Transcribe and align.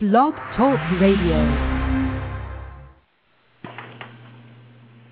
Blog 0.00 0.32
Talk 0.56 0.80
Radio. 0.98 1.44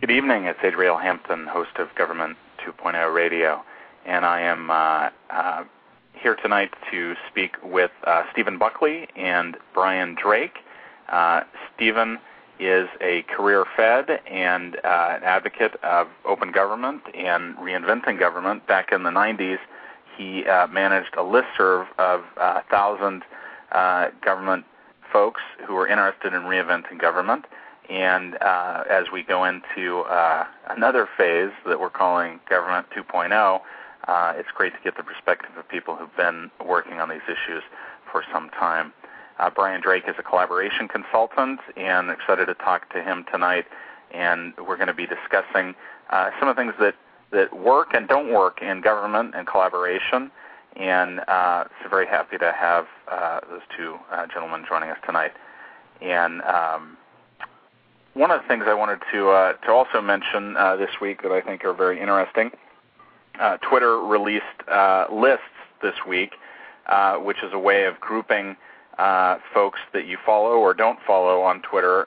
Good 0.01 0.11
evening. 0.11 0.45
It's 0.45 0.59
Adriel 0.65 0.97
Hampton, 0.97 1.47
host 1.47 1.73
of 1.79 1.95
Government 1.95 2.39
2.0 2.67 3.15
Radio, 3.15 3.63
and 4.07 4.25
I 4.25 4.41
am 4.41 4.71
uh, 4.71 5.11
uh, 5.29 5.65
here 6.15 6.37
tonight 6.37 6.71
to 6.91 7.17
speak 7.31 7.57
with 7.63 7.91
uh, 8.05 8.23
Stephen 8.33 8.57
Buckley 8.57 9.09
and 9.15 9.59
Brian 9.75 10.15
Drake. 10.15 10.61
Uh, 11.11 11.43
Stephen 11.75 12.19
is 12.59 12.89
a 13.03 13.25
career 13.25 13.67
Fed 13.77 14.23
and 14.27 14.77
uh, 14.77 15.17
an 15.17 15.23
advocate 15.23 15.75
of 15.83 16.07
open 16.25 16.51
government 16.51 17.03
and 17.15 17.55
reinventing 17.59 18.19
government. 18.19 18.67
Back 18.67 18.91
in 18.91 19.03
the 19.03 19.11
90s, 19.11 19.59
he 20.17 20.47
uh, 20.47 20.67
managed 20.69 21.13
a 21.13 21.21
listserv 21.21 21.87
of 21.99 22.23
uh, 22.39 22.63
thousand 22.71 23.23
uh, 23.71 24.09
government 24.25 24.65
folks 25.13 25.41
who 25.67 25.77
are 25.77 25.87
interested 25.87 26.35
in 26.35 26.43
reinventing 26.43 27.01
government. 27.01 27.45
And 27.89 28.37
uh, 28.43 28.85
as 28.91 29.07
we 29.13 29.23
go 29.23 29.45
into 29.45 30.01
uh, 30.01 30.47
another 30.69 31.09
phase 31.17 31.51
that 31.67 31.81
we're 31.81 31.91
calling 31.91 32.39
Government 32.49 32.87
2.0, 32.95 33.61
uh, 34.07 34.33
it's 34.37 34.51
great 34.55 34.75
to 34.75 34.81
get 34.83 34.97
the 34.97 35.03
perspective 35.03 35.51
of 35.57 35.69
people 35.69 35.97
who've 35.97 36.15
been 36.17 36.51
working 36.65 37.01
on 37.01 37.09
these 37.09 37.25
issues 37.25 37.63
for 38.11 38.25
some 38.33 38.51
time. 38.51 38.93
Uh, 39.39 39.49
Brian 39.51 39.81
Drake 39.81 40.05
is 40.09 40.17
a 40.19 40.23
collaboration 40.23 40.89
consultant, 40.89 41.61
and 41.77 42.11
excited 42.11 42.47
to 42.47 42.55
talk 42.55 42.93
to 42.93 43.03
him 43.03 43.25
tonight. 43.31 43.67
And 44.13 44.55
we're 44.57 44.77
going 44.77 44.89
to 44.89 44.95
be 44.95 45.07
discussing 45.07 45.75
uh, 46.11 46.31
some 46.39 46.49
of 46.49 46.57
the 46.57 46.63
things 46.63 46.75
that, 46.81 46.95
that 47.31 47.57
work 47.57 47.95
and 47.95 48.09
don't 48.09 48.33
work 48.33 48.61
in 48.63 48.81
government 48.81 49.35
and 49.35 49.47
collaboration. 49.47 50.31
And 50.79 51.21
uh, 51.27 51.65
so 51.83 51.89
very 51.89 52.07
happy 52.07 52.39
to 52.39 52.53
have 52.53 52.87
uh, 53.11 53.41
those 53.51 53.63
two 53.77 53.99
uh, 54.13 54.27
gentlemen 54.29 54.65
joining 54.69 54.91
us 54.91 54.99
tonight. 55.05 55.33
And 56.01 56.41
um, 56.43 56.97
one 58.15 58.31
of 58.31 58.43
the 58.43 58.49
things 58.49 58.65
I 58.67 58.75
wanted 58.75 59.01
to 59.13 59.31
uh, 59.31 59.53
to 59.55 59.73
also 59.73 60.01
mention 60.01 60.57
uh, 60.57 60.77
this 60.77 61.01
week 61.01 61.23
that 61.23 61.33
I 61.33 61.41
think 61.41 61.65
are 61.65 61.73
very 61.73 62.01
interesting. 62.01 62.51
Uh, 63.41 63.57
Twitter 63.59 63.99
released 63.99 64.45
uh, 64.71 65.07
lists 65.13 65.45
this 65.83 65.95
week, 66.07 66.33
uh, 66.87 67.17
which 67.17 67.39
is 67.43 67.53
a 67.53 67.59
way 67.59 67.85
of 67.85 68.01
grouping 68.01 68.57
uh, 68.99 69.39
folks 69.55 69.79
that 69.93 70.07
you 70.07 70.19
follow 70.27 70.57
or 70.57 70.75
don't 70.75 70.99
follow 71.07 71.43
on 71.43 71.63
Twitter 71.63 72.05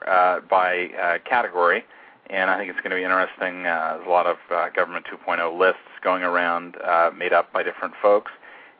by 0.50 1.18
category. 1.24 1.84
And 2.28 2.50
I 2.50 2.58
think 2.58 2.70
it's 2.70 2.80
going 2.80 2.90
to 2.90 2.96
be 2.96 3.04
interesting. 3.04 3.62
There's 3.62 4.06
a 4.06 4.10
lot 4.10 4.26
of 4.26 4.36
Government 4.74 5.06
2.0 5.06 5.58
lists 5.58 5.80
going 6.02 6.22
around, 6.22 6.76
made 7.16 7.32
up 7.32 7.50
by 7.52 7.62
different 7.62 7.94
folks, 8.02 8.32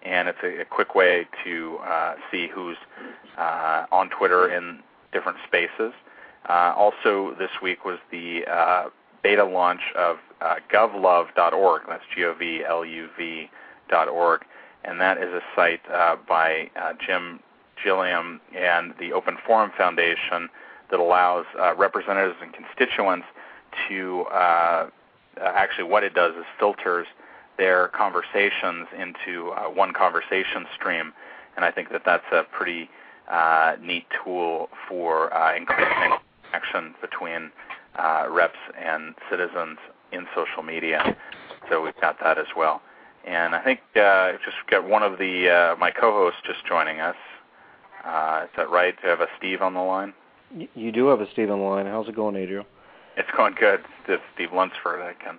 and 0.05 0.29
it's 0.29 0.39
a, 0.43 0.61
a 0.63 0.65
quick 0.65 0.95
way 0.95 1.27
to 1.45 1.79
uh, 1.79 2.15
see 2.31 2.49
who's 2.49 2.77
uh, 3.39 3.87
on 3.91 4.11
Twitter 4.11 4.53
in 4.53 4.81
different 5.13 5.39
spaces. 5.47 5.93
Uh, 6.49 6.75
also, 6.77 7.35
this 7.39 7.51
week 7.63 7.85
was 7.85 7.99
the 8.11 8.45
uh, 8.51 8.89
beta 9.23 9.45
launch 9.45 9.83
of 9.97 10.17
uh, 10.41 10.57
govluv.org. 10.73 11.83
That's 11.89 12.03
G-O-V-L-U-V.org, 12.15 13.51
and 14.85 15.01
that 15.01 15.19
is 15.19 15.33
a 15.33 15.41
site 15.55 15.81
uh, 15.91 16.17
by 16.29 16.69
Jim 17.05 17.39
Gilliam 17.83 18.41
and 18.57 18.95
the 18.99 19.13
Open 19.13 19.37
Forum 19.47 19.71
Foundation 19.77 20.49
that 20.91 20.99
allows 21.01 21.47
representatives 21.77 22.37
and 22.43 22.53
constituents 22.53 23.27
to 23.89 24.27
actually 25.41 25.85
what 25.85 26.03
it 26.03 26.13
does 26.15 26.35
is 26.35 26.45
filters 26.59 27.07
their 27.59 27.89
conversations 27.89 28.87
into 28.99 29.51
uh, 29.51 29.65
one 29.65 29.93
conversation 29.93 30.67
stream, 30.75 31.13
and 31.57 31.65
I 31.65 31.71
think 31.71 31.91
that 31.91 32.03
that's 32.05 32.25
a 32.33 32.45
pretty 32.45 32.89
uh, 33.31 33.77
neat 33.81 34.07
tool 34.25 34.69
for 34.89 35.33
uh, 35.35 35.57
increasing 35.57 36.19
connection 36.45 36.95
between 37.01 37.51
uh, 37.97 38.27
reps 38.31 38.59
and 38.79 39.15
citizens 39.31 39.79
in 40.13 40.27
social 40.35 40.63
media. 40.63 41.17
So 41.69 41.83
we've 41.83 41.99
got 42.01 42.19
that 42.21 42.39
as 42.39 42.47
well. 42.57 42.83
And 43.27 43.55
I 43.55 43.63
think 43.63 43.81
uh, 43.95 44.33
just 44.45 44.57
got 44.69 44.89
one 44.89 45.03
of 45.03 45.19
the 45.19 45.49
uh, 45.49 45.77
my 45.79 45.91
co-hosts 45.91 46.41
just 46.45 46.67
joining 46.67 47.01
us. 47.01 47.17
Uh, 48.05 48.43
is 48.45 48.51
that 48.57 48.69
right? 48.69 48.95
Do 49.01 49.03
you 49.05 49.11
have 49.11 49.21
a 49.21 49.29
Steve 49.39 49.63
on 49.63 49.75
the 49.75 49.81
line? 49.81 50.13
You 50.75 50.91
do 50.93 51.07
have 51.07 51.21
a 51.21 51.31
Steve 51.31 51.51
on 51.51 51.61
the 51.61 51.65
line. 51.65 51.87
How's 51.87 52.09
it 52.09 52.17
going, 52.17 52.35
Adriel? 52.37 52.67
It's 53.17 53.31
going 53.37 53.55
good. 53.59 53.81
It's 54.09 54.23
Steve 54.35 54.53
Lunsford. 54.53 55.01
I 55.01 55.15
can 55.23 55.39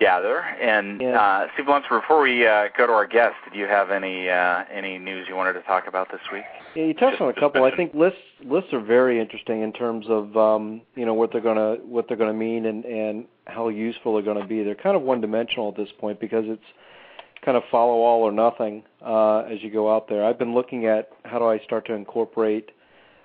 gather. 0.00 0.38
And 0.40 1.00
Yeah. 1.00 1.20
uh, 1.20 1.48
Steve 1.54 1.68
Lunsford, 1.68 2.00
before 2.00 2.22
we 2.22 2.46
uh, 2.46 2.68
go 2.76 2.86
to 2.86 2.92
our 2.92 3.06
guest, 3.06 3.36
did 3.44 3.54
you 3.56 3.66
have 3.66 3.90
any 3.90 4.28
uh, 4.28 4.64
any 4.72 4.98
news 4.98 5.28
you 5.28 5.36
wanted 5.36 5.52
to 5.52 5.60
talk 5.60 5.86
about 5.86 6.10
this 6.10 6.20
week? 6.32 6.44
Yeah, 6.74 6.84
you 6.84 6.94
touched 6.94 7.12
Just- 7.18 7.22
on 7.22 7.28
a 7.28 7.32
couple. 7.34 7.64
I 7.64 7.76
think 7.76 7.94
lists 7.94 8.18
lists 8.42 8.72
are 8.72 8.80
very 8.80 9.20
interesting 9.20 9.62
in 9.62 9.72
terms 9.72 10.06
of 10.08 10.36
um, 10.36 10.80
you 10.96 11.04
know 11.06 11.14
what 11.14 11.30
they're 11.30 11.40
gonna 11.40 11.74
what 11.84 12.08
they're 12.08 12.16
gonna 12.16 12.32
mean 12.32 12.66
and 12.66 12.84
and 12.84 13.26
how 13.46 13.68
useful 13.68 14.14
they're 14.14 14.34
gonna 14.34 14.46
be. 14.46 14.62
They're 14.62 14.74
kind 14.74 14.96
of 14.96 15.02
one 15.02 15.20
dimensional 15.20 15.68
at 15.68 15.76
this 15.76 15.90
point 15.98 16.18
because 16.18 16.44
it's 16.48 16.64
kind 17.44 17.56
of 17.56 17.62
follow 17.70 18.00
all 18.02 18.22
or 18.22 18.32
nothing 18.32 18.82
uh, 19.04 19.40
as 19.40 19.62
you 19.62 19.70
go 19.70 19.94
out 19.94 20.08
there. 20.08 20.24
I've 20.24 20.38
been 20.38 20.54
looking 20.54 20.86
at 20.86 21.10
how 21.24 21.38
do 21.38 21.46
I 21.46 21.58
start 21.60 21.86
to 21.86 21.94
incorporate 21.94 22.70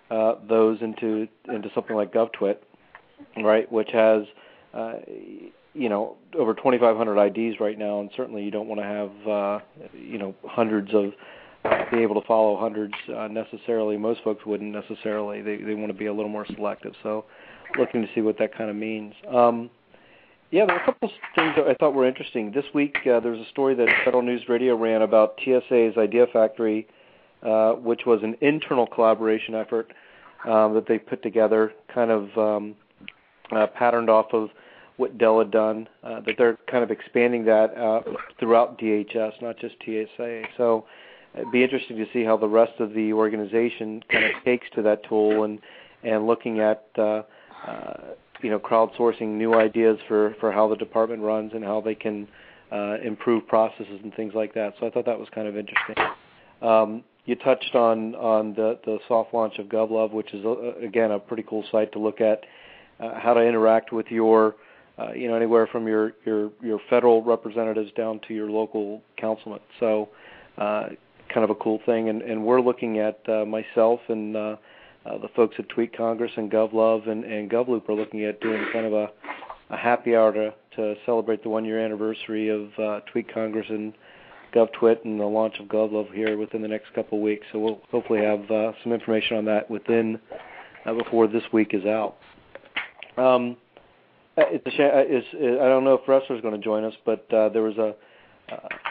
uh, 0.10 0.36
those 0.48 0.82
into 0.82 1.28
into 1.48 1.70
something 1.74 1.96
like 1.96 2.12
GovTwit, 2.14 2.58
right, 3.38 3.72
which 3.72 3.90
has 3.92 4.24
uh, 4.74 4.94
you 5.76 5.90
know 5.90 6.16
over 6.38 6.54
2,500 6.54 7.20
IDs 7.20 7.60
right 7.60 7.78
now, 7.78 8.00
and 8.00 8.10
certainly 8.16 8.44
you 8.44 8.52
don't 8.52 8.68
want 8.68 8.82
to 8.82 8.88
have 8.88 9.28
uh, 9.28 9.60
you 9.94 10.18
know 10.18 10.34
hundreds 10.46 10.94
of 10.94 11.12
be 11.92 11.98
able 11.98 12.20
to 12.20 12.28
follow 12.28 12.58
hundreds 12.58 12.94
uh, 13.16 13.28
necessarily. 13.28 13.98
Most 13.98 14.22
folks 14.24 14.46
wouldn't 14.46 14.72
necessarily. 14.72 15.42
They 15.42 15.58
they 15.58 15.76
want 15.76 15.88
to 15.88 15.98
be 15.98 16.06
a 16.06 16.14
little 16.14 16.30
more 16.30 16.46
selective. 16.56 16.94
So, 17.04 17.26
looking 17.78 18.02
to 18.02 18.08
see 18.16 18.22
what 18.22 18.38
that 18.40 18.56
kind 18.56 18.70
of 18.70 18.76
means. 18.76 19.14
Um, 19.34 19.70
yeah, 20.52 20.66
there 20.66 20.76
were 20.76 20.82
a 20.82 20.86
couple 20.86 21.10
of 21.10 21.16
things 21.36 21.54
that 21.58 21.68
I 21.68 21.74
thought 21.74 21.94
were 21.94 22.08
interesting. 22.08 22.52
This 22.52 22.66
week, 22.74 22.96
uh, 23.02 23.20
there 23.20 23.32
was 23.32 23.42
a 23.42 23.50
story 23.50 23.74
that 23.76 23.90
Federal 24.06 24.22
News 24.22 24.44
Radio 24.48 24.76
ran 24.76 25.02
about 25.02 25.40
TSA's 25.44 25.98
Idea 25.98 26.28
Factory, 26.32 26.88
uh, 27.44 27.74
which 27.74 28.06
was 28.06 28.22
an 28.24 28.38
internal 28.42 28.86
collaboration 28.86 29.56
effort 29.56 29.92
um, 30.46 30.76
that 30.76 30.86
they 30.88 31.00
put 31.00 31.24
together, 31.24 31.74
kind 31.94 32.12
of 32.12 32.38
um, 32.38 32.76
uh, 33.52 33.68
patterned 33.68 34.10
off 34.10 34.28
of 34.34 34.50
what 34.98 35.18
Dell 35.18 35.40
had 35.40 35.52
done. 35.52 35.88
Uh, 36.04 36.22
that 36.22 36.36
they're 36.38 36.58
kind 36.70 36.84
of 36.84 36.92
expanding 36.92 37.46
that 37.46 37.78
uh, 37.78 38.02
throughout 38.40 38.80
DHS, 38.80 39.42
not 39.42 39.58
just 39.58 39.76
TSA. 39.84 40.44
So 40.58 40.86
it'd 41.34 41.52
be 41.52 41.64
interesting 41.64 41.98
to 41.98 42.06
see 42.14 42.24
how 42.24 42.38
the 42.38 42.48
rest 42.48 42.80
of 42.80 42.94
the 42.94 43.14
organization 43.14 44.04
kind 44.10 44.26
of 44.26 44.32
takes 44.44 44.68
to 44.76 44.82
that 44.84 45.08
tool 45.08 45.44
and 45.44 45.60
and 46.04 46.28
looking 46.28 46.60
at 46.60 46.86
uh, 46.98 47.24
uh, 47.68 47.94
you 48.42 48.50
know 48.50 48.60
crowdsourcing 48.60 49.28
new 49.28 49.56
ideas 49.56 49.98
for 50.08 50.36
for 50.40 50.52
how 50.52 50.68
the 50.68 50.76
department 50.76 51.22
runs 51.22 51.52
and 51.54 51.64
how 51.64 51.82
they 51.82 51.96
can 51.96 52.28
uh, 52.72 52.98
improve 53.04 53.48
processes 53.48 54.00
and 54.04 54.14
things 54.16 54.34
like 54.34 54.54
that. 54.54 54.74
So 54.80 54.88
I 54.88 54.92
thought 54.92 55.06
that 55.06 55.20
was 55.20 55.28
kind 55.34 55.48
of 55.48 55.58
interesting. 55.58 55.96
Um, 56.62 57.04
you 57.26 57.36
touched 57.36 57.76
on 57.76 58.16
on 58.16 58.54
the 58.54 58.80
the 58.86 59.00
soft 59.08 59.34
launch 59.34 59.58
of 59.58 59.68
GovLuv, 59.68 60.12
which 60.12 60.34
is 60.34 60.46
uh, 60.46 60.76
again 60.76 61.12
a 61.12 61.20
pretty 61.20 61.44
cool 61.48 61.66
site 61.72 61.92
to 61.94 62.00
look 62.00 62.22
at 62.22 62.44
uh, 63.00 63.20
how 63.20 63.34
to 63.34 63.42
interact 63.42 63.92
with 63.92 64.08
your 64.10 64.56
uh, 64.98 65.12
you 65.14 65.28
know 65.28 65.36
anywhere 65.36 65.68
from 65.68 65.88
your 65.88 66.14
your 66.26 66.52
your 66.62 66.80
federal 66.90 67.24
representatives 67.24 67.92
down 67.96 68.20
to 68.28 68.34
your 68.34 68.50
local 68.50 69.02
councilman. 69.18 69.60
So 69.80 70.10
uh, 70.58 70.90
kind 71.34 71.44
of 71.44 71.50
a 71.50 71.56
cool 71.56 71.80
thing, 71.86 72.10
and, 72.10 72.22
and 72.22 72.46
we're 72.46 72.62
looking 72.62 73.00
at 73.00 73.20
uh, 73.28 73.46
myself 73.46 74.00
and 74.08 74.36
uh, 74.36 74.56
uh, 75.06 75.18
the 75.20 75.28
folks 75.36 75.56
at 75.60 75.70
Tweet 75.70 75.96
Congress 75.96 76.32
and 76.36 76.52
GovLuv 76.52 77.10
and, 77.10 77.24
and 77.24 77.50
GovLoop 77.50 77.88
are 77.90 77.94
looking 77.94 78.24
at 78.24 78.40
doing 78.42 78.66
kind 78.74 78.86
of 78.86 78.94
a, 78.94 79.10
a 79.70 79.78
happy 79.78 80.16
hour 80.16 80.32
to, 80.34 80.54
to 80.76 80.96
celebrate 81.06 81.44
the 81.44 81.50
one 81.50 81.66
year 81.66 81.80
anniversary 81.80 82.50
of 82.50 82.70
uh, 82.80 83.00
Tweet 83.12 83.32
Congress 83.32 83.68
and 83.70 83.94
GovTwit 84.54 85.04
and 85.04 85.20
the 85.20 85.26
launch 85.26 85.60
of 85.60 85.68
GovLuv 85.68 86.14
here 86.14 86.38
within 86.38 86.62
the 86.62 86.68
next 86.68 86.94
couple 86.94 87.18
of 87.18 87.24
weeks. 87.24 87.46
So 87.52 87.60
we'll 87.60 87.82
hopefully 87.92 88.24
have 88.24 88.50
uh, 88.50 88.72
some 88.84 88.94
information 88.94 89.38
on 89.38 89.46
that 89.46 89.70
within 89.70 90.20
uh, 90.86 90.94
before 90.94 91.28
this 91.28 91.44
week 91.52 91.74
is 91.74 91.86
out. 91.86 92.16
Um, 93.18 93.58
it's 94.38 94.66
a 94.66 94.72
sh- 94.72 94.80
uh, 94.80 95.06
it's, 95.08 95.28
uh, 95.34 95.64
I 95.64 95.70
don't 95.70 95.84
know 95.84 95.94
if 95.94 96.06
Ressler's 96.06 96.42
going 96.42 96.54
to 96.54 96.64
join 96.64 96.84
us, 96.84 96.94
but 97.06 97.32
uh, 97.34 97.50
there 97.50 97.64
was 97.64 97.78
a, 97.78 97.96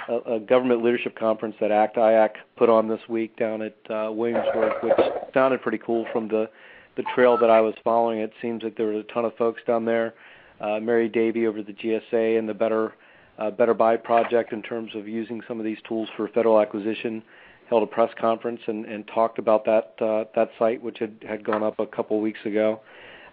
a, 0.09 0.35
a 0.37 0.41
government 0.41 0.85
leadership 0.85 1.19
conference 1.19 1.55
that 1.61 1.71
ACT 1.71 1.97
IAC 1.97 2.31
put 2.57 2.69
on 2.69 2.89
this 2.89 3.01
week 3.09 3.37
down 3.37 3.63
at 3.63 3.77
uh, 3.91 4.11
Williamsburg, 4.13 4.83
which 4.83 4.99
sounded 5.33 5.63
pretty 5.63 5.79
cool 5.79 6.07
from 6.13 6.29
the 6.29 6.49
the 6.97 7.05
trail 7.15 7.37
that 7.37 7.51
I 7.51 7.61
was 7.61 7.75
following. 7.83 8.21
It 8.21 8.33
seems 8.41 8.63
like 8.63 8.77
there 8.77 8.87
was 8.87 9.05
a 9.09 9.13
ton 9.13 9.25
of 9.25 9.37
folks 9.37 9.61
down 9.67 9.85
there. 9.85 10.15
Uh, 10.61 10.79
Mary 10.79 11.09
Davie 11.09 11.49
over 11.49 11.61
the 11.61 11.73
GSA 11.73 12.39
and 12.39 12.49
the 12.49 12.55
Better 12.55 12.95
uh, 13.39 13.51
Better 13.51 13.75
Buy 13.75 13.97
project 13.97 14.53
in 14.53 14.63
terms 14.63 14.93
of 14.95 15.09
using 15.09 15.41
some 15.49 15.59
of 15.59 15.65
these 15.65 15.79
tools 15.89 16.09
for 16.17 16.29
federal 16.29 16.61
acquisition 16.61 17.23
held 17.69 17.83
a 17.83 17.87
press 17.87 18.11
conference 18.21 18.61
and, 18.67 18.85
and 18.85 19.07
talked 19.09 19.39
about 19.39 19.65
that 19.65 19.95
uh, 20.01 20.25
that 20.35 20.51
site, 20.59 20.83
which 20.83 20.99
had, 20.99 21.17
had 21.27 21.45
gone 21.45 21.63
up 21.63 21.79
a 21.79 21.87
couple 21.87 22.21
weeks 22.21 22.41
ago. 22.45 22.81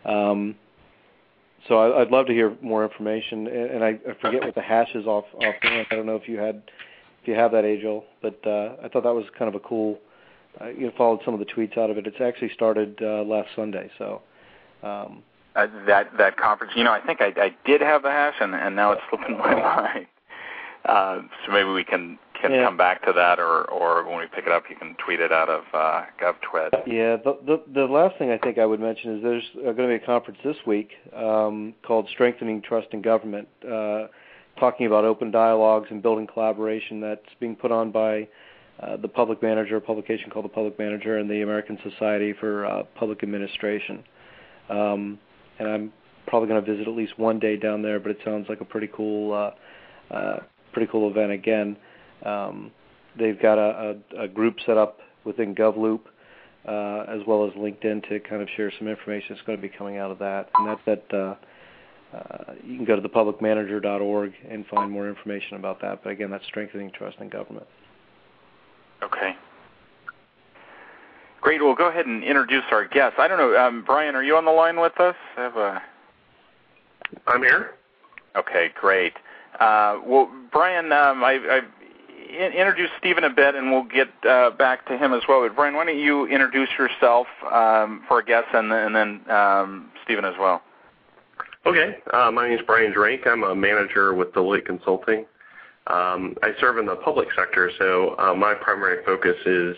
Um, 0.06 0.56
so 1.68 1.78
I, 1.78 2.02
I'd 2.02 2.12
love 2.12 2.28
to 2.28 2.34
hear 2.34 2.56
more 2.62 2.84
information, 2.84 3.48
and, 3.48 3.72
and 3.72 3.84
I, 3.84 4.00
I 4.10 4.14
forget 4.22 4.44
what 4.44 4.56
the 4.56 4.62
hash 4.62 4.90
is 4.96 5.06
off 5.06 5.26
offhand. 5.36 5.88
I 5.92 5.96
don't 5.96 6.06
know 6.06 6.16
if 6.16 6.28
you 6.28 6.38
had 6.38 6.64
if 7.22 7.28
you 7.28 7.36
have 7.36 7.52
that, 7.52 7.66
Adriel, 7.66 8.04
but 8.22 8.40
uh, 8.46 8.76
I 8.84 8.88
thought 8.88 9.04
that 9.04 9.14
was 9.14 9.26
kind 9.38 9.48
of 9.48 9.56
a 9.56 9.60
cool 9.60 10.00
uh, 10.60 10.68
you 10.68 10.92
followed 10.98 11.22
some 11.24 11.34
of 11.34 11.40
the 11.40 11.46
tweets 11.46 11.78
out 11.78 11.90
of 11.90 11.98
it. 11.98 12.08
It's 12.08 12.20
actually 12.20 12.52
started 12.54 13.00
uh, 13.02 13.24
last 13.24 13.50
Sunday, 13.56 13.90
so. 13.98 14.22
Um, 14.84 15.24
uh, 15.54 15.68
that 15.86 16.10
that 16.18 16.38
conference, 16.38 16.74
you 16.78 16.84
know, 16.84 16.94
I 16.94 17.02
think 17.06 17.22
I, 17.22 17.34
I 17.36 17.56
did 17.66 17.82
have 17.82 18.04
the 18.04 18.10
hash, 18.10 18.36
and, 18.40 18.56
and 18.56 18.76
now 18.76 18.94
it's 18.94 19.02
slipping 19.10 19.38
my 19.38 19.54
mind. 19.54 20.08
Uh, 20.86 21.22
so 21.46 21.52
maybe 21.52 21.70
we 21.70 21.84
can 21.84 22.18
can 22.42 22.52
yeah. 22.52 22.66
come 22.66 22.78
back 22.78 23.06
to 23.06 23.14
that, 23.14 23.40
or 23.40 23.70
or 23.70 24.06
when 24.08 24.18
we 24.18 24.26
pick 24.34 24.46
it 24.46 24.52
up, 24.52 24.64
you 24.70 24.76
can 24.76 24.96
tweet 25.06 25.20
it 25.20 25.32
out 25.32 25.50
of 25.50 25.64
uh, 25.74 26.04
GovTwit. 26.22 26.88
Yeah. 26.88 27.18
The, 27.18 27.38
the 27.46 27.64
the 27.74 27.86
last 27.86 28.18
thing 28.18 28.32
I 28.32 28.38
think 28.38 28.58
I 28.58 28.66
would 28.66 28.80
mention 28.80 29.18
is 29.18 29.24
there's 29.24 29.44
uh, 29.58 29.72
going 29.72 29.90
to 29.90 29.98
be 29.98 30.04
a 30.04 30.06
conference 30.06 30.40
this 30.44 30.58
week 30.66 30.90
um, 31.16 31.74
called 31.86 32.08
Strengthening 32.12 32.62
Trust 32.62 32.88
in 32.92 33.02
Government, 33.02 33.48
uh, 33.64 34.08
talking 34.60 34.88
about 34.88 35.06
open 35.06 35.32
dialogues 35.32 35.88
and 35.92 36.02
building 36.02 36.28
collaboration. 36.28 37.00
That's 37.00 37.22
being 37.40 37.56
put 37.56 37.72
on 37.72 37.92
by 37.92 38.28
uh, 38.82 38.98
the 38.98 39.08
Public 39.08 39.42
Manager, 39.44 39.78
a 39.78 39.82
publication 39.82 40.32
called 40.32 40.46
the 40.46 40.50
Public 40.50 40.80
Manager, 40.80 41.18
and 41.18 41.30
the 41.30 41.42
American 41.42 41.78
Society 41.90 42.34
for 42.40 42.66
uh, 42.66 42.84
Public 42.96 43.22
Administration. 43.24 44.04
Um, 44.70 45.20
and 45.60 45.68
I'm 45.68 45.94
probably 46.28 46.48
going 46.50 46.64
to 46.64 46.72
visit 46.72 46.88
at 46.88 46.96
least 46.96 47.18
one 47.20 47.40
day 47.40 47.58
down 47.58 47.82
there, 47.82 48.00
but 48.00 48.12
it 48.12 48.18
sounds 48.26 48.48
like 48.50 48.62
a 48.62 48.66
pretty 48.66 48.90
cool, 48.96 49.34
uh, 49.34 50.14
uh, 50.14 50.40
pretty 50.74 50.90
cool 50.92 51.10
event. 51.12 51.32
Again, 51.32 51.78
um, 52.26 52.72
they've 53.18 53.40
got 53.42 53.58
a, 53.58 53.98
a, 54.18 54.24
a 54.24 54.28
group 54.28 54.58
set 54.66 54.78
up 54.78 55.00
within 55.24 55.56
GovLoop, 55.56 56.02
uh, 56.68 57.06
as 57.08 57.22
well 57.28 57.46
as 57.46 57.54
LinkedIn 57.54 58.08
to 58.10 58.20
kind 58.20 58.42
of 58.42 58.50
share 58.56 58.72
some 58.78 58.88
information 58.88 59.28
that's 59.30 59.46
going 59.46 59.58
to 59.58 59.62
be 59.62 59.70
coming 59.70 59.98
out 59.98 60.12
of 60.12 60.20
that. 60.20 60.50
And 60.56 60.68
that's 60.68 60.82
at 60.88 61.14
uh, 61.14 61.36
uh, 62.14 62.54
you 62.64 62.78
can 62.78 62.86
go 62.86 63.00
to 63.00 63.08
thepublicmanager.org 63.08 64.34
and 64.50 64.66
find 64.68 64.92
more 64.92 65.08
information 65.08 65.56
about 65.56 65.82
that. 65.82 66.04
But 66.04 66.12
again, 66.12 66.30
that's 66.30 66.46
strengthening 66.46 66.92
trust 66.92 67.18
in 67.20 67.30
government. 67.30 67.68
Okay. 69.02 69.36
Great. 71.40 71.62
We'll 71.62 71.76
go 71.76 71.88
ahead 71.88 72.06
and 72.06 72.24
introduce 72.24 72.64
our 72.72 72.86
guest. 72.88 73.16
I 73.18 73.28
don't 73.28 73.38
know, 73.38 73.58
um, 73.58 73.84
Brian, 73.86 74.16
are 74.16 74.24
you 74.24 74.36
on 74.36 74.46
the 74.46 74.52
line 74.52 74.80
with 74.80 75.00
us? 75.00 75.16
I 75.38 75.42
have 75.42 75.58
a... 75.58 75.82
I'm 77.28 77.42
here. 77.42 77.72
Okay, 78.36 78.70
great. 78.80 79.14
Uh, 79.60 80.00
well, 80.06 80.30
Brian, 80.52 80.92
um, 80.92 81.24
I, 81.24 81.40
I 81.50 81.62
introduced 82.32 82.94
Stephen 82.98 83.24
a 83.24 83.30
bit, 83.30 83.56
and 83.56 83.72
we'll 83.72 83.84
get 83.84 84.10
uh, 84.28 84.52
back 84.52 84.86
to 84.88 84.98
him 84.98 85.14
as 85.14 85.22
well. 85.28 85.42
But 85.42 85.56
Brian, 85.56 85.76
why 85.76 85.86
don't 85.86 85.98
you 85.98 86.26
introduce 86.28 86.70
yourself 86.78 87.28
um, 87.52 88.04
for 88.08 88.20
a 88.20 88.26
guest, 88.26 88.48
and, 88.54 88.72
and 88.72 88.96
then 88.96 89.30
um, 89.30 89.92
Stephen 90.04 90.26
as 90.26 90.36
well. 90.40 90.62
Okay. 91.66 91.98
Uh, 92.12 92.32
my 92.32 92.50
name 92.50 92.58
is 92.58 92.66
Brian 92.66 92.92
Drake. 92.92 93.22
I'm 93.26 93.44
a 93.44 93.54
manager 93.54 94.14
with 94.14 94.34
Deloitte 94.34 94.66
Consulting. 94.66 95.26
Um, 95.88 96.36
I 96.42 96.54
serve 96.60 96.78
in 96.78 96.86
the 96.86 96.96
public 96.96 97.28
sector, 97.36 97.72
so 97.78 98.16
uh, 98.18 98.34
my 98.34 98.54
primary 98.54 99.04
focus 99.06 99.36
is 99.46 99.76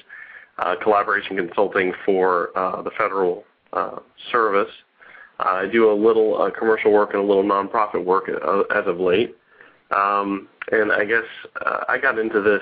uh, 0.60 0.76
collaboration 0.82 1.36
consulting 1.36 1.94
for 2.06 2.58
uh, 2.58 2.82
the 2.82 2.92
federal 2.92 3.44
uh, 3.74 4.00
service. 4.32 4.70
I 5.40 5.66
do 5.72 5.92
a 5.92 5.96
little 5.96 6.50
commercial 6.58 6.92
work 6.92 7.14
and 7.14 7.24
a 7.24 7.26
little 7.26 7.44
nonprofit 7.44 8.04
work 8.04 8.30
as 8.30 8.86
of 8.86 9.00
late. 9.00 9.36
Um, 9.92 10.48
and 10.72 10.92
I 10.92 11.06
guess 11.06 11.24
I 11.88 11.98
got 11.98 12.18
into 12.18 12.42
this 12.42 12.62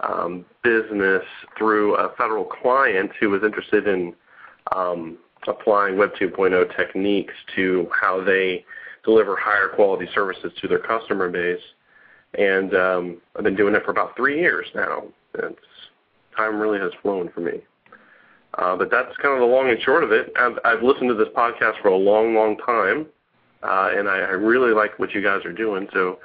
um, 0.00 0.44
business 0.62 1.22
through 1.56 1.96
a 1.96 2.14
federal 2.16 2.44
client 2.44 3.10
who 3.20 3.30
was 3.30 3.42
interested 3.42 3.86
in 3.86 4.14
um, 4.74 5.18
applying 5.46 5.96
Web 5.96 6.10
2.0 6.20 6.76
techniques 6.76 7.34
to 7.56 7.88
how 7.92 8.22
they 8.22 8.64
deliver 9.04 9.36
higher 9.36 9.68
quality 9.68 10.08
services 10.14 10.52
to 10.60 10.68
their 10.68 10.78
customer 10.78 11.28
base. 11.28 11.62
And 12.38 12.74
um, 12.74 13.20
I've 13.36 13.44
been 13.44 13.56
doing 13.56 13.74
it 13.74 13.84
for 13.84 13.90
about 13.90 14.16
three 14.16 14.40
years 14.40 14.66
now. 14.74 15.04
It's, 15.34 15.58
time 16.36 16.58
really 16.58 16.78
has 16.78 16.92
flown 17.02 17.30
for 17.34 17.40
me. 17.40 17.60
Uh, 18.58 18.76
but 18.76 18.90
that's 18.90 19.16
kind 19.18 19.34
of 19.34 19.40
the 19.40 19.46
long 19.46 19.70
and 19.70 19.80
short 19.80 20.04
of 20.04 20.12
it. 20.12 20.32
I've, 20.38 20.58
I've 20.64 20.82
listened 20.82 21.08
to 21.08 21.14
this 21.14 21.28
podcast 21.34 21.80
for 21.80 21.88
a 21.88 21.96
long, 21.96 22.34
long 22.34 22.56
time, 22.58 23.06
uh, 23.62 23.90
and 23.96 24.08
I, 24.08 24.18
I 24.18 24.32
really 24.32 24.72
like 24.72 24.98
what 24.98 25.12
you 25.12 25.22
guys 25.22 25.44
are 25.44 25.52
doing. 25.52 25.88
So, 25.92 26.18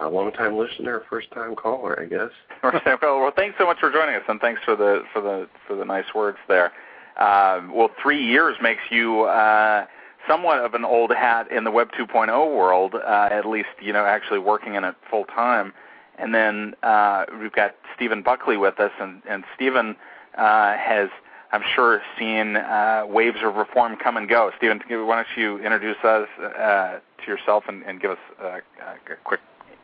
a 0.00 0.06
uh, 0.06 0.10
long 0.10 0.32
time 0.32 0.56
listener, 0.56 1.02
first 1.10 1.30
time 1.32 1.56
caller, 1.56 2.00
I 2.00 2.04
guess. 2.04 2.30
well, 3.02 3.20
well, 3.20 3.32
thanks 3.34 3.56
so 3.58 3.66
much 3.66 3.78
for 3.80 3.90
joining 3.90 4.14
us, 4.14 4.22
and 4.28 4.40
thanks 4.40 4.60
for 4.64 4.76
the 4.76 5.02
for 5.12 5.20
the 5.20 5.48
for 5.66 5.76
the 5.76 5.84
nice 5.84 6.14
words 6.14 6.38
there. 6.48 6.72
Uh, 7.16 7.62
well, 7.72 7.90
three 8.00 8.24
years 8.24 8.56
makes 8.62 8.82
you 8.90 9.22
uh, 9.22 9.86
somewhat 10.28 10.60
of 10.60 10.74
an 10.74 10.84
old 10.84 11.10
hat 11.10 11.50
in 11.50 11.64
the 11.64 11.70
Web 11.70 11.90
2.0 11.98 12.28
world, 12.56 12.94
uh, 12.94 13.28
at 13.30 13.44
least 13.46 13.68
you 13.80 13.92
know 13.92 14.04
actually 14.04 14.38
working 14.38 14.74
in 14.74 14.84
it 14.84 14.94
full 15.10 15.24
time. 15.24 15.72
And 16.16 16.34
then 16.34 16.74
uh, 16.82 17.26
we've 17.40 17.52
got 17.52 17.76
Stephen 17.94 18.22
Buckley 18.22 18.56
with 18.56 18.80
us, 18.80 18.90
and, 19.00 19.22
and 19.28 19.44
Stephen 19.54 19.94
uh, 20.36 20.76
has, 20.76 21.10
I'm 21.52 21.62
sure, 21.76 22.02
seen 22.18 22.56
uh, 22.56 23.04
waves 23.08 23.38
of 23.42 23.54
reform 23.54 23.96
come 23.96 24.16
and 24.16 24.28
go. 24.28 24.50
Stephen, 24.56 24.80
why 24.88 25.16
don't 25.16 25.28
you 25.36 25.58
introduce 25.58 25.98
us 26.02 26.28
to 26.38 27.00
yourself 27.24 27.64
and, 27.68 27.84
and 27.84 28.00
give 28.00 28.10
us 28.10 28.18
a, 28.40 28.46
a 28.46 29.16
quick 29.22 29.38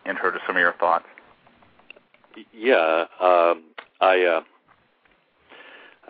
intro 0.08 0.30
to 0.30 0.38
some 0.46 0.56
of 0.56 0.60
your 0.60 0.74
thoughts? 0.74 1.04
Yeah, 2.52 3.04
um, 3.20 3.64
I 4.00 4.24
uh, 4.24 4.40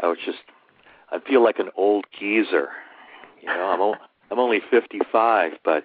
I 0.02 0.06
was 0.06 0.18
just 0.24 0.38
I 1.12 1.18
feel 1.20 1.42
like 1.42 1.58
an 1.58 1.70
old 1.76 2.06
geezer. 2.18 2.70
You 3.40 3.48
know, 3.48 3.66
I'm 3.66 3.80
o- 3.80 3.96
I'm 4.30 4.38
only 4.38 4.60
55, 4.70 5.52
but 5.64 5.84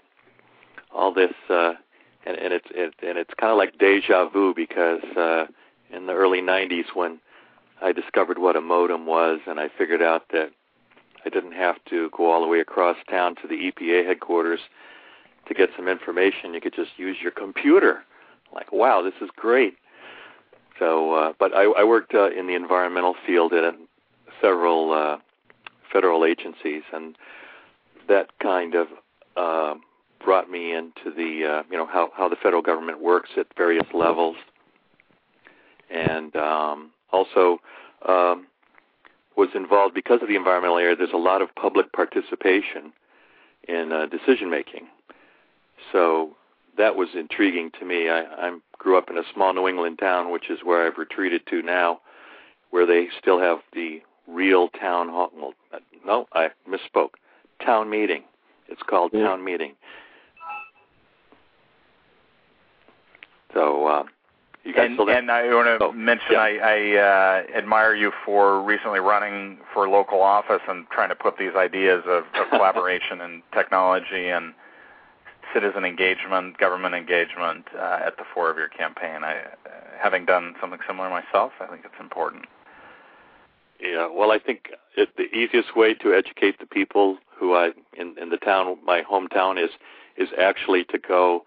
all 0.96 1.14
this 1.14 1.34
uh, 1.50 1.74
and, 2.26 2.38
and 2.38 2.54
it's 2.54 2.68
it, 2.72 2.94
and 3.06 3.18
it's 3.18 3.34
kind 3.40 3.52
of 3.52 3.58
like 3.58 3.78
deja 3.78 4.30
vu 4.30 4.54
because 4.56 5.04
uh, 5.18 5.46
in 5.92 6.08
the 6.08 6.14
early 6.14 6.42
90s 6.42 6.86
when 6.94 7.20
I 7.82 7.92
discovered 7.92 8.40
what 8.40 8.56
a 8.56 8.62
modem 8.62 9.06
was 9.06 9.40
and 9.48 9.60
I 9.60 9.70
figured 9.78 10.02
out 10.02 10.24
that 10.32 10.52
I 11.26 11.30
didn't 11.30 11.54
have 11.54 11.76
to 11.90 12.10
go 12.16 12.32
all 12.32 12.42
the 12.42 12.48
way 12.48 12.60
across 12.60 12.98
town 13.10 13.36
to 13.42 13.48
the 13.48 13.72
EPA 13.72 14.06
headquarters 14.06 14.60
to 15.50 15.54
get 15.54 15.70
some 15.76 15.88
information. 15.88 16.54
You 16.54 16.62
could 16.62 16.74
just 16.74 16.92
use 16.98 17.18
your 17.22 17.32
computer. 17.32 18.04
Like, 18.54 18.72
wow, 18.72 19.02
this 19.02 19.14
is 19.22 19.30
great. 19.36 19.76
So, 20.80 21.14
uh, 21.14 21.34
but 21.38 21.54
I, 21.54 21.64
I 21.64 21.84
worked 21.84 22.16
uh, 22.16 22.32
in 22.32 22.48
the 22.48 22.56
environmental 22.56 23.16
field 23.28 23.54
at 23.54 23.76
several 24.42 24.94
uh, 24.94 25.18
federal 25.92 26.24
agencies, 26.24 26.84
and 26.94 27.18
that 28.08 28.30
kind 28.42 28.76
of 28.76 28.88
uh, 29.36 29.76
brought 30.24 30.50
me 30.50 30.74
into 30.74 31.12
the 31.16 31.46
uh, 31.46 31.64
you 31.70 31.78
know 31.78 31.86
how 31.86 32.12
how 32.16 32.30
the 32.30 32.38
federal 32.38 32.62
government 32.62 33.02
works 33.02 33.30
at 33.38 33.48
various 33.58 33.88
levels, 33.94 34.38
and 35.90 36.34
um, 36.38 36.92
also 37.12 37.60
um, 38.08 38.48
was 39.36 39.50
involved 39.54 39.94
because 39.94 40.22
of 40.22 40.30
the 40.30 40.36
environmental 40.36 40.78
area. 40.78 40.96
There's 40.96 41.12
a 41.14 41.18
lot 41.18 41.42
of 41.42 41.54
public 41.56 41.92
participation 41.92 42.94
in 43.68 43.92
uh, 43.92 44.06
decision 44.08 44.50
making, 44.50 44.88
so 45.92 46.36
that 46.78 46.96
was 46.96 47.10
intriguing 47.16 47.72
to 47.80 47.86
me. 47.86 48.10
I, 48.10 48.22
I 48.22 48.58
grew 48.78 48.98
up 48.98 49.10
in 49.10 49.18
a 49.18 49.24
small 49.34 49.54
New 49.54 49.68
England 49.68 50.00
town, 50.00 50.32
which 50.32 50.50
is 50.50 50.60
where 50.64 50.86
I've 50.86 50.98
retreated 50.98 51.42
to 51.48 51.62
now, 51.62 52.00
where 52.72 52.86
they 52.86 53.08
still 53.20 53.40
have 53.40 53.60
the 53.74 54.02
real 54.28 54.70
town 54.70 55.10
hall. 55.10 55.30
Well, 55.36 55.54
no, 56.06 56.28
I 56.34 56.50
misspoke. 56.68 57.12
Town 57.64 57.90
meeting. 57.90 58.24
It's 58.70 58.82
called 58.84 59.12
yeah. 59.14 59.24
town 59.24 59.44
meeting. 59.44 59.74
So, 63.54 63.88
uh, 63.88 64.04
you 64.64 64.74
guys 64.74 64.86
and, 64.86 64.96
still 64.96 65.08
there? 65.08 65.18
and 65.18 65.32
I 65.32 65.54
want 65.54 65.80
to 65.80 65.86
oh, 65.88 65.92
mention 65.92 66.34
yeah. 66.34 66.40
I, 66.40 66.58
I 66.62 67.44
uh, 67.54 67.58
admire 67.58 67.96
you 67.96 68.12
for 68.26 68.62
recently 68.62 69.00
running 69.00 69.58
for 69.74 69.90
local 69.90 70.22
office 70.22 70.62
and 70.68 70.86
trying 70.90 71.10
to 71.10 71.16
put 71.16 71.38
these 71.38 71.56
ideas 71.56 72.04
of, 72.06 72.24
of 72.36 72.48
collaboration 72.50 73.22
and 73.22 73.42
technology 73.54 74.30
and 74.30 74.54
citizen 75.54 75.86
engagement, 75.86 76.58
government 76.58 76.96
engagement 76.96 77.66
uh, 77.76 78.00
at 78.06 78.18
the 78.18 78.24
fore 78.34 78.50
of 78.50 78.58
your 78.58 78.70
campaign. 78.70 79.24
I, 79.24 79.38
uh, 79.38 79.70
having 80.02 80.26
done 80.26 80.56
something 80.62 80.80
similar 80.88 81.10
myself, 81.10 81.52
I 81.60 81.68
think 81.68 81.84
it's 81.86 82.00
important. 82.00 82.46
Yeah, 83.82 84.10
well, 84.12 84.32
I 84.32 84.40
think 84.40 84.72
it, 84.98 85.10
the 85.16 85.34
easiest 85.36 85.76
way 85.76 85.94
to 85.96 86.14
educate 86.14 86.60
the 86.60 86.66
people 86.66 87.18
who 87.36 87.56
I 87.56 87.72
in, 87.98 88.16
in 88.22 88.30
the 88.30 88.38
town, 88.38 88.78
my 88.86 89.02
hometown, 89.02 89.64
is 89.64 89.72
is 90.18 90.30
actually 90.38 90.84
to 90.86 90.98
go 90.98 91.46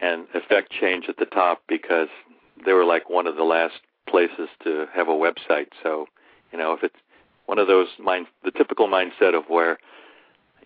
and 0.00 0.26
effect 0.34 0.70
change 0.70 1.06
at 1.08 1.16
the 1.16 1.24
top 1.24 1.62
because 1.68 2.08
they 2.64 2.72
were 2.72 2.84
like 2.84 3.10
one 3.10 3.26
of 3.26 3.36
the 3.36 3.42
last 3.42 3.80
places 4.08 4.48
to 4.62 4.86
have 4.94 5.08
a 5.08 5.12
website. 5.12 5.68
So, 5.82 6.06
you 6.52 6.58
know, 6.58 6.72
if 6.72 6.82
it's 6.84 6.94
one 7.46 7.58
of 7.58 7.66
those 7.66 7.88
mind, 7.98 8.26
the 8.44 8.52
typical 8.52 8.88
mindset 8.88 9.36
of 9.36 9.44
where, 9.48 9.78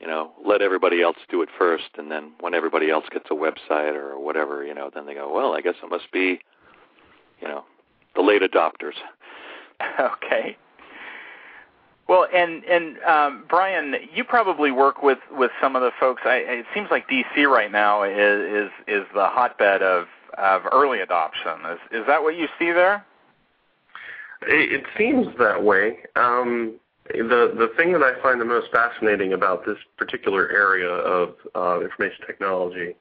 you 0.02 0.08
know, 0.08 0.32
let 0.44 0.60
everybody 0.60 1.00
else 1.00 1.16
do 1.30 1.42
it 1.42 1.48
first, 1.56 1.90
and 1.96 2.10
then 2.10 2.32
when 2.40 2.54
everybody 2.54 2.90
else 2.90 3.04
gets 3.10 3.26
a 3.30 3.34
website 3.34 3.94
or 3.94 4.18
whatever, 4.18 4.64
you 4.66 4.74
know, 4.74 4.90
then 4.92 5.06
they 5.06 5.14
go, 5.14 5.32
well, 5.32 5.54
I 5.54 5.60
guess 5.60 5.74
it 5.80 5.88
must 5.88 6.10
be, 6.12 6.40
you 7.40 7.46
know, 7.48 7.64
the 8.16 8.22
late 8.22 8.42
adopters. 8.42 8.94
Okay. 9.98 10.56
Well, 12.08 12.26
and 12.32 12.62
and 12.64 12.98
um, 13.02 13.44
Brian, 13.48 13.94
you 14.14 14.22
probably 14.22 14.70
work 14.70 15.02
with 15.02 15.18
with 15.32 15.50
some 15.60 15.74
of 15.74 15.82
the 15.82 15.90
folks. 15.98 16.22
I, 16.24 16.36
it 16.46 16.66
seems 16.72 16.88
like 16.88 17.08
DC 17.08 17.46
right 17.48 17.72
now 17.72 18.04
is 18.04 18.68
is 18.68 18.70
is 18.86 19.06
the 19.12 19.26
hotbed 19.26 19.82
of 19.82 20.06
of 20.38 20.62
early 20.70 21.00
adoption. 21.00 21.52
Is 21.68 21.78
is 22.02 22.06
that 22.06 22.22
what 22.22 22.36
you 22.36 22.46
see 22.60 22.70
there? 22.70 23.04
It, 24.42 24.72
it 24.72 24.84
seems 24.96 25.26
that 25.38 25.64
way. 25.64 25.98
Um, 26.14 26.74
the 27.08 27.52
the 27.56 27.72
thing 27.76 27.92
that 27.92 28.02
I 28.02 28.20
find 28.22 28.40
the 28.40 28.44
most 28.44 28.70
fascinating 28.72 29.32
about 29.32 29.66
this 29.66 29.78
particular 29.96 30.50
area 30.50 30.88
of 30.88 31.34
uh, 31.54 31.80
information 31.80 32.26
technology 32.26 32.94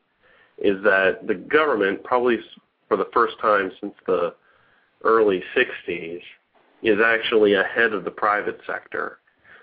is 0.58 0.84
that 0.84 1.27
the 1.27 1.36
government, 1.36 2.03
probably 2.03 2.39
for 2.88 2.98
the 2.98 3.08
first 3.13 3.36
time 3.41 3.72
since 3.79 3.93
the 4.05 4.36
early 5.03 5.43
60s, 5.55 6.22
is 6.84 7.00
actually 7.03 7.53
ahead 7.55 7.93
of 7.93 8.03
the 8.03 8.12
private 8.12 8.60
sector. 8.67 9.20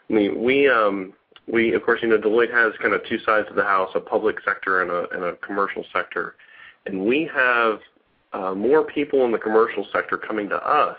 I 0.08 0.12
mean, 0.12 0.42
we 0.42 0.68
um, 0.68 1.12
we 1.52 1.74
of 1.74 1.82
course 1.82 2.00
you 2.02 2.08
know 2.08 2.18
Deloitte 2.18 2.52
has 2.52 2.72
kind 2.80 2.94
of 2.94 3.04
two 3.08 3.18
sides 3.20 3.48
of 3.50 3.56
the 3.56 3.64
house: 3.64 3.90
a 3.94 4.00
public 4.00 4.36
sector 4.44 4.82
and 4.82 4.90
a 4.90 5.08
and 5.10 5.24
a 5.24 5.36
commercial 5.36 5.84
sector, 5.92 6.36
and 6.86 7.04
we 7.04 7.28
have 7.34 7.80
uh, 8.32 8.54
more 8.54 8.84
people 8.84 9.24
in 9.24 9.32
the 9.32 9.38
commercial 9.38 9.86
sector 9.92 10.16
coming 10.16 10.48
to 10.48 10.56
us 10.56 10.98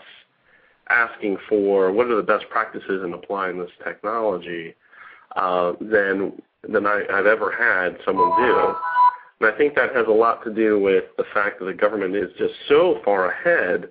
asking 0.90 1.38
for 1.48 1.92
what 1.92 2.08
are 2.08 2.16
the 2.16 2.22
best 2.22 2.44
practices 2.50 3.02
in 3.04 3.12
applying 3.12 3.58
this 3.58 3.70
technology 3.82 4.74
uh, 5.36 5.72
than 5.80 6.40
than 6.68 6.86
I, 6.86 7.04
I've 7.12 7.26
ever 7.26 7.50
had 7.50 7.96
someone 8.04 8.36
do. 8.36 8.74
And 9.40 9.50
I 9.50 9.56
think 9.56 9.74
that 9.74 9.94
has 9.94 10.06
a 10.06 10.12
lot 10.12 10.44
to 10.44 10.52
do 10.52 10.78
with 10.78 11.04
the 11.16 11.24
fact 11.32 11.58
that 11.60 11.64
the 11.64 11.72
government 11.72 12.14
is 12.14 12.30
just 12.36 12.52
so 12.68 13.00
far 13.04 13.30
ahead 13.30 13.88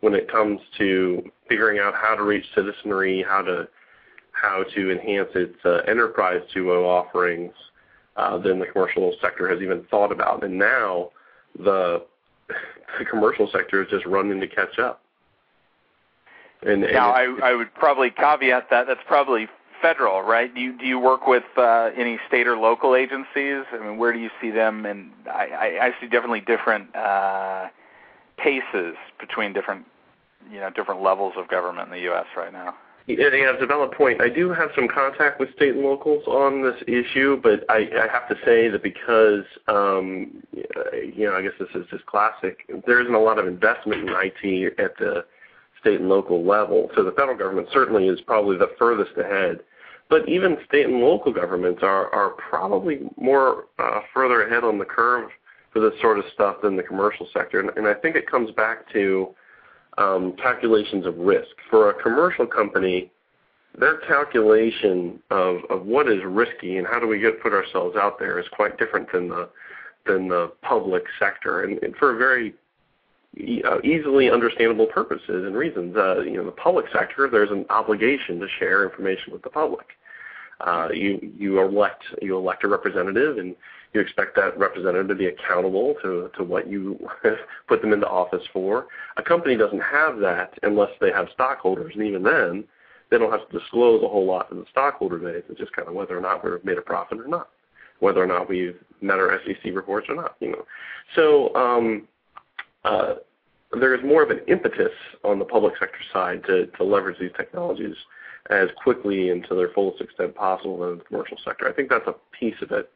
when 0.00 0.14
it 0.14 0.30
comes 0.30 0.60
to 0.78 1.28
figuring 1.48 1.80
out 1.80 1.94
how 1.94 2.14
to 2.14 2.22
reach 2.22 2.44
citizenry, 2.54 3.24
how 3.26 3.42
to 3.42 3.68
how 4.32 4.64
to 4.74 4.90
enhance 4.90 5.28
its 5.34 5.56
uh, 5.64 5.78
enterprise 5.88 6.40
2.0 6.54 6.84
offerings 6.84 7.52
uh, 8.16 8.38
than 8.38 8.58
the 8.58 8.66
commercial 8.66 9.14
sector 9.20 9.48
has 9.48 9.60
even 9.60 9.84
thought 9.90 10.10
about. 10.10 10.44
And 10.44 10.58
now 10.58 11.10
the 11.58 12.04
the 12.98 13.04
commercial 13.04 13.48
sector 13.52 13.82
is 13.82 13.88
just 13.90 14.06
running 14.06 14.40
to 14.40 14.46
catch 14.46 14.78
up. 14.78 15.02
And, 16.62 16.84
and 16.84 16.92
now, 16.92 17.10
I, 17.10 17.24
I 17.42 17.54
would 17.54 17.74
probably 17.74 18.10
caveat 18.10 18.70
that 18.70 18.86
that's 18.86 19.00
probably 19.06 19.48
federal, 19.80 20.22
right? 20.22 20.54
Do 20.54 20.60
you 20.60 20.78
do 20.78 20.86
you 20.86 20.98
work 20.98 21.26
with 21.26 21.42
uh, 21.56 21.90
any 21.96 22.18
state 22.28 22.46
or 22.46 22.56
local 22.56 22.94
agencies? 22.94 23.64
I 23.72 23.78
mean, 23.80 23.98
where 23.98 24.12
do 24.12 24.20
you 24.20 24.30
see 24.40 24.50
them? 24.50 24.86
And 24.86 25.10
I, 25.26 25.46
I, 25.46 25.86
I 25.86 25.90
see 26.00 26.06
definitely 26.06 26.40
different 26.40 26.94
uh, 26.94 27.68
paces 28.38 28.94
between 29.18 29.52
different, 29.52 29.84
you 30.50 30.60
know, 30.60 30.70
different 30.70 31.02
levels 31.02 31.34
of 31.36 31.48
government 31.48 31.88
in 31.88 31.92
the 31.92 32.02
U.S. 32.02 32.26
right 32.36 32.52
now. 32.52 32.74
Yeah, 33.08 33.34
yeah, 33.34 33.52
a 33.58 33.66
valid 33.66 33.90
point. 33.90 34.20
I 34.22 34.28
do 34.28 34.50
have 34.52 34.70
some 34.76 34.86
contact 34.86 35.40
with 35.40 35.52
state 35.56 35.74
and 35.74 35.82
locals 35.82 36.24
on 36.28 36.62
this 36.62 36.80
issue, 36.86 37.40
but 37.42 37.64
I, 37.68 37.88
I 38.00 38.06
have 38.12 38.28
to 38.28 38.36
say 38.44 38.68
that 38.68 38.80
because, 38.80 39.42
um, 39.66 40.44
you 40.52 41.26
know, 41.26 41.34
I 41.34 41.42
guess 41.42 41.52
this 41.58 41.68
is 41.74 41.84
just 41.90 42.06
classic. 42.06 42.64
There 42.86 43.00
isn't 43.00 43.14
a 43.14 43.18
lot 43.18 43.40
of 43.40 43.48
investment 43.48 44.08
in 44.08 44.14
IT 44.16 44.78
at 44.78 44.96
the 44.98 45.24
state 45.82 46.00
and 46.00 46.08
local 46.08 46.42
level. 46.44 46.90
So 46.96 47.04
the 47.04 47.12
federal 47.12 47.36
government 47.36 47.68
certainly 47.72 48.08
is 48.08 48.20
probably 48.22 48.56
the 48.56 48.70
furthest 48.78 49.18
ahead. 49.18 49.60
But 50.08 50.28
even 50.28 50.56
state 50.66 50.86
and 50.86 51.00
local 51.00 51.32
governments 51.32 51.80
are, 51.82 52.12
are 52.14 52.30
probably 52.30 53.00
more 53.16 53.66
uh, 53.78 54.00
further 54.14 54.46
ahead 54.46 54.64
on 54.64 54.78
the 54.78 54.84
curve 54.84 55.30
for 55.72 55.80
this 55.80 55.98
sort 56.00 56.18
of 56.18 56.24
stuff 56.32 56.56
than 56.62 56.76
the 56.76 56.82
commercial 56.82 57.26
sector. 57.32 57.60
And, 57.60 57.70
and 57.76 57.86
I 57.86 57.94
think 57.94 58.16
it 58.16 58.30
comes 58.30 58.50
back 58.50 58.90
to 58.92 59.34
um, 59.98 60.34
calculations 60.36 61.06
of 61.06 61.16
risk. 61.16 61.50
For 61.70 61.90
a 61.90 62.02
commercial 62.02 62.46
company, 62.46 63.10
their 63.78 63.98
calculation 63.98 65.18
of, 65.30 65.58
of 65.70 65.86
what 65.86 66.08
is 66.08 66.20
risky 66.24 66.76
and 66.76 66.86
how 66.86 67.00
do 67.00 67.06
we 67.06 67.18
get 67.18 67.42
put 67.42 67.52
ourselves 67.52 67.96
out 67.96 68.18
there 68.18 68.38
is 68.38 68.46
quite 68.52 68.78
different 68.78 69.10
than 69.12 69.28
the 69.28 69.48
than 70.04 70.26
the 70.26 70.52
public 70.62 71.04
sector, 71.18 71.62
and, 71.62 71.80
and 71.84 71.94
for 71.94 72.14
a 72.14 72.18
very 72.18 72.54
uh, 73.38 73.80
easily 73.82 74.30
understandable 74.30 74.86
purposes 74.86 75.44
and 75.46 75.56
reasons. 75.56 75.96
Uh, 75.96 76.20
you 76.20 76.36
know, 76.36 76.44
the 76.44 76.52
public 76.52 76.86
sector, 76.92 77.28
there's 77.30 77.50
an 77.50 77.64
obligation 77.70 78.38
to 78.40 78.46
share 78.58 78.84
information 78.84 79.32
with 79.32 79.42
the 79.42 79.50
public. 79.50 79.86
Uh, 80.60 80.88
you 80.92 81.32
you 81.36 81.60
elect 81.60 82.04
you 82.20 82.36
elect 82.36 82.62
a 82.62 82.68
representative, 82.68 83.38
and 83.38 83.56
you 83.94 84.00
expect 84.00 84.36
that 84.36 84.56
representative 84.58 85.08
to 85.08 85.14
be 85.14 85.26
accountable 85.26 85.96
to 86.02 86.30
to 86.36 86.44
what 86.44 86.68
you 86.68 86.98
put 87.68 87.80
them 87.80 87.92
into 87.92 88.06
office 88.06 88.44
for. 88.52 88.86
A 89.16 89.22
company 89.22 89.56
doesn't 89.56 89.80
have 89.80 90.18
that 90.18 90.52
unless 90.62 90.90
they 91.00 91.10
have 91.10 91.28
stockholders, 91.32 91.94
and 91.94 92.04
even 92.06 92.22
then, 92.22 92.64
they 93.10 93.18
don't 93.18 93.32
have 93.32 93.48
to 93.48 93.58
disclose 93.58 94.04
a 94.04 94.08
whole 94.08 94.26
lot 94.26 94.50
to 94.50 94.54
the 94.54 94.66
stockholder 94.70 95.18
base. 95.18 95.42
It's 95.48 95.58
just 95.58 95.72
kind 95.72 95.88
of 95.88 95.94
whether 95.94 96.16
or 96.16 96.20
not 96.20 96.44
we've 96.44 96.64
made 96.64 96.78
a 96.78 96.82
profit 96.82 97.18
or 97.18 97.28
not, 97.28 97.48
whether 98.00 98.22
or 98.22 98.26
not 98.26 98.48
we've 98.48 98.76
met 99.00 99.18
our 99.18 99.40
SEC 99.46 99.72
reports 99.74 100.08
or 100.10 100.16
not. 100.16 100.36
You 100.40 100.52
know, 100.52 100.66
so. 101.16 101.54
Um, 101.54 102.06
there 102.84 103.94
is 103.94 104.04
more 104.04 104.22
of 104.22 104.30
an 104.30 104.40
impetus 104.48 104.92
on 105.24 105.38
the 105.38 105.44
public 105.44 105.74
sector 105.78 105.98
side 106.12 106.42
to, 106.44 106.66
to 106.66 106.84
leverage 106.84 107.18
these 107.18 107.30
technologies 107.36 107.96
as 108.50 108.68
quickly 108.82 109.30
and 109.30 109.44
to 109.48 109.54
their 109.54 109.68
fullest 109.68 110.00
extent 110.00 110.34
possible 110.34 110.78
than 110.78 110.98
the 110.98 111.04
commercial 111.04 111.38
sector. 111.44 111.68
I 111.68 111.72
think 111.72 111.88
that's 111.88 112.06
a 112.06 112.14
piece 112.38 112.60
of 112.60 112.72
it. 112.72 112.90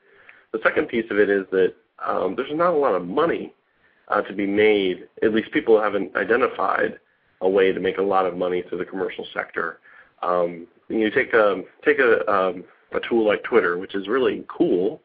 The 0.53 0.61
second 0.63 0.89
piece 0.89 1.07
of 1.11 1.19
it 1.19 1.31
is 1.31 1.45
that 1.51 1.75
um, 2.05 2.35
there's 2.37 2.53
not 2.53 2.75
a 2.75 2.77
lot 2.77 2.95
of 2.95 3.07
money 3.07 3.55
uh, 4.09 4.23
to 4.23 4.33
be 4.35 4.47
made. 4.47 5.09
At 5.23 5.33
least 5.33 5.53
people 5.53 5.81
haven't 5.81 6.17
identified 6.17 6.99
a 7.41 7.49
way 7.49 7.73
to 7.73 7.81
make 7.81 7.99
a 7.99 8.03
lot 8.03 8.27
of 8.27 8.37
money 8.37 8.63
through 8.69 8.79
the 8.79 8.85
commercial 8.85 9.27
sector. 9.33 9.79
Um, 10.23 10.67
you 10.89 11.11
take 11.11 11.33
a 11.35 11.63
take 11.85 11.99
a, 11.99 12.31
um, 12.31 12.65
a 12.93 13.01
tool 13.09 13.27
like 13.27 13.43
Twitter, 13.45 13.77
which 13.77 13.95
is 13.95 14.09
really 14.09 14.45
cool, 14.49 15.01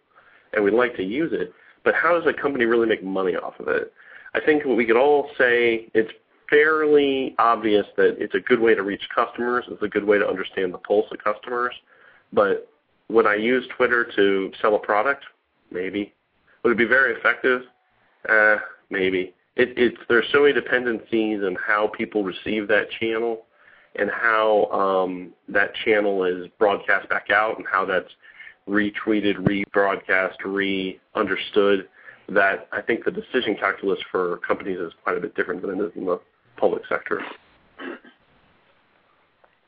and 0.53 0.63
we'd 0.63 0.73
like 0.73 0.95
to 0.97 1.03
use 1.03 1.31
it. 1.33 1.53
But 1.83 1.95
how 1.95 2.17
does 2.17 2.27
a 2.27 2.39
company 2.39 2.65
really 2.65 2.87
make 2.87 3.03
money 3.03 3.35
off 3.35 3.59
of 3.59 3.67
it? 3.67 3.91
I 4.33 4.39
think 4.39 4.65
what 4.65 4.77
we 4.77 4.85
could 4.85 4.97
all 4.97 5.29
say 5.37 5.87
it's 5.93 6.11
fairly 6.49 7.35
obvious 7.39 7.85
that 7.97 8.17
it's 8.19 8.35
a 8.35 8.39
good 8.39 8.59
way 8.59 8.75
to 8.75 8.83
reach 8.83 9.01
customers. 9.13 9.65
It's 9.69 9.81
a 9.81 9.87
good 9.87 10.03
way 10.03 10.19
to 10.19 10.27
understand 10.27 10.73
the 10.73 10.77
pulse 10.77 11.07
of 11.11 11.17
customers. 11.23 11.73
But 12.33 12.69
would 13.09 13.25
I 13.25 13.35
use 13.35 13.65
Twitter 13.75 14.09
to 14.15 14.51
sell 14.61 14.75
a 14.75 14.79
product? 14.79 15.23
Maybe. 15.71 16.13
Would 16.63 16.73
it 16.73 16.77
be 16.77 16.85
very 16.85 17.13
effective? 17.15 17.63
Uh, 18.27 18.57
maybe. 18.89 19.33
It, 19.55 19.73
it's 19.77 19.97
there's 20.07 20.25
so 20.31 20.41
many 20.41 20.53
dependencies 20.53 21.41
on 21.43 21.55
how 21.55 21.87
people 21.87 22.23
receive 22.23 22.67
that 22.67 22.89
channel 22.99 23.45
and 23.95 24.09
how 24.09 24.65
um, 24.71 25.33
that 25.49 25.73
channel 25.83 26.23
is 26.23 26.47
broadcast 26.57 27.09
back 27.09 27.29
out 27.29 27.57
and 27.57 27.67
how 27.69 27.85
that's 27.85 28.11
retweeted, 28.69 29.35
rebroadcast, 29.37 30.35
re-understood 30.45 31.89
that 32.29 32.67
I 32.71 32.81
think 32.81 33.05
the 33.05 33.11
decision 33.11 33.55
calculus 33.59 33.99
for 34.11 34.37
companies 34.37 34.79
is 34.79 34.93
quite 35.03 35.17
a 35.17 35.19
bit 35.19 35.35
different 35.35 35.61
than 35.61 35.79
it 35.79 35.83
is 35.83 35.91
in 35.95 36.05
the 36.05 36.19
public 36.57 36.83
sector. 36.87 37.21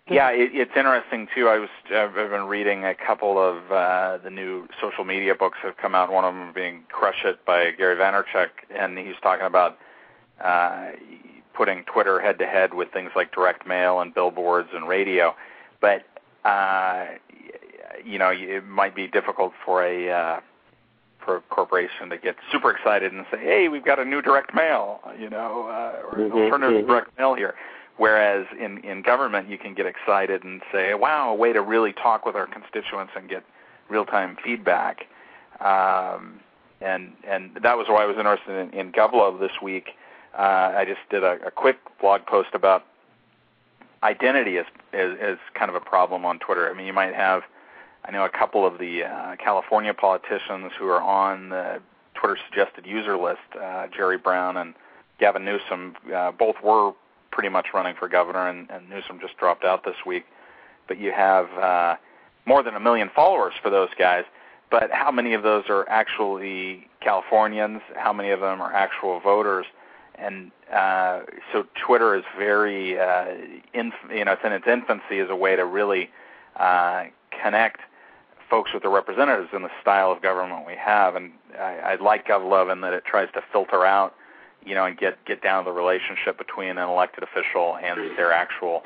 Yeah, 0.09 0.31
it, 0.31 0.51
it's 0.53 0.71
interesting 0.75 1.27
too. 1.33 1.47
I 1.47 1.59
was 1.59 1.69
I've 1.95 2.13
been 2.13 2.47
reading 2.47 2.83
a 2.83 2.93
couple 2.93 3.39
of 3.39 3.71
uh, 3.71 4.17
the 4.21 4.29
new 4.29 4.67
social 4.81 5.05
media 5.05 5.33
books 5.33 5.57
that 5.63 5.69
have 5.69 5.77
come 5.77 5.95
out. 5.95 6.11
One 6.11 6.25
of 6.25 6.33
them 6.33 6.51
being 6.53 6.83
"Crush 6.89 7.23
It" 7.23 7.45
by 7.45 7.71
Gary 7.71 7.95
Vaynerchuk, 7.95 8.49
and 8.77 8.97
he's 8.97 9.15
talking 9.21 9.45
about 9.45 9.77
uh, 10.43 10.91
putting 11.55 11.85
Twitter 11.85 12.19
head 12.19 12.37
to 12.39 12.45
head 12.45 12.73
with 12.73 12.91
things 12.91 13.11
like 13.15 13.33
direct 13.33 13.65
mail 13.65 14.01
and 14.01 14.13
billboards 14.13 14.69
and 14.73 14.89
radio. 14.89 15.35
But 15.79 16.03
uh, 16.43 17.05
you 18.03 18.19
know, 18.19 18.31
it 18.33 18.65
might 18.65 18.95
be 18.95 19.07
difficult 19.07 19.53
for 19.65 19.85
a 19.85 20.09
uh, 20.09 20.39
corporation 21.49 22.09
to 22.09 22.17
get 22.17 22.35
super 22.51 22.71
excited 22.71 23.11
and 23.13 23.25
say, 23.31 23.39
"Hey, 23.39 23.67
we've 23.67 23.85
got 23.85 23.99
a 23.99 24.05
new 24.05 24.21
direct 24.21 24.53
mail," 24.53 24.99
you 25.17 25.29
know, 25.29 25.67
uh, 25.67 26.01
or 26.05 26.17
mm-hmm, 26.17 26.37
alternative 26.37 26.79
mm-hmm. 26.79 26.87
direct 26.87 27.17
mail 27.17 27.33
here. 27.33 27.55
Whereas 27.97 28.45
in 28.59 28.79
in 28.79 29.01
government, 29.01 29.49
you 29.49 29.57
can 29.57 29.73
get 29.73 29.85
excited 29.85 30.43
and 30.43 30.61
say, 30.71 30.93
"Wow, 30.93 31.31
a 31.31 31.35
way 31.35 31.53
to 31.53 31.61
really 31.61 31.93
talk 31.93 32.25
with 32.25 32.35
our 32.35 32.47
constituents 32.47 33.13
and 33.15 33.29
get 33.29 33.43
real 33.89 34.05
time 34.05 34.37
feedback." 34.43 35.07
Um, 35.59 36.39
and 36.81 37.13
and 37.27 37.51
that 37.61 37.77
was 37.77 37.87
why 37.87 38.03
I 38.03 38.05
was 38.05 38.17
interested 38.17 38.73
in, 38.73 38.79
in 38.79 38.91
GovLuv 38.91 39.39
this 39.39 39.61
week. 39.61 39.91
Uh, 40.37 40.73
I 40.75 40.85
just 40.85 41.01
did 41.09 41.23
a, 41.23 41.37
a 41.45 41.51
quick 41.51 41.77
blog 42.01 42.25
post 42.25 42.49
about 42.53 42.85
identity 44.01 44.57
as, 44.57 44.65
as 44.91 45.17
as 45.21 45.37
kind 45.53 45.69
of 45.69 45.75
a 45.75 45.79
problem 45.79 46.25
on 46.25 46.39
Twitter. 46.39 46.69
I 46.69 46.73
mean, 46.73 46.85
you 46.85 46.93
might 46.93 47.15
have 47.15 47.43
I 48.05 48.11
know 48.11 48.25
a 48.25 48.29
couple 48.29 48.65
of 48.65 48.79
the 48.79 49.03
uh, 49.03 49.35
California 49.37 49.93
politicians 49.93 50.71
who 50.77 50.87
are 50.87 51.01
on 51.01 51.49
the 51.49 51.81
Twitter 52.15 52.37
suggested 52.49 52.85
user 52.85 53.17
list, 53.17 53.39
uh, 53.61 53.87
Jerry 53.95 54.17
Brown 54.17 54.57
and 54.57 54.73
Gavin 55.19 55.45
Newsom, 55.45 55.95
uh, 56.13 56.31
both 56.31 56.55
were 56.63 56.93
pretty 57.31 57.49
much 57.49 57.67
running 57.73 57.95
for 57.97 58.07
governor, 58.07 58.47
and, 58.47 58.69
and 58.69 58.89
Newsom 58.89 59.19
just 59.19 59.37
dropped 59.37 59.63
out 59.63 59.83
this 59.85 59.95
week. 60.05 60.25
But 60.87 60.99
you 60.99 61.11
have 61.11 61.49
uh, 61.57 61.95
more 62.45 62.61
than 62.61 62.75
a 62.75 62.79
million 62.79 63.09
followers 63.15 63.53
for 63.61 63.69
those 63.69 63.89
guys. 63.97 64.23
But 64.69 64.91
how 64.91 65.11
many 65.11 65.33
of 65.33 65.43
those 65.43 65.65
are 65.69 65.87
actually 65.87 66.87
Californians? 66.99 67.81
How 67.95 68.11
many 68.11 68.31
of 68.31 68.39
them 68.39 68.61
are 68.61 68.73
actual 68.73 69.19
voters? 69.19 69.65
And 70.15 70.51
uh, 70.73 71.21
so 71.51 71.65
Twitter 71.85 72.15
is 72.15 72.23
very, 72.37 72.99
uh, 72.99 73.25
inf- 73.73 73.93
you 74.11 74.25
know, 74.25 74.33
it's 74.33 74.41
in 74.43 74.51
its 74.51 74.67
infancy 74.67 75.19
as 75.19 75.29
a 75.29 75.35
way 75.35 75.55
to 75.55 75.65
really 75.65 76.09
uh, 76.55 77.05
connect 77.41 77.81
folks 78.53 78.71
with 78.71 78.83
the 78.83 78.89
representatives 78.89 79.49
in 79.51 79.63
the 79.63 79.71
style 79.81 80.11
of 80.11 80.21
government 80.21 80.63
we 80.63 80.75
have. 80.75 81.15
And 81.15 81.31
I, 81.57 81.73
I 81.73 81.95
like 81.95 82.27
GovLuv 82.27 82.71
in 82.71 82.81
that 82.81 82.93
it 82.93 83.03
tries 83.03 83.27
to 83.33 83.41
filter 83.51 83.83
out, 83.83 84.13
you 84.63 84.75
know, 84.75 84.85
and 84.85 84.95
get 84.95 85.25
get 85.25 85.41
down 85.41 85.63
to 85.63 85.71
the 85.71 85.75
relationship 85.75 86.37
between 86.37 86.69
an 86.69 86.77
elected 86.77 87.23
official 87.23 87.77
and 87.77 88.15
their 88.15 88.31
actual 88.31 88.83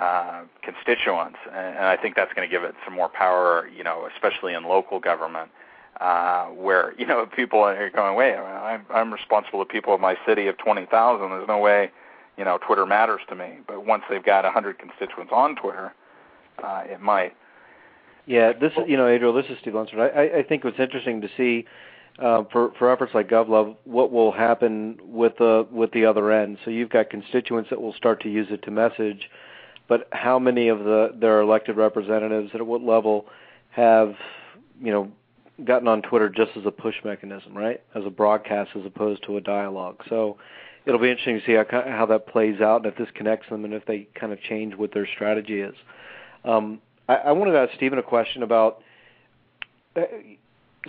uh, 0.00 0.42
constituents. 0.62 1.38
And, 1.46 1.76
and 1.76 1.84
I 1.84 1.96
think 1.96 2.16
that's 2.16 2.32
going 2.32 2.48
to 2.48 2.50
give 2.50 2.64
it 2.64 2.74
some 2.84 2.92
more 2.92 3.08
power, 3.08 3.68
you 3.68 3.84
know, 3.84 4.08
especially 4.12 4.52
in 4.52 4.64
local 4.64 4.98
government. 4.98 5.48
Uh, 6.00 6.46
where 6.46 6.92
you 6.98 7.06
know 7.06 7.24
people 7.24 7.60
are 7.60 7.90
going, 7.90 8.16
wait, 8.16 8.34
I'm, 8.34 8.84
I'm 8.90 9.12
responsible 9.12 9.64
to 9.64 9.64
people 9.64 9.94
of 9.94 10.00
my 10.00 10.16
city 10.26 10.48
of 10.48 10.58
20,000. 10.58 11.30
There's 11.30 11.46
no 11.46 11.58
way, 11.58 11.92
you 12.36 12.44
know, 12.44 12.58
Twitter 12.58 12.84
matters 12.84 13.20
to 13.28 13.36
me. 13.36 13.58
But 13.64 13.86
once 13.86 14.02
they've 14.10 14.24
got 14.24 14.42
100 14.42 14.80
constituents 14.80 15.30
on 15.32 15.54
Twitter, 15.54 15.94
uh, 16.64 16.82
it 16.86 17.00
might. 17.00 17.36
Yeah, 18.26 18.52
this 18.52 18.72
is 18.72 18.84
you 18.86 18.96
know, 18.96 19.06
Adriel. 19.06 19.32
This 19.34 19.46
is 19.50 19.58
Steve 19.60 19.74
Lunsford. 19.74 20.00
I, 20.00 20.38
I 20.38 20.42
think 20.42 20.64
it's 20.64 20.78
interesting 20.78 21.20
to 21.20 21.28
see 21.36 21.66
uh, 22.18 22.44
for 22.50 22.72
for 22.78 22.90
efforts 22.90 23.12
like 23.14 23.28
GovLuv 23.28 23.76
what 23.84 24.12
will 24.12 24.32
happen 24.32 24.98
with 25.02 25.36
the 25.38 25.66
with 25.70 25.92
the 25.92 26.06
other 26.06 26.32
end. 26.32 26.58
So 26.64 26.70
you've 26.70 26.90
got 26.90 27.10
constituents 27.10 27.70
that 27.70 27.80
will 27.80 27.92
start 27.92 28.22
to 28.22 28.30
use 28.30 28.46
it 28.50 28.62
to 28.62 28.70
message, 28.70 29.28
but 29.88 30.08
how 30.12 30.38
many 30.38 30.68
of 30.68 30.80
the 30.80 31.14
their 31.14 31.40
elected 31.40 31.76
representatives 31.76 32.50
at 32.54 32.64
what 32.66 32.82
level 32.82 33.26
have 33.70 34.14
you 34.80 34.92
know 34.92 35.10
gotten 35.64 35.86
on 35.86 36.02
Twitter 36.02 36.28
just 36.28 36.52
as 36.56 36.64
a 36.64 36.70
push 36.70 36.96
mechanism, 37.04 37.56
right? 37.56 37.82
As 37.94 38.04
a 38.06 38.10
broadcast 38.10 38.70
as 38.74 38.86
opposed 38.86 39.22
to 39.24 39.36
a 39.36 39.40
dialogue. 39.40 40.02
So 40.08 40.38
it'll 40.86 41.00
be 41.00 41.10
interesting 41.10 41.40
to 41.40 41.46
see 41.46 41.52
how 41.52 41.82
how 41.82 42.06
that 42.06 42.26
plays 42.26 42.62
out 42.62 42.84
and 42.84 42.86
if 42.86 42.96
this 42.96 43.08
connects 43.14 43.50
them 43.50 43.66
and 43.66 43.74
if 43.74 43.84
they 43.84 44.08
kind 44.14 44.32
of 44.32 44.40
change 44.40 44.74
what 44.76 44.94
their 44.94 45.06
strategy 45.06 45.60
is. 45.60 45.74
Um, 46.44 46.80
I, 47.08 47.14
I 47.14 47.32
wanted 47.32 47.52
to 47.52 47.58
ask 47.58 47.74
Stephen 47.76 47.98
a 47.98 48.02
question 48.02 48.42
about. 48.42 48.82
Uh, 49.96 50.02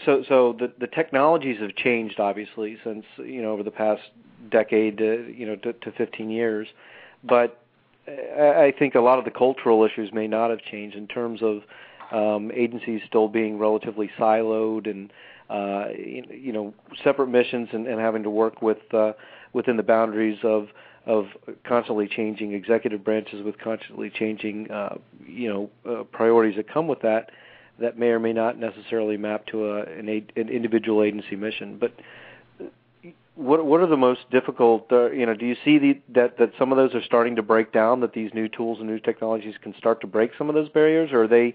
so, 0.05 0.23
so 0.27 0.55
the 0.59 0.73
the 0.79 0.87
technologies 0.87 1.59
have 1.61 1.75
changed 1.75 2.19
obviously 2.19 2.77
since 2.83 3.05
you 3.17 3.41
know 3.41 3.51
over 3.51 3.63
the 3.63 3.71
past 3.71 4.01
decade, 4.49 4.97
to, 4.97 5.33
you 5.35 5.45
know, 5.45 5.55
to, 5.55 5.73
to 5.73 5.91
15 5.91 6.29
years, 6.29 6.67
but 7.23 7.59
I 8.07 8.73
think 8.77 8.93
a 8.93 8.99
lot 8.99 9.17
of 9.17 9.25
the 9.25 9.31
cultural 9.31 9.83
issues 9.83 10.13
may 10.13 10.27
not 10.27 10.51
have 10.51 10.59
changed 10.59 10.95
in 10.95 11.07
terms 11.07 11.41
of 11.41 11.63
um, 12.11 12.51
agencies 12.53 13.01
still 13.07 13.27
being 13.27 13.57
relatively 13.57 14.11
siloed 14.19 14.89
and 14.89 15.11
uh, 15.49 15.85
you 15.95 16.51
know 16.51 16.73
separate 17.03 17.27
missions 17.27 17.69
and, 17.71 17.87
and 17.87 17.99
having 17.99 18.23
to 18.23 18.29
work 18.29 18.61
with 18.61 18.93
uh, 18.93 19.13
within 19.53 19.77
the 19.77 19.83
boundaries 19.83 20.39
of 20.43 20.67
of 21.05 21.25
constantly 21.63 22.07
changing 22.07 22.53
executive 22.53 23.03
branches 23.03 23.43
with 23.43 23.57
constantly 23.59 24.09
changing 24.09 24.69
uh, 24.71 24.95
you 25.27 25.47
know 25.47 25.69
uh, 25.89 26.03
priorities 26.03 26.55
that 26.55 26.71
come 26.71 26.87
with 26.87 27.01
that 27.01 27.31
that 27.79 27.97
may 27.97 28.07
or 28.07 28.19
may 28.19 28.33
not 28.33 28.57
necessarily 28.57 29.17
map 29.17 29.45
to 29.47 29.71
a, 29.71 29.81
an, 29.83 30.07
an 30.07 30.49
individual 30.49 31.03
agency 31.03 31.35
mission. 31.35 31.77
But 31.77 31.93
what 33.35 33.65
what 33.65 33.81
are 33.81 33.87
the 33.87 33.97
most 33.97 34.21
difficult? 34.31 34.91
Uh, 34.91 35.11
you 35.11 35.25
know, 35.25 35.35
do 35.35 35.45
you 35.45 35.55
see 35.65 35.77
the, 35.77 36.01
that 36.13 36.37
that 36.37 36.51
some 36.57 36.71
of 36.71 36.77
those 36.77 36.95
are 36.95 37.03
starting 37.03 37.35
to 37.35 37.43
break 37.43 37.71
down? 37.71 37.99
That 37.99 38.13
these 38.13 38.33
new 38.33 38.47
tools 38.47 38.79
and 38.79 38.87
new 38.87 38.99
technologies 38.99 39.55
can 39.61 39.75
start 39.77 40.01
to 40.01 40.07
break 40.07 40.31
some 40.37 40.49
of 40.49 40.55
those 40.55 40.69
barriers, 40.69 41.11
or 41.11 41.23
are 41.23 41.27
they 41.27 41.53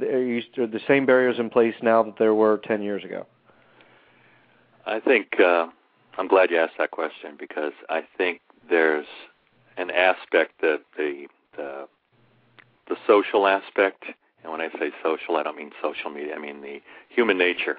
are 0.00 0.66
the 0.66 0.80
same 0.86 1.06
barriers 1.06 1.38
in 1.38 1.50
place 1.50 1.74
now 1.82 2.02
that 2.02 2.18
there 2.18 2.34
were 2.34 2.58
ten 2.58 2.82
years 2.82 3.04
ago? 3.04 3.26
I 4.86 5.00
think 5.00 5.38
uh, 5.40 5.66
I'm 6.18 6.28
glad 6.28 6.50
you 6.50 6.58
asked 6.58 6.78
that 6.78 6.90
question 6.90 7.36
because 7.38 7.72
I 7.88 8.02
think 8.16 8.40
there's 8.68 9.06
an 9.76 9.90
aspect 9.90 10.60
that 10.60 10.80
the 10.96 11.26
the, 11.56 11.86
the 12.88 12.96
social 13.06 13.46
aspect, 13.46 14.04
and 14.42 14.52
when 14.52 14.60
I 14.60 14.70
say 14.78 14.90
social, 15.02 15.36
I 15.36 15.42
don't 15.42 15.56
mean 15.56 15.70
social 15.82 16.10
media. 16.10 16.34
I 16.34 16.38
mean 16.38 16.62
the 16.62 16.80
human 17.08 17.38
nature 17.38 17.78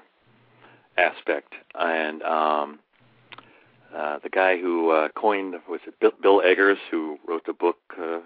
aspect. 0.96 1.54
And 1.74 2.22
um, 2.22 2.78
uh, 3.94 4.18
the 4.22 4.28
guy 4.28 4.58
who 4.58 4.90
uh, 4.90 5.08
coined 5.16 5.54
was 5.68 5.80
it 5.86 5.98
Bill, 6.00 6.12
Bill 6.22 6.42
Eggers, 6.42 6.78
who 6.90 7.18
wrote 7.26 7.44
the 7.46 7.52
book 7.52 7.78
uh, 7.98 8.20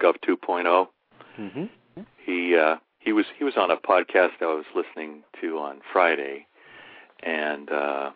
Gov 0.00 0.16
2.0. 0.26 0.88
Mm-hmm. 1.38 2.02
He 2.24 2.56
uh, 2.56 2.76
he 2.98 3.12
was 3.12 3.26
he 3.36 3.44
was 3.44 3.54
on 3.56 3.70
a 3.70 3.76
podcast 3.76 4.40
I 4.40 4.46
was 4.46 4.64
listening 4.74 5.22
to 5.40 5.58
on 5.58 5.80
Friday, 5.92 6.46
and 7.22 7.70
uh, 7.70 8.10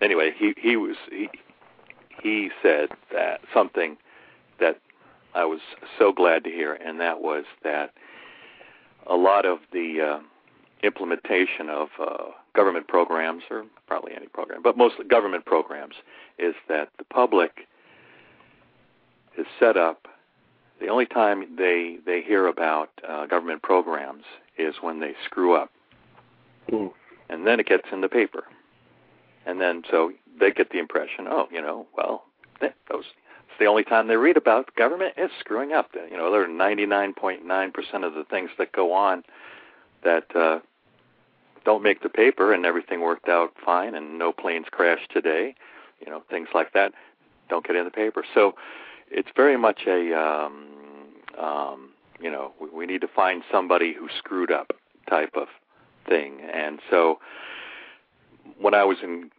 anyway, 0.00 0.32
he 0.36 0.54
he 0.56 0.76
was 0.76 0.96
he 1.10 1.28
he 2.22 2.50
said 2.62 2.88
that 3.12 3.40
something 3.52 3.96
that 4.60 4.80
I 5.34 5.44
was 5.44 5.60
so 5.98 6.12
glad 6.12 6.44
to 6.44 6.50
hear, 6.50 6.74
and 6.74 7.00
that 7.00 7.20
was 7.20 7.44
that 7.62 7.92
a 9.06 9.16
lot 9.16 9.46
of 9.46 9.58
the 9.72 10.18
uh, 10.18 10.20
implementation 10.82 11.68
of 11.68 11.88
uh, 12.00 12.24
government 12.54 12.88
programs, 12.88 13.42
or 13.50 13.64
probably 13.86 14.12
any 14.14 14.26
program, 14.26 14.62
but 14.62 14.76
mostly 14.76 15.04
government 15.04 15.44
programs, 15.44 15.94
is 16.38 16.54
that 16.68 16.88
the 16.98 17.04
public 17.04 17.66
is 19.36 19.46
set 19.58 19.76
up. 19.76 20.08
The 20.80 20.88
only 20.88 21.06
time 21.06 21.56
they 21.56 21.98
they 22.04 22.22
hear 22.22 22.46
about 22.46 22.90
uh, 23.06 23.26
government 23.26 23.62
programs 23.62 24.24
is 24.56 24.76
when 24.80 25.00
they 25.00 25.14
screw 25.24 25.54
up, 25.56 25.70
mm. 26.70 26.92
and 27.28 27.46
then 27.46 27.60
it 27.60 27.66
gets 27.66 27.88
in 27.92 28.00
the 28.00 28.08
paper, 28.08 28.44
and 29.46 29.60
then 29.60 29.82
so 29.90 30.12
they 30.38 30.52
get 30.52 30.70
the 30.70 30.78
impression, 30.78 31.26
oh, 31.28 31.48
you 31.50 31.60
know, 31.60 31.86
well, 31.96 32.24
those 32.60 33.04
it's 33.58 33.58
the 33.58 33.66
only 33.66 33.84
time 33.84 34.06
they 34.06 34.16
read 34.16 34.36
about 34.36 34.74
government 34.76 35.14
is 35.16 35.30
screwing 35.40 35.72
up. 35.72 35.90
You 36.10 36.16
know, 36.16 36.30
there 36.30 36.42
are 36.42 36.46
99.9% 36.46 38.06
of 38.06 38.14
the 38.14 38.24
things 38.30 38.50
that 38.58 38.70
go 38.72 38.92
on 38.92 39.24
that 40.04 40.24
uh, 40.36 40.60
don't 41.64 41.82
make 41.82 42.02
the 42.02 42.08
paper, 42.08 42.52
and 42.52 42.64
everything 42.64 43.00
worked 43.00 43.28
out 43.28 43.52
fine, 43.64 43.94
and 43.94 44.18
no 44.18 44.32
planes 44.32 44.66
crashed 44.70 45.10
today. 45.10 45.54
You 46.00 46.10
know, 46.10 46.22
things 46.30 46.48
like 46.54 46.72
that 46.74 46.92
don't 47.48 47.66
get 47.66 47.74
in 47.74 47.84
the 47.84 47.90
paper. 47.90 48.24
So 48.32 48.54
it's 49.10 49.28
very 49.36 49.56
much 49.56 49.82
a, 49.86 50.14
um, 50.14 50.66
um, 51.40 51.90
you 52.20 52.30
know, 52.30 52.52
we, 52.60 52.68
we 52.70 52.86
need 52.86 53.00
to 53.00 53.08
find 53.08 53.42
somebody 53.50 53.94
who 53.94 54.08
screwed 54.18 54.50
up 54.50 54.72
type 55.08 55.34
of 55.34 55.48
thing. 56.08 56.40
And 56.52 56.80
so 56.90 57.18
when 58.60 58.74
I 58.74 58.84
was 58.84 58.98
in 59.02 59.30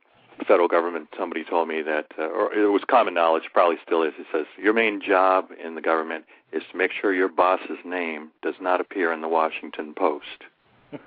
federal 0.47 0.67
government, 0.67 1.10
somebody 1.17 1.43
told 1.43 1.67
me 1.67 1.82
that, 1.82 2.08
uh, 2.17 2.23
or 2.23 2.53
it 2.53 2.67
was 2.67 2.82
common 2.89 3.13
knowledge, 3.13 3.43
probably 3.53 3.77
still 3.86 4.03
is. 4.03 4.13
It 4.17 4.27
says 4.32 4.45
your 4.58 4.73
main 4.73 5.01
job 5.01 5.49
in 5.63 5.75
the 5.75 5.82
government 5.82 6.25
is 6.51 6.63
to 6.71 6.77
make 6.77 6.91
sure 6.91 7.13
your 7.13 7.29
boss's 7.29 7.77
name 7.86 8.29
does 8.41 8.55
not 8.62 8.82
appear 8.82 9.12
in 9.12 9.21
the 9.21 9.27
Washington 9.27 9.93
Post. 9.93 10.45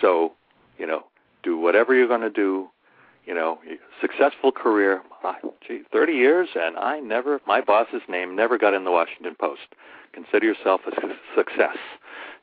so, 0.00 0.32
you 0.78 0.86
know, 0.86 1.04
do 1.42 1.58
whatever 1.58 1.94
you're 1.94 2.08
going 2.08 2.20
to 2.20 2.30
do. 2.30 2.68
You 3.26 3.34
know, 3.34 3.58
successful 4.00 4.52
career. 4.52 5.02
Uh, 5.24 5.34
gee, 5.66 5.82
30 5.92 6.12
years, 6.12 6.48
and 6.54 6.76
I 6.76 7.00
never, 7.00 7.40
my 7.46 7.60
boss's 7.60 8.02
name 8.08 8.36
never 8.36 8.56
got 8.56 8.72
in 8.72 8.84
the 8.84 8.92
Washington 8.92 9.34
Post. 9.38 9.74
Consider 10.12 10.46
yourself 10.46 10.82
a 10.86 10.92
success. 11.36 11.76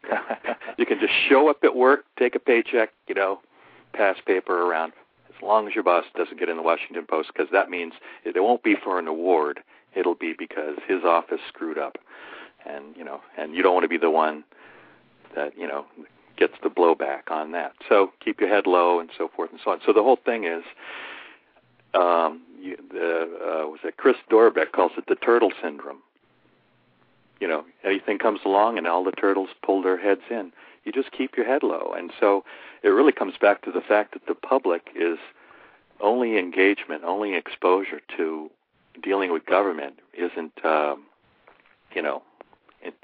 you 0.78 0.86
can 0.86 1.00
just 1.00 1.14
show 1.30 1.50
up 1.50 1.64
at 1.64 1.76
work, 1.76 2.04
take 2.20 2.36
a 2.36 2.40
paycheck, 2.40 2.90
you 3.08 3.16
know, 3.16 3.40
pass 3.94 4.18
paper 4.26 4.64
around 4.64 4.92
as 5.30 5.42
long 5.42 5.68
as 5.68 5.74
your 5.74 5.84
boss 5.84 6.04
doesn't 6.16 6.38
get 6.38 6.50
in 6.50 6.58
the 6.58 6.64
Washington 6.64 7.06
Post, 7.08 7.30
because 7.34 7.50
that 7.52 7.70
means 7.70 7.94
it 8.26 8.36
won't 8.36 8.64
be 8.64 8.76
for 8.76 9.00
an 9.00 9.08
award. 9.08 9.62
It'll 9.96 10.16
be 10.16 10.34
because 10.38 10.78
his 10.88 11.04
office 11.06 11.40
screwed 11.48 11.78
up, 11.78 11.98
and 12.66 12.96
you 12.98 13.04
know, 13.04 13.22
and 13.38 13.56
you 13.56 13.64
don't 13.64 13.74
want 13.74 13.84
to 13.84 13.90
be 13.90 13.98
the 13.98 14.10
one 14.10 14.44
that 15.36 15.58
you 15.58 15.68
know 15.68 15.86
gets 16.38 16.54
the 16.64 16.70
blowback 16.70 17.30
on 17.30 17.52
that. 17.52 17.74
So 17.88 18.12
keep 18.24 18.40
your 18.40 18.50
head 18.50 18.68
low 18.68 19.00
and 19.00 19.10
so 19.18 19.30
forth 19.34 19.52
and 19.52 19.60
so 19.64 19.72
on. 19.72 19.80
So 19.86 19.94
the 19.94 20.04
whole 20.04 20.20
thing 20.24 20.46
is, 20.46 20.64
um, 21.94 22.42
you, 22.60 22.78
the 22.92 23.24
uh, 23.24 23.68
was 23.68 23.80
it 23.84 23.98
Chris 23.98 24.16
Dorbeck 24.32 24.72
calls 24.72 24.94
it 24.98 25.06
the 25.08 25.16
turtle 25.16 25.52
syndrome. 25.62 26.02
You 27.40 27.48
know, 27.48 27.66
anything 27.84 28.20
comes 28.20 28.40
along 28.46 28.78
and 28.78 28.88
all 28.88 29.04
the 29.04 29.12
turtles 29.12 29.50
pull 29.62 29.82
their 29.84 29.98
heads 29.98 30.22
in 30.30 30.54
you 30.84 30.92
just 30.92 31.12
keep 31.12 31.36
your 31.38 31.46
head 31.46 31.64
low. 31.64 31.94
And 31.96 32.12
so 32.20 32.44
it 32.82 32.90
really 32.90 33.12
comes 33.12 33.36
back 33.40 33.62
to 33.64 33.72
the 33.72 33.82
fact 33.82 34.14
that 34.14 34.26
the 34.28 34.36
public 34.36 34.90
is 34.96 35.18
only 36.02 36.38
engagement, 36.38 37.04
only 37.04 37.36
exposure 37.36 38.02
to 38.18 38.50
dealing 39.02 39.32
with 39.32 39.46
government 39.46 40.00
isn't, 40.14 40.54
um, 40.66 41.04
you 41.96 42.02
know, 42.02 42.22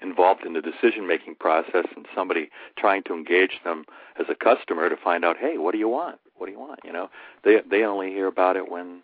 involved 0.01 0.45
in 0.45 0.53
the 0.53 0.61
decision 0.61 1.07
making 1.07 1.35
process 1.35 1.85
and 1.95 2.05
somebody 2.15 2.49
trying 2.77 3.03
to 3.03 3.13
engage 3.13 3.59
them 3.63 3.85
as 4.19 4.25
a 4.29 4.35
customer 4.35 4.89
to 4.89 4.97
find 4.97 5.23
out, 5.23 5.37
hey, 5.37 5.57
what 5.57 5.71
do 5.71 5.77
you 5.77 5.89
want? 5.89 6.19
What 6.37 6.47
do 6.47 6.51
you 6.51 6.59
want? 6.59 6.79
You 6.83 6.93
know, 6.93 7.09
they 7.43 7.57
they 7.69 7.83
only 7.83 8.09
hear 8.09 8.27
about 8.27 8.55
it 8.55 8.71
when 8.71 9.01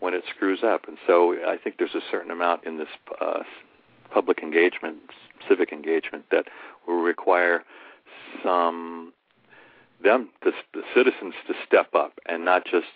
when 0.00 0.14
it 0.14 0.24
screws 0.34 0.60
up. 0.62 0.86
And 0.88 0.98
so 1.06 1.34
I 1.46 1.56
think 1.56 1.76
there's 1.78 1.94
a 1.94 2.10
certain 2.10 2.30
amount 2.30 2.64
in 2.64 2.78
this 2.78 2.88
uh, 3.20 3.42
public 4.10 4.42
engagement, 4.42 4.98
civic 5.48 5.72
engagement 5.72 6.24
that 6.30 6.46
will 6.86 7.02
require 7.02 7.64
some 8.42 9.12
them 10.02 10.28
the, 10.42 10.52
the 10.74 10.82
citizens 10.94 11.34
to 11.46 11.54
step 11.66 11.94
up 11.94 12.18
and 12.26 12.44
not 12.44 12.64
just 12.64 12.86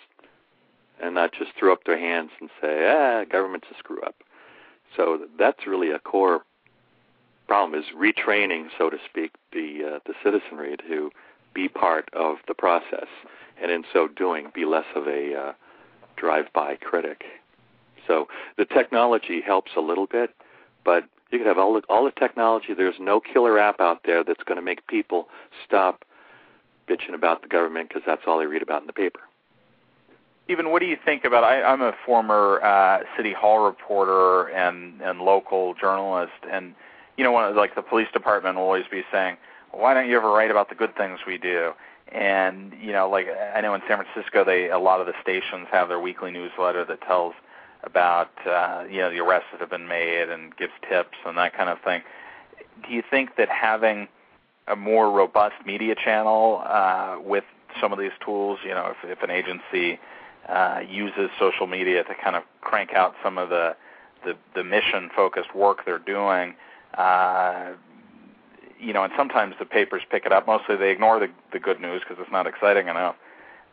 and 1.01 1.15
not 1.15 1.33
just 1.33 1.53
throw 1.59 1.73
up 1.73 1.85
their 1.85 1.99
hands 1.99 2.31
and 2.41 2.51
say, 2.61 2.89
"Ah, 2.89 3.25
government's 3.25 3.69
a 3.71 3.79
screw 3.79 4.01
up." 4.03 4.17
So 4.97 5.27
that's 5.39 5.67
really 5.67 5.91
a 5.91 5.99
core 5.99 6.43
problem 7.49 7.81
is 7.81 7.87
retraining, 7.97 8.69
so 8.77 8.91
to 8.91 8.99
speak, 9.09 9.33
the 9.53 9.97
uh, 9.97 9.99
the 10.07 10.15
citizenry 10.23 10.77
to 10.89 11.11
be 11.55 11.69
part 11.69 12.09
of 12.13 12.37
the 12.47 12.55
process, 12.55 13.09
and 13.61 13.73
in 13.73 13.83
so 13.93 14.07
doing, 14.07 14.53
be 14.55 14.65
less 14.65 14.85
of 14.95 15.09
a 15.09 15.35
uh, 15.35 15.53
drive-by 16.17 16.77
critic. 16.77 17.25
So 18.07 18.29
the 18.57 18.65
technology 18.65 19.41
helps 19.45 19.73
a 19.77 19.81
little 19.81 20.07
bit, 20.07 20.31
but 20.85 21.05
you 21.31 21.39
could 21.39 21.47
have 21.47 21.59
all 21.59 21.75
the, 21.75 21.83
all 21.89 22.05
the 22.05 22.13
technology. 22.13 22.75
There's 22.75 22.95
no 23.01 23.21
killer 23.21 23.59
app 23.59 23.81
out 23.81 24.01
there 24.05 24.23
that's 24.25 24.43
going 24.45 24.57
to 24.57 24.63
make 24.63 24.87
people 24.87 25.29
stop 25.67 26.05
bitching 26.89 27.15
about 27.15 27.43
the 27.43 27.49
government 27.49 27.89
because 27.89 28.03
that's 28.07 28.23
all 28.27 28.39
they 28.39 28.47
read 28.47 28.63
about 28.63 28.81
in 28.83 28.87
the 28.87 28.93
paper. 28.93 29.21
Even 30.49 30.71
what 30.71 30.81
do 30.81 30.87
you 30.87 30.97
think 31.05 31.25
about? 31.25 31.45
I, 31.45 31.63
I'm 31.63 31.83
a 31.83 31.93
former 32.07 32.63
uh, 32.63 33.01
city 33.17 33.35
hall 33.35 33.67
reporter 33.67 34.49
and 34.49 35.03
and 35.03 35.21
local 35.21 35.75
journalist, 35.75 36.33
and 36.51 36.75
you 37.19 37.25
know, 37.25 37.33
like 37.51 37.75
the 37.75 37.83
police 37.83 38.09
department 38.13 38.57
will 38.57 38.63
always 38.63 38.87
be 38.91 39.03
saying, 39.13 39.37
"Why 39.73 39.93
don't 39.93 40.09
you 40.09 40.17
ever 40.17 40.31
write 40.31 40.51
about 40.51 40.71
the 40.71 40.77
good 40.77 40.97
things 40.97 41.19
we 41.27 41.37
do?" 41.37 41.73
And 42.11 42.73
you 42.81 42.93
know, 42.93 43.11
like 43.11 43.27
I 43.55 43.61
know 43.61 43.75
in 43.75 43.83
San 43.87 44.03
Francisco, 44.03 44.45
they 44.45 44.71
a 44.71 44.79
lot 44.79 45.01
of 45.01 45.07
the 45.07 45.15
stations 45.21 45.67
have 45.71 45.89
their 45.89 46.01
weekly 46.01 46.31
newsletter 46.31 46.85
that 46.87 47.03
tells 47.03 47.35
about 47.83 48.31
uh, 48.47 48.85
you 48.89 48.99
know 48.99 49.11
the 49.11 49.19
arrests 49.19 49.49
that 49.51 49.61
have 49.61 49.69
been 49.69 49.89
made 49.89 50.31
and 50.31 50.57
gives 50.57 50.73
tips 50.89 51.19
and 51.27 51.37
that 51.37 51.55
kind 51.55 51.69
of 51.69 51.81
thing. 51.81 52.03
Do 52.87 52.95
you 52.95 53.03
think 53.11 53.37
that 53.37 53.49
having 53.49 54.07
a 54.69 54.77
more 54.77 55.11
robust 55.11 55.57
media 55.67 55.97
channel 55.97 56.63
uh, 56.65 57.17
with 57.21 57.45
some 57.81 57.93
of 57.93 57.99
these 57.99 58.13
tools, 58.25 58.61
you 58.65 58.71
know, 58.71 58.95
if, 59.03 59.11
if 59.11 59.23
an 59.25 59.31
agency 59.31 59.99
uh, 60.49 60.81
uses 60.89 61.31
social 61.39 61.67
media 61.67 62.05
to 62.05 62.15
kind 62.23 62.37
of 62.37 62.45
crank 62.61 62.93
out 62.93 63.15
some 63.25 63.39
of 63.39 63.49
the 63.49 63.75
the, 64.25 64.37
the 64.55 64.65
mission 64.65 65.11
focused 65.15 65.55
work 65.55 65.85
they're 65.85 65.99
doing, 65.99 66.55
uh, 66.95 67.73
you 68.81 68.93
know, 68.93 69.05
and 69.05 69.13
sometimes 69.17 69.55
the 69.59 69.65
papers 69.65 70.03
pick 70.11 70.25
it 70.25 70.33
up. 70.33 70.47
Mostly 70.47 70.77
they 70.77 70.91
ignore 70.91 71.19
the, 71.19 71.29
the 71.53 71.59
good 71.59 71.81
news 71.81 72.03
because 72.07 72.23
it's 72.23 72.33
not 72.33 72.47
exciting 72.47 72.89
enough. 72.89 73.17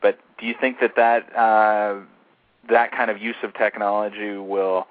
But 0.02 0.20
do 0.40 0.46
you 0.46 0.56
think 0.60 0.80
that 0.82 0.96
that 0.96 1.36
uh, 1.36 2.02
that 2.70 2.92
kind 2.92 3.12
of 3.12 3.22
use 3.22 3.36
of 3.44 3.54
technology 3.54 4.36
will 4.38 4.88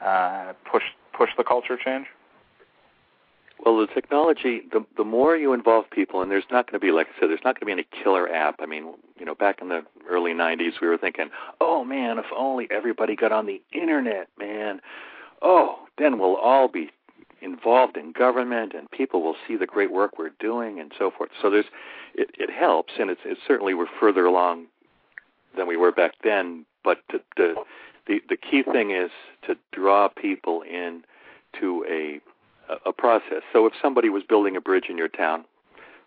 uh, 0.00 0.52
push 0.70 0.84
push 1.12 1.30
the 1.36 1.44
culture 1.44 1.76
change? 1.76 2.06
Well, 3.64 3.78
the 3.78 3.88
technology, 3.88 4.62
the 4.72 4.84
the 4.96 5.04
more 5.04 5.36
you 5.36 5.52
involve 5.52 5.90
people, 5.90 6.22
and 6.22 6.30
there's 6.30 6.44
not 6.50 6.70
going 6.70 6.80
to 6.80 6.84
be, 6.84 6.92
like 6.92 7.08
I 7.08 7.20
said, 7.20 7.28
there's 7.28 7.40
not 7.44 7.58
going 7.58 7.60
to 7.60 7.66
be 7.66 7.72
any 7.72 7.86
killer 8.02 8.32
app. 8.32 8.56
I 8.60 8.66
mean, 8.66 8.94
you 9.18 9.24
know, 9.24 9.34
back 9.34 9.60
in 9.60 9.68
the 9.68 9.82
early 10.08 10.32
'90s, 10.32 10.80
we 10.80 10.86
were 10.86 10.98
thinking, 10.98 11.30
oh 11.60 11.84
man, 11.84 12.18
if 12.18 12.26
only 12.36 12.68
everybody 12.70 13.16
got 13.16 13.32
on 13.32 13.46
the 13.46 13.60
internet, 13.72 14.28
man. 14.38 14.80
Oh, 15.42 15.86
then 15.98 16.18
we'll 16.18 16.36
all 16.36 16.68
be 16.68 16.90
involved 17.40 17.96
in 17.96 18.12
government, 18.12 18.72
and 18.74 18.90
people 18.90 19.22
will 19.22 19.36
see 19.46 19.56
the 19.56 19.66
great 19.66 19.92
work 19.92 20.18
we're 20.18 20.30
doing, 20.40 20.80
and 20.80 20.92
so 20.98 21.10
forth. 21.10 21.30
So 21.40 21.50
there's, 21.50 21.66
it, 22.14 22.30
it 22.38 22.50
helps, 22.50 22.94
and 22.98 23.10
it's, 23.10 23.20
it's 23.24 23.40
certainly 23.46 23.74
we're 23.74 23.86
further 24.00 24.26
along 24.26 24.66
than 25.56 25.66
we 25.66 25.76
were 25.76 25.92
back 25.92 26.14
then. 26.22 26.64
But 26.84 26.98
to, 27.10 27.20
to, 27.36 27.54
the 28.06 28.20
the 28.28 28.36
key 28.36 28.62
thing 28.62 28.90
is 28.90 29.10
to 29.46 29.56
draw 29.72 30.08
people 30.08 30.62
in 30.62 31.04
to 31.60 31.84
a 31.88 32.20
a 32.84 32.92
process. 32.92 33.42
So 33.52 33.66
if 33.66 33.72
somebody 33.80 34.08
was 34.08 34.22
building 34.28 34.56
a 34.56 34.60
bridge 34.60 34.86
in 34.88 34.98
your 34.98 35.08
town, 35.08 35.44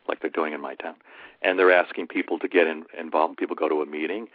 like 0.08 0.22
they're 0.22 0.30
doing 0.30 0.54
in 0.54 0.62
my 0.62 0.76
town, 0.76 0.96
and 1.42 1.58
they're 1.58 1.72
asking 1.72 2.08
people 2.08 2.38
to 2.40 2.48
get 2.48 2.68
in, 2.68 2.86
involved, 2.98 3.38
people 3.38 3.56
go 3.56 3.68
to 3.68 3.82
a 3.82 3.86
meeting, 3.86 4.28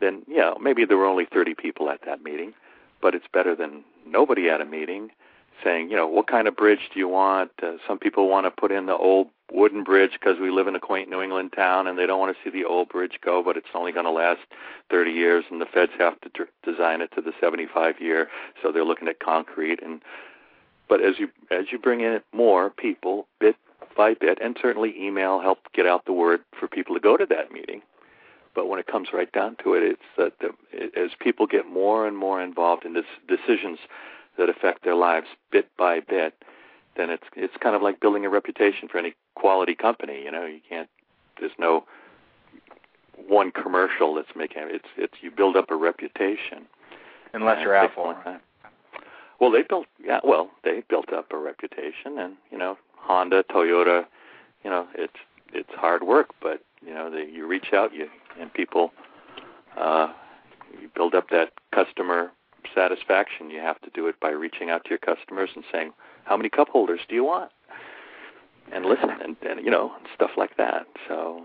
then 0.00 0.22
yeah, 0.28 0.52
maybe 0.60 0.84
there 0.84 0.98
were 0.98 1.06
only 1.06 1.26
30 1.32 1.54
people 1.54 1.88
at 1.88 2.00
that 2.04 2.22
meeting, 2.22 2.52
but 3.00 3.14
it's 3.14 3.26
better 3.32 3.54
than 3.54 3.84
nobody 4.06 4.48
at 4.50 4.60
a 4.60 4.64
meeting 4.64 5.10
saying, 5.64 5.90
you 5.90 5.96
know, 5.96 6.06
what 6.06 6.26
kind 6.26 6.48
of 6.48 6.56
bridge 6.56 6.90
do 6.92 6.98
you 6.98 7.08
want? 7.08 7.50
Uh, 7.62 7.72
some 7.86 7.98
people 7.98 8.28
want 8.28 8.46
to 8.46 8.50
put 8.50 8.72
in 8.72 8.86
the 8.86 8.96
old 8.96 9.28
wooden 9.52 9.84
bridge 9.84 10.12
because 10.12 10.38
we 10.40 10.50
live 10.50 10.66
in 10.66 10.74
a 10.74 10.80
quaint 10.80 11.10
New 11.10 11.20
England 11.20 11.52
town 11.54 11.86
and 11.86 11.98
they 11.98 12.06
don't 12.06 12.18
want 12.18 12.34
to 12.34 12.42
see 12.42 12.50
the 12.50 12.64
old 12.66 12.88
bridge 12.88 13.18
go, 13.24 13.42
but 13.42 13.56
it's 13.56 13.68
only 13.74 13.92
going 13.92 14.06
to 14.06 14.10
last 14.10 14.40
30 14.90 15.10
years 15.10 15.44
and 15.50 15.60
the 15.60 15.66
feds 15.66 15.92
have 15.98 16.20
to 16.22 16.30
d- 16.30 16.50
design 16.64 17.00
it 17.00 17.10
to 17.14 17.20
the 17.20 17.32
75 17.40 18.00
year, 18.00 18.28
so 18.62 18.72
they're 18.72 18.84
looking 18.84 19.08
at 19.08 19.20
concrete 19.20 19.82
and 19.82 20.00
but 20.88 21.00
as 21.00 21.18
you 21.18 21.30
as 21.50 21.66
you 21.70 21.78
bring 21.78 22.00
in 22.00 22.20
more 22.34 22.68
people 22.68 23.26
bit 23.40 23.56
by 23.96 24.14
bit, 24.14 24.38
and 24.42 24.56
certainly 24.60 24.94
email 24.98 25.40
helped 25.40 25.72
get 25.72 25.86
out 25.86 26.04
the 26.04 26.12
word 26.12 26.40
for 26.58 26.68
people 26.68 26.94
to 26.94 27.00
go 27.00 27.16
to 27.16 27.26
that 27.26 27.52
meeting. 27.52 27.82
But 28.54 28.68
when 28.68 28.78
it 28.78 28.86
comes 28.86 29.08
right 29.12 29.30
down 29.32 29.56
to 29.64 29.74
it, 29.74 29.82
it's 29.82 30.02
that 30.18 30.34
the, 30.40 30.50
as 30.98 31.10
people 31.18 31.46
get 31.46 31.66
more 31.66 32.06
and 32.06 32.16
more 32.16 32.42
involved 32.42 32.84
in 32.84 32.92
this 32.92 33.06
decisions 33.26 33.78
that 34.38 34.48
affect 34.48 34.84
their 34.84 34.94
lives 34.94 35.26
bit 35.50 35.68
by 35.76 36.00
bit, 36.00 36.34
then 36.96 37.10
it's 37.10 37.24
it's 37.36 37.54
kind 37.60 37.74
of 37.74 37.82
like 37.82 38.00
building 38.00 38.24
a 38.24 38.28
reputation 38.28 38.88
for 38.88 38.98
any 38.98 39.14
quality 39.34 39.74
company. 39.74 40.22
You 40.24 40.30
know, 40.30 40.46
you 40.46 40.60
can't. 40.68 40.88
There's 41.38 41.52
no 41.58 41.84
one 43.28 43.50
commercial 43.50 44.14
that's 44.14 44.34
making 44.36 44.62
it's 44.66 44.88
it's 44.96 45.14
you 45.20 45.30
build 45.30 45.56
up 45.56 45.70
a 45.70 45.76
reputation. 45.76 46.66
Unless 47.34 47.62
you're 47.62 47.74
Apple. 47.74 48.14
Well, 49.40 49.50
they 49.50 49.62
built 49.62 49.86
yeah. 50.02 50.20
Well, 50.22 50.50
they 50.64 50.82
built 50.88 51.12
up 51.12 51.32
a 51.32 51.38
reputation, 51.38 52.18
and 52.18 52.34
you 52.50 52.58
know, 52.58 52.76
Honda, 52.96 53.44
Toyota. 53.44 54.04
You 54.62 54.70
know, 54.70 54.86
it's 54.94 55.16
it's 55.52 55.70
hard 55.74 56.02
work, 56.02 56.30
but 56.40 56.62
you 56.86 56.94
know, 56.94 57.10
they, 57.10 57.30
you 57.30 57.46
reach 57.46 57.72
out, 57.72 57.94
you 57.94 58.08
and 58.40 58.52
people, 58.52 58.92
uh, 59.76 60.12
you 60.80 60.88
build 60.94 61.14
up 61.14 61.30
that 61.30 61.52
customer 61.74 62.30
satisfaction. 62.74 63.50
You 63.50 63.60
have 63.60 63.80
to 63.82 63.90
do 63.90 64.06
it 64.06 64.18
by 64.20 64.30
reaching 64.30 64.70
out 64.70 64.84
to 64.84 64.90
your 64.90 64.98
customers 64.98 65.50
and 65.54 65.64
saying, 65.72 65.92
"How 66.24 66.36
many 66.36 66.48
cup 66.48 66.68
holders 66.68 67.00
do 67.08 67.14
you 67.14 67.24
want?" 67.24 67.50
And 68.72 68.84
listen, 68.86 69.10
and, 69.10 69.36
and 69.48 69.64
you 69.64 69.70
know, 69.70 69.92
stuff 70.14 70.30
like 70.36 70.56
that. 70.56 70.86
So 71.08 71.44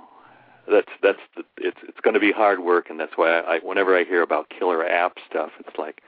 that's 0.69 0.91
that's 1.01 1.19
the, 1.35 1.43
it's 1.57 1.79
it's 1.87 1.99
going 2.01 2.13
to 2.13 2.19
be 2.19 2.31
hard 2.31 2.59
work, 2.59 2.89
and 2.89 2.99
that's 2.99 3.13
why 3.15 3.39
I, 3.39 3.55
I 3.55 3.59
whenever 3.59 3.97
I 3.97 4.03
hear 4.03 4.21
about 4.21 4.49
killer 4.49 4.85
app 4.85 5.17
stuff, 5.29 5.51
it's 5.59 5.77
like 5.77 6.01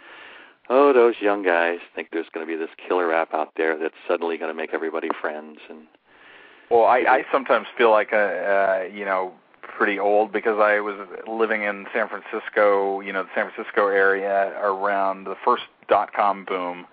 oh, 0.69 0.93
those 0.93 1.15
young 1.19 1.43
guys 1.43 1.79
think 1.95 2.09
there's 2.11 2.29
going 2.31 2.45
to 2.45 2.51
be 2.51 2.57
this 2.57 2.69
killer 2.87 3.13
app 3.13 3.33
out 3.33 3.53
there 3.57 3.77
that's 3.77 3.95
suddenly 4.07 4.37
going 4.37 4.51
to 4.51 4.55
make 4.55 4.73
everybody 4.73 5.09
friends 5.19 5.59
and. 5.69 5.87
Well, 6.69 6.85
I, 6.85 6.97
I 6.99 7.25
sometimes 7.31 7.65
feel 7.75 7.89
like 7.89 8.11
a, 8.11 8.85
uh, 8.85 8.95
you 8.95 9.03
know, 9.03 9.33
pretty 9.77 9.99
old 9.99 10.31
because 10.31 10.59
I 10.59 10.79
was 10.79 10.95
living 11.27 11.63
in 11.63 11.85
San 11.93 12.07
Francisco, 12.07 12.99
you 13.01 13.13
know, 13.13 13.23
the 13.23 13.29
San 13.35 13.49
Francisco 13.51 13.87
area 13.87 14.53
around 14.61 15.25
the 15.25 15.35
first 15.43 15.63
dot 15.87 16.13
com 16.13 16.45
boom, 16.45 16.85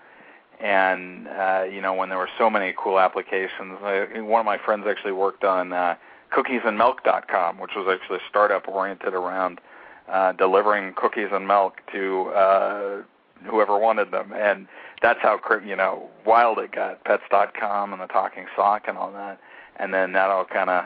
and 0.61 1.29
uh, 1.29 1.65
you 1.71 1.81
know 1.81 1.95
when 1.95 2.09
there 2.09 2.19
were 2.19 2.31
so 2.39 2.49
many 2.49 2.75
cool 2.77 2.99
applications. 2.99 3.79
I, 3.83 4.21
one 4.21 4.41
of 4.41 4.47
my 4.47 4.59
friends 4.59 4.85
actually 4.89 5.13
worked 5.13 5.45
on 5.45 5.73
uh, 5.73 5.97
cookiesandmilk.com, 6.33 7.59
which 7.59 7.73
was 7.77 7.87
actually 7.89 8.19
a 8.19 8.29
startup 8.29 8.69
oriented 8.69 9.15
around 9.15 9.61
uh, 10.09 10.33
delivering 10.33 10.95
cookies 10.95 11.29
and 11.33 11.47
milk 11.47 11.81
to 11.93 12.29
uh, 12.29 13.03
whoever 13.45 13.79
wanted 13.79 14.11
them, 14.11 14.33
and 14.33 14.67
that's 15.03 15.21
how 15.21 15.39
you 15.65 15.77
know 15.77 16.09
wild 16.25 16.59
it 16.59 16.73
got. 16.73 17.05
Pets.com 17.05 17.93
and 17.93 18.01
the 18.01 18.07
talking 18.07 18.47
sock 18.55 18.85
and 18.89 18.97
all 18.97 19.13
that, 19.13 19.39
and 19.79 19.93
then 19.93 20.13
that 20.13 20.31
all 20.31 20.45
kind 20.45 20.71
of 20.71 20.85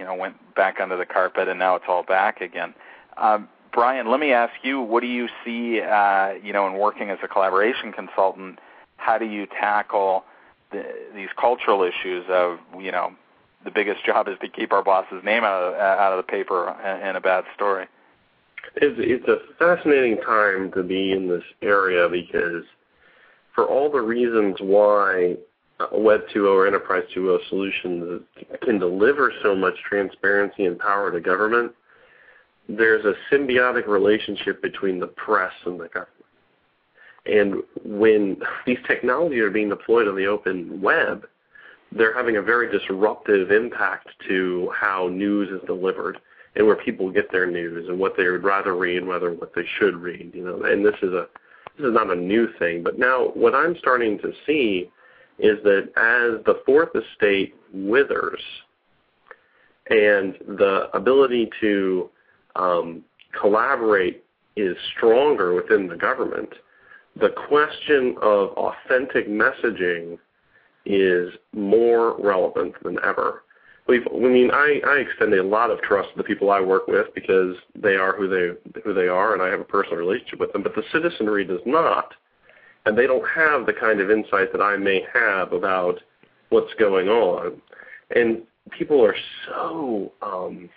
you 0.00 0.06
know 0.06 0.14
went 0.14 0.54
back 0.54 0.80
under 0.80 0.96
the 0.96 1.04
carpet, 1.04 1.46
and 1.46 1.58
now 1.58 1.76
it's 1.76 1.84
all 1.86 2.02
back 2.02 2.40
again. 2.40 2.74
Um, 3.18 3.48
Brian, 3.72 4.10
let 4.10 4.18
me 4.18 4.32
ask 4.32 4.54
you, 4.62 4.80
what 4.80 5.00
do 5.00 5.06
you 5.06 5.28
see, 5.44 5.80
uh, 5.80 6.32
you 6.42 6.52
know, 6.52 6.66
in 6.66 6.74
working 6.74 7.10
as 7.10 7.18
a 7.22 7.28
collaboration 7.28 7.92
consultant? 7.92 8.58
How 8.96 9.18
do 9.18 9.26
you 9.26 9.46
tackle 9.46 10.24
the, 10.72 10.84
these 11.14 11.28
cultural 11.38 11.82
issues 11.82 12.24
of, 12.28 12.58
you 12.80 12.90
know, 12.90 13.12
the 13.62 13.70
biggest 13.70 14.04
job 14.04 14.26
is 14.26 14.38
to 14.40 14.48
keep 14.48 14.72
our 14.72 14.82
boss's 14.82 15.22
name 15.22 15.44
out 15.44 15.62
of, 15.62 15.74
out 15.74 16.12
of 16.12 16.16
the 16.16 16.28
paper 16.28 16.70
in 17.06 17.14
a 17.14 17.20
bad 17.20 17.44
story? 17.54 17.86
It's, 18.76 18.96
it's 18.98 19.28
a 19.28 19.38
fascinating 19.58 20.16
time 20.18 20.72
to 20.72 20.82
be 20.82 21.12
in 21.12 21.28
this 21.28 21.44
area 21.62 22.08
because 22.08 22.64
for 23.54 23.66
all 23.66 23.90
the 23.90 24.00
reasons 24.00 24.56
why 24.60 25.36
Web 25.92 26.22
2.0 26.34 26.46
or 26.46 26.66
Enterprise 26.66 27.04
2.0 27.14 27.48
solutions 27.48 28.22
can 28.62 28.78
deliver 28.78 29.32
so 29.42 29.54
much 29.54 29.74
transparency 29.88 30.66
and 30.66 30.78
power 30.78 31.10
to 31.10 31.20
government, 31.20 31.72
there's 32.68 33.04
a 33.04 33.14
symbiotic 33.32 33.86
relationship 33.86 34.62
between 34.62 35.00
the 35.00 35.06
press 35.08 35.52
and 35.64 35.80
the 35.80 35.88
government. 35.88 36.08
And 37.26 37.62
when 37.84 38.38
these 38.66 38.78
technologies 38.86 39.40
are 39.40 39.50
being 39.50 39.68
deployed 39.68 40.08
on 40.08 40.16
the 40.16 40.26
open 40.26 40.80
web, 40.80 41.26
they're 41.92 42.14
having 42.14 42.36
a 42.36 42.42
very 42.42 42.70
disruptive 42.70 43.50
impact 43.50 44.08
to 44.28 44.72
how 44.74 45.08
news 45.08 45.48
is 45.50 45.66
delivered 45.66 46.18
and 46.56 46.66
where 46.66 46.76
people 46.76 47.10
get 47.10 47.30
their 47.30 47.46
news 47.46 47.88
and 47.88 47.98
what 47.98 48.16
they 48.16 48.28
would 48.28 48.44
rather 48.44 48.76
read, 48.76 49.06
whether 49.06 49.32
what 49.32 49.52
they 49.54 49.64
should 49.78 49.96
read. 49.96 50.32
You 50.34 50.44
know, 50.44 50.62
and 50.62 50.84
this 50.84 50.94
is 51.02 51.12
a 51.12 51.26
this 51.76 51.86
is 51.86 51.94
not 51.94 52.10
a 52.10 52.16
new 52.16 52.48
thing. 52.58 52.82
But 52.82 52.98
now 52.98 53.30
what 53.34 53.54
I'm 53.54 53.76
starting 53.78 54.18
to 54.18 54.32
see 54.46 54.90
is 55.42 55.62
that 55.64 55.88
as 55.96 56.44
the 56.44 56.62
fourth 56.66 56.90
estate 56.94 57.54
withers 57.72 58.40
and 59.88 60.36
the 60.56 60.88
ability 60.94 61.50
to 61.60 62.10
um, 62.56 63.02
collaborate 63.40 64.24
is 64.56 64.76
stronger 64.96 65.54
within 65.54 65.86
the 65.86 65.96
government, 65.96 66.50
the 67.20 67.30
question 67.48 68.16
of 68.22 68.50
authentic 68.50 69.28
messaging 69.28 70.18
is 70.86 71.32
more 71.52 72.16
relevant 72.20 72.74
than 72.82 72.98
ever 73.04 73.42
we've. 73.90 74.06
I 74.06 74.18
mean, 74.18 74.50
I 74.52 74.80
I 74.86 74.96
extend 74.98 75.34
a 75.34 75.42
lot 75.42 75.70
of 75.70 75.80
trust 75.82 76.10
to 76.12 76.16
the 76.16 76.24
people 76.24 76.50
I 76.50 76.60
work 76.60 76.86
with 76.86 77.06
because 77.14 77.56
they 77.74 77.96
are 77.96 78.16
who 78.16 78.28
they 78.28 78.80
who 78.82 78.94
they 78.94 79.08
are, 79.08 79.34
and 79.34 79.42
I 79.42 79.48
have 79.48 79.60
a 79.60 79.64
personal 79.64 79.98
relationship 79.98 80.40
with 80.40 80.52
them. 80.52 80.62
But 80.62 80.74
the 80.74 80.84
citizenry 80.92 81.44
does 81.44 81.60
not, 81.66 82.14
and 82.86 82.96
they 82.96 83.06
don't 83.06 83.26
have 83.28 83.66
the 83.66 83.72
kind 83.72 84.00
of 84.00 84.10
insight 84.10 84.52
that 84.52 84.62
I 84.62 84.76
may 84.76 85.04
have 85.12 85.52
about 85.52 86.00
what's 86.48 86.72
going 86.74 87.08
on. 87.08 87.60
And 88.14 88.42
people 88.70 89.04
are 89.04 89.14
so 89.46 90.12
um, 90.22 90.68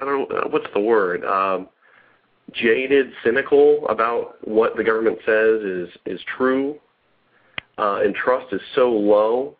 I 0.00 0.04
don't 0.04 0.30
know 0.30 0.48
what's 0.50 0.72
the 0.74 0.80
word. 0.80 1.24
Um, 1.24 1.68
jaded, 2.52 3.10
cynical 3.24 3.86
about 3.88 4.36
what 4.46 4.76
the 4.76 4.84
government 4.84 5.18
says 5.24 5.62
is 5.62 5.88
is 6.06 6.20
true, 6.36 6.76
uh, 7.78 8.00
and 8.04 8.14
trust 8.14 8.52
is 8.52 8.60
so 8.74 8.90
low 8.90 9.56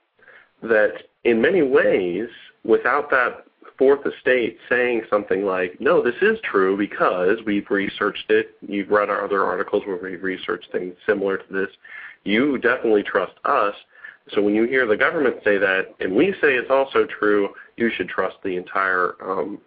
that 0.63 0.93
in 1.25 1.41
many 1.41 1.63
ways, 1.63 2.29
without 2.65 3.11
that 3.11 3.45
fourth 3.79 4.05
estate 4.05 4.59
saying 4.69 5.03
something 5.09 5.45
like, 5.45 5.81
"No, 5.81 6.03
this 6.03 6.21
is 6.21 6.39
true 6.41 6.77
because 6.77 7.39
we've 7.45 7.71
researched 7.71 8.31
it. 8.31 8.57
You've 8.61 8.91
read 8.91 9.09
our 9.09 9.25
other 9.25 9.45
articles 9.45 9.87
where 9.87 9.97
we've 9.97 10.23
researched 10.23 10.71
things 10.73 10.97
similar 11.07 11.39
to 11.39 11.53
this. 11.53 11.71
You 12.25 12.59
definitely 12.59 13.05
trust 13.05 13.35
us." 13.45 13.75
So 14.35 14.43
when 14.43 14.55
you 14.55 14.65
hear 14.65 14.87
the 14.87 14.97
government 14.97 15.37
say 15.45 15.59
that, 15.59 15.95
and 16.01 16.15
we 16.15 16.33
say 16.41 16.55
it's 16.57 16.71
also 16.71 17.07
true, 17.07 17.55
you 17.77 17.91
should 17.91 18.09
trust 18.09 18.37
the 18.43 18.57
entire 18.57 19.15
um, 19.23 19.61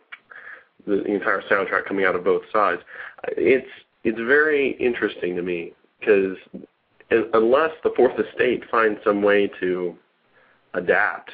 the, 0.86 0.97
the 0.97 1.13
entire 1.13 1.41
soundtrack 1.43 1.86
coming 1.86 2.06
out 2.06 2.15
of 2.15 2.24
both 2.24 2.43
sides. 2.52 2.82
It's 3.30 3.69
it's 4.04 4.19
very 4.19 4.71
interesting 4.74 5.36
to 5.36 5.41
me 5.41 5.74
because 6.00 6.38
unless 7.34 7.71
the 7.84 7.91
fourth 7.95 8.19
estate 8.19 8.63
finds 8.69 9.00
some 9.04 9.21
way 9.21 9.50
to 9.60 9.95
adapt 10.74 11.32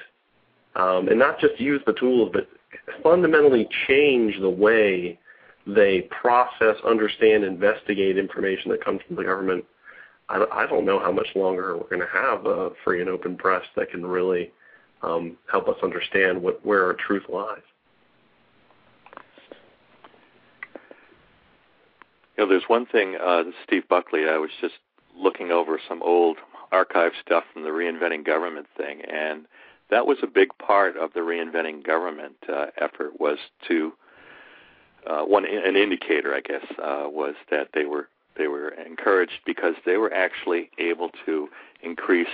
um, 0.75 1.07
and 1.07 1.17
not 1.17 1.39
just 1.39 1.59
use 1.59 1.81
the 1.85 1.93
tools, 1.93 2.29
but 2.33 2.47
fundamentally 3.03 3.67
change 3.87 4.39
the 4.39 4.49
way 4.49 5.19
they 5.65 6.01
process, 6.21 6.75
understand, 6.85 7.43
investigate 7.43 8.17
information 8.17 8.71
that 8.71 8.83
comes 8.83 9.01
from 9.05 9.17
the 9.17 9.23
government. 9.23 9.65
I, 10.29 10.45
I 10.51 10.65
don't 10.67 10.85
know 10.85 10.99
how 10.99 11.11
much 11.11 11.27
longer 11.35 11.77
we're 11.77 11.89
going 11.89 12.01
to 12.01 12.07
have 12.13 12.45
a 12.45 12.71
free 12.83 13.01
and 13.01 13.09
open 13.09 13.35
press 13.35 13.63
that 13.75 13.91
can 13.91 14.05
really 14.05 14.51
um, 15.01 15.37
help 15.51 15.67
us 15.67 15.75
understand 15.83 16.41
what 16.41 16.65
where 16.65 16.85
our 16.85 16.93
truth 16.93 17.23
lies. 17.29 17.61
You 22.37 22.43
know, 22.43 22.49
there's 22.49 22.63
one 22.67 22.85
thing, 22.85 23.15
uh, 23.15 23.43
Steve 23.65 23.87
Buckley. 23.89 24.25
I 24.29 24.37
was 24.37 24.51
just 24.61 24.75
looking 25.17 25.51
over 25.51 25.79
some 25.87 26.03
old 26.03 26.37
archive 26.71 27.13
stuff 27.25 27.43
from 27.51 27.63
the 27.63 27.69
reinventing 27.69 28.25
government 28.25 28.67
thing, 28.77 29.01
and 29.01 29.45
that 29.89 30.05
was 30.05 30.17
a 30.21 30.27
big 30.27 30.49
part 30.57 30.97
of 30.97 31.13
the 31.13 31.21
reinventing 31.21 31.85
government 31.85 32.35
uh, 32.51 32.67
effort. 32.77 33.19
Was 33.19 33.37
to 33.67 33.93
uh, 35.05 35.21
one 35.21 35.45
an 35.45 35.75
indicator, 35.75 36.35
I 36.35 36.41
guess, 36.41 36.65
uh, 36.81 37.05
was 37.07 37.35
that 37.49 37.69
they 37.73 37.85
were 37.85 38.09
they 38.37 38.47
were 38.47 38.69
encouraged 38.69 39.39
because 39.45 39.75
they 39.85 39.97
were 39.97 40.13
actually 40.13 40.69
able 40.77 41.09
to 41.25 41.47
increase 41.81 42.27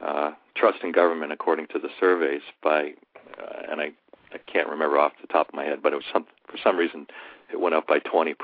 uh, 0.00 0.32
trust 0.54 0.78
in 0.82 0.92
government 0.92 1.32
according 1.32 1.66
to 1.68 1.78
the 1.78 1.88
surveys 1.98 2.42
by, 2.62 2.92
uh, 3.40 3.70
and 3.70 3.80
I 3.80 3.92
I 4.32 4.38
can't 4.52 4.68
remember 4.68 4.98
off 4.98 5.12
the 5.20 5.26
top 5.28 5.48
of 5.48 5.54
my 5.54 5.64
head, 5.64 5.82
but 5.82 5.92
it 5.92 5.96
was 5.96 6.04
some 6.12 6.26
for 6.46 6.58
some 6.62 6.76
reason 6.76 7.06
it 7.52 7.60
went 7.60 7.74
up 7.74 7.86
by 7.86 8.00
20% 8.00 8.34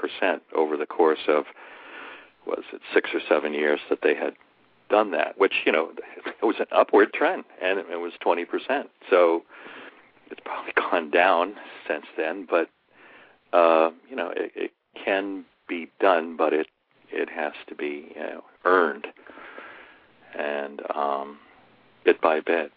over 0.54 0.76
the 0.76 0.86
course 0.86 1.26
of 1.28 1.44
was 2.46 2.62
it 2.72 2.80
six 2.94 3.10
or 3.12 3.20
seven 3.28 3.52
years 3.52 3.80
that 3.90 4.00
they 4.02 4.14
had 4.14 4.34
done 4.92 5.10
that, 5.12 5.38
which 5.38 5.54
you 5.66 5.72
know 5.72 5.90
it 6.26 6.44
was 6.44 6.56
an 6.60 6.66
upward 6.70 7.12
trend, 7.12 7.44
and 7.60 7.80
it 7.80 8.00
was 8.00 8.12
20%. 8.24 8.46
So 9.10 9.42
it's 10.30 10.40
probably 10.44 10.72
gone 10.76 11.10
down 11.10 11.54
since 11.88 12.06
then, 12.16 12.46
but 12.48 12.68
uh, 13.52 13.90
you 14.08 14.14
know 14.14 14.30
it, 14.36 14.52
it 14.54 14.72
can 15.04 15.44
be 15.68 15.88
done, 15.98 16.36
but 16.36 16.52
it 16.52 16.68
it 17.10 17.28
has 17.28 17.52
to 17.68 17.74
be 17.74 18.12
you 18.14 18.20
know, 18.20 18.44
earned 18.64 19.06
and 20.38 20.80
um, 20.94 21.38
bit 22.04 22.20
by 22.20 22.40
bit. 22.40 22.72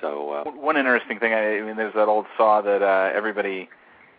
So 0.00 0.30
uh, 0.30 0.50
one 0.50 0.76
interesting 0.76 1.18
thing, 1.18 1.32
I 1.32 1.60
mean, 1.60 1.76
there's 1.76 1.94
that 1.94 2.08
old 2.08 2.26
saw 2.36 2.60
that 2.60 2.82
uh, 2.82 3.10
everybody 3.14 3.68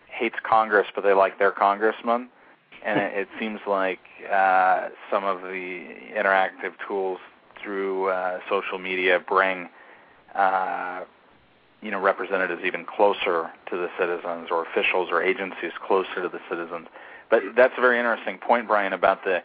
hates 0.08 0.36
Congress, 0.42 0.86
but 0.94 1.04
they 1.04 1.12
like 1.12 1.38
their 1.38 1.50
congressman. 1.50 2.28
And 2.84 3.00
it, 3.00 3.14
it 3.14 3.28
seems 3.38 3.60
like 3.66 4.00
uh, 4.30 4.90
some 5.10 5.24
of 5.24 5.42
the 5.42 5.86
interactive 6.14 6.74
tools 6.86 7.18
through 7.62 8.08
uh, 8.08 8.40
social 8.48 8.78
media 8.78 9.18
bring, 9.26 9.68
uh, 10.34 11.04
you 11.80 11.90
know, 11.90 12.00
representatives 12.00 12.62
even 12.64 12.84
closer 12.84 13.50
to 13.70 13.76
the 13.76 13.88
citizens, 13.98 14.48
or 14.50 14.66
officials 14.66 15.08
or 15.10 15.22
agencies 15.22 15.72
closer 15.86 16.22
to 16.22 16.28
the 16.28 16.40
citizens. 16.48 16.88
But 17.30 17.42
that's 17.56 17.74
a 17.78 17.80
very 17.80 17.98
interesting 17.98 18.38
point, 18.38 18.68
Brian, 18.68 18.92
about 18.92 19.24
the 19.24 19.42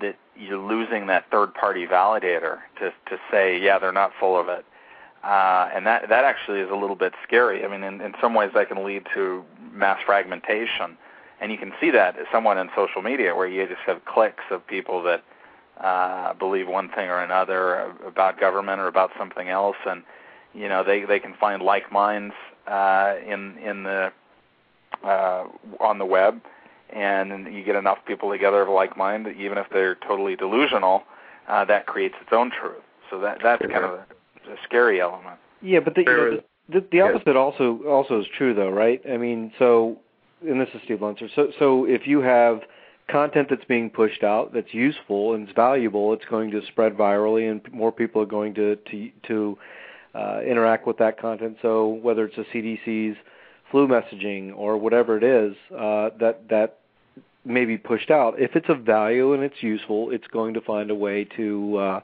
that, 0.00 0.16
you're 0.36 0.58
losing 0.58 1.06
that 1.06 1.30
third-party 1.30 1.86
validator 1.86 2.58
to 2.78 2.90
to 3.06 3.18
say, 3.30 3.60
yeah, 3.60 3.78
they're 3.78 3.92
not 3.92 4.12
full 4.18 4.38
of 4.38 4.48
it. 4.48 4.64
Uh, 5.22 5.70
and 5.74 5.86
that 5.86 6.08
that 6.08 6.24
actually 6.24 6.60
is 6.60 6.70
a 6.70 6.74
little 6.74 6.96
bit 6.96 7.14
scary. 7.26 7.64
I 7.64 7.68
mean, 7.68 7.82
in, 7.82 8.00
in 8.00 8.14
some 8.20 8.34
ways, 8.34 8.50
that 8.54 8.68
can 8.68 8.84
lead 8.84 9.06
to 9.14 9.44
mass 9.72 9.98
fragmentation, 10.04 10.96
and 11.44 11.52
you 11.52 11.58
can 11.58 11.72
see 11.78 11.90
that 11.90 12.16
somewhat 12.32 12.56
in 12.56 12.70
social 12.74 13.02
media, 13.02 13.36
where 13.36 13.46
you 13.46 13.68
just 13.68 13.82
have 13.84 14.02
cliques 14.06 14.44
of 14.50 14.66
people 14.66 15.02
that 15.02 15.22
uh, 15.78 16.32
believe 16.32 16.66
one 16.66 16.88
thing 16.88 17.10
or 17.10 17.18
another 17.22 17.92
about 18.06 18.40
government 18.40 18.80
or 18.80 18.86
about 18.86 19.10
something 19.18 19.50
else, 19.50 19.76
and 19.86 20.02
you 20.54 20.70
know 20.70 20.82
they 20.82 21.04
they 21.04 21.20
can 21.20 21.34
find 21.34 21.62
like 21.62 21.92
minds 21.92 22.34
uh, 22.66 23.16
in 23.26 23.58
in 23.58 23.82
the 23.82 24.10
uh, 25.04 25.44
on 25.80 25.98
the 25.98 26.06
web, 26.06 26.40
and 26.88 27.54
you 27.54 27.62
get 27.62 27.76
enough 27.76 27.98
people 28.06 28.30
together 28.30 28.62
of 28.62 28.70
like 28.70 28.96
mind, 28.96 29.26
that 29.26 29.36
even 29.36 29.58
if 29.58 29.66
they're 29.70 29.96
totally 29.96 30.36
delusional, 30.36 31.02
uh, 31.46 31.62
that 31.66 31.84
creates 31.84 32.14
its 32.22 32.30
own 32.32 32.50
truth. 32.50 32.82
So 33.10 33.20
that 33.20 33.40
that's 33.42 33.60
kind 33.60 33.84
of 33.84 33.90
a 33.90 34.06
a 34.50 34.56
scary 34.64 34.98
element. 34.98 35.38
Yeah, 35.60 35.80
but 35.80 35.94
the, 35.94 36.02
you 36.02 36.06
know, 36.06 36.40
the, 36.70 36.86
the 36.90 37.00
opposite 37.02 37.36
also 37.36 37.80
also 37.86 38.20
is 38.20 38.26
true 38.34 38.54
though, 38.54 38.70
right? 38.70 39.02
I 39.06 39.18
mean, 39.18 39.52
so 39.58 39.98
and 40.46 40.60
this 40.60 40.68
is 40.74 40.80
Steve 40.84 41.02
Lunsford. 41.02 41.30
So 41.34 41.50
so 41.58 41.84
if 41.84 42.06
you 42.06 42.20
have 42.20 42.60
content 43.08 43.48
that's 43.50 43.64
being 43.66 43.90
pushed 43.90 44.22
out 44.22 44.52
that's 44.54 44.72
useful 44.72 45.34
and 45.34 45.48
it's 45.48 45.54
valuable, 45.54 46.12
it's 46.12 46.24
going 46.24 46.50
to 46.50 46.60
spread 46.68 46.96
virally, 46.96 47.50
and 47.50 47.60
more 47.72 47.92
people 47.92 48.22
are 48.22 48.26
going 48.26 48.54
to 48.54 48.76
to 48.76 49.10
to 49.28 49.58
uh, 50.14 50.40
interact 50.46 50.86
with 50.86 50.98
that 50.98 51.20
content. 51.20 51.56
So 51.62 51.88
whether 51.88 52.24
it's 52.24 52.36
the 52.36 52.44
CDC's 52.44 53.16
flu 53.70 53.88
messaging 53.88 54.52
or 54.56 54.78
whatever 54.78 55.16
it 55.16 55.24
is 55.24 55.56
uh, 55.72 56.10
that 56.20 56.48
that 56.48 56.78
may 57.44 57.64
be 57.64 57.76
pushed 57.76 58.10
out, 58.10 58.40
if 58.40 58.56
it's 58.56 58.68
of 58.68 58.80
value 58.80 59.34
and 59.34 59.42
it's 59.42 59.62
useful, 59.62 60.10
it's 60.10 60.26
going 60.28 60.54
to 60.54 60.60
find 60.60 60.90
a 60.90 60.94
way 60.94 61.24
to 61.36 61.76
uh, 61.76 62.00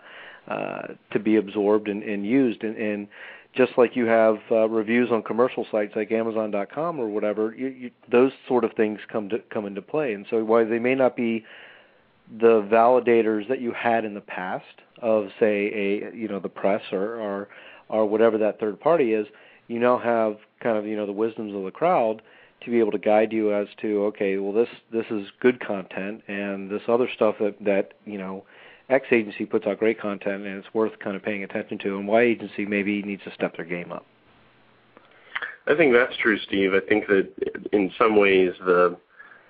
uh, 0.48 0.82
to 1.12 1.18
be 1.18 1.36
absorbed 1.36 1.88
and, 1.88 2.02
and 2.02 2.26
used. 2.26 2.64
And, 2.64 2.76
and 2.76 3.08
just 3.54 3.72
like 3.76 3.96
you 3.96 4.06
have 4.06 4.38
uh, 4.50 4.68
reviews 4.68 5.10
on 5.10 5.22
commercial 5.22 5.66
sites 5.70 5.94
like 5.96 6.12
Amazon.com 6.12 7.00
or 7.00 7.08
whatever, 7.08 7.54
you, 7.56 7.68
you, 7.68 7.90
those 8.10 8.32
sort 8.46 8.64
of 8.64 8.72
things 8.74 9.00
come 9.10 9.28
to 9.28 9.38
come 9.52 9.66
into 9.66 9.82
play. 9.82 10.12
And 10.12 10.26
so 10.30 10.44
while 10.44 10.68
they 10.68 10.78
may 10.78 10.94
not 10.94 11.16
be 11.16 11.44
the 12.38 12.62
validators 12.62 13.48
that 13.48 13.60
you 13.60 13.72
had 13.72 14.04
in 14.04 14.14
the 14.14 14.20
past 14.20 14.64
of 15.02 15.28
say 15.40 15.72
a 15.74 16.16
you 16.16 16.28
know 16.28 16.38
the 16.38 16.48
press 16.48 16.82
or 16.92 17.16
or, 17.16 17.48
or 17.88 18.06
whatever 18.06 18.38
that 18.38 18.60
third 18.60 18.78
party 18.78 19.14
is, 19.14 19.26
you 19.66 19.80
now 19.80 19.98
have 19.98 20.36
kind 20.62 20.76
of 20.76 20.86
you 20.86 20.96
know 20.96 21.06
the 21.06 21.12
wisdoms 21.12 21.54
of 21.54 21.64
the 21.64 21.70
crowd 21.70 22.22
to 22.62 22.70
be 22.70 22.78
able 22.78 22.92
to 22.92 22.98
guide 22.98 23.32
you 23.32 23.52
as 23.52 23.66
to 23.80 24.04
okay, 24.04 24.36
well 24.36 24.52
this 24.52 24.68
this 24.92 25.06
is 25.10 25.26
good 25.40 25.58
content 25.60 26.22
and 26.28 26.70
this 26.70 26.82
other 26.86 27.08
stuff 27.12 27.34
that 27.40 27.56
that 27.64 27.94
you 28.04 28.18
know 28.18 28.44
X 28.90 29.06
agency 29.12 29.46
puts 29.46 29.66
out 29.66 29.78
great 29.78 30.00
content 30.00 30.44
and 30.46 30.58
it's 30.58 30.74
worth 30.74 30.98
kind 30.98 31.16
of 31.16 31.22
paying 31.22 31.44
attention 31.44 31.78
to, 31.78 31.96
and 31.96 32.08
Y 32.08 32.22
agency 32.22 32.66
maybe 32.66 33.02
needs 33.02 33.22
to 33.24 33.32
step 33.32 33.56
their 33.56 33.64
game 33.64 33.92
up. 33.92 34.04
I 35.66 35.76
think 35.76 35.92
that's 35.92 36.16
true, 36.16 36.38
Steve. 36.38 36.74
I 36.74 36.80
think 36.80 37.06
that 37.06 37.28
in 37.72 37.92
some 37.96 38.16
ways 38.16 38.52
the 38.64 38.96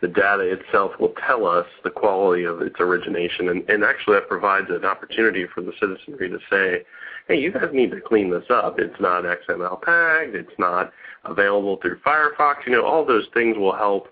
the 0.00 0.08
data 0.08 0.42
itself 0.44 0.92
will 0.98 1.12
tell 1.26 1.46
us 1.46 1.66
the 1.84 1.90
quality 1.90 2.44
of 2.44 2.62
its 2.62 2.76
origination, 2.80 3.50
and, 3.50 3.68
and 3.68 3.84
actually 3.84 4.14
that 4.14 4.28
provides 4.28 4.68
an 4.70 4.84
opportunity 4.84 5.46
for 5.54 5.60
the 5.60 5.72
citizenry 5.78 6.30
to 6.30 6.38
say, 6.50 6.82
hey, 7.28 7.38
you 7.38 7.52
guys 7.52 7.68
need 7.72 7.90
to 7.90 8.00
clean 8.00 8.30
this 8.30 8.44
up. 8.48 8.78
It's 8.78 8.98
not 8.98 9.24
XML 9.24 9.82
tagged. 9.82 10.34
It's 10.34 10.58
not 10.58 10.90
available 11.26 11.76
through 11.82 11.98
Firefox. 11.98 12.66
You 12.66 12.72
know, 12.72 12.86
all 12.86 13.04
those 13.04 13.26
things 13.34 13.58
will 13.58 13.76
help 13.76 14.08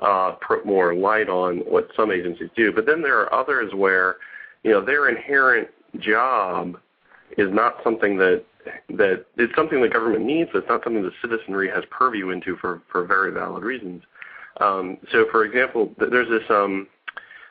uh, 0.00 0.32
put 0.46 0.66
more 0.66 0.92
light 0.92 1.28
on 1.28 1.58
what 1.58 1.88
some 1.96 2.10
agencies 2.10 2.50
do. 2.56 2.72
But 2.72 2.86
then 2.86 3.00
there 3.00 3.20
are 3.20 3.32
others 3.32 3.72
where 3.74 4.16
you 4.62 4.70
know 4.70 4.84
their 4.84 5.08
inherent 5.08 5.68
job 5.98 6.78
is 7.36 7.52
not 7.52 7.76
something 7.84 8.16
that 8.18 8.44
that 8.90 9.24
it's 9.36 9.54
something 9.54 9.80
the 9.80 9.88
government 9.88 10.24
needs, 10.24 10.50
but 10.52 10.60
it's 10.60 10.68
not 10.68 10.82
something 10.84 11.02
the 11.02 11.12
citizenry 11.22 11.68
has 11.70 11.84
purview 11.90 12.30
into 12.30 12.56
for 12.56 12.82
for 12.90 13.04
very 13.04 13.32
valid 13.32 13.62
reasons. 13.62 14.02
Um, 14.60 14.98
so, 15.12 15.26
for 15.30 15.44
example, 15.44 15.94
there's 15.98 16.28
this 16.28 16.48
um, 16.50 16.88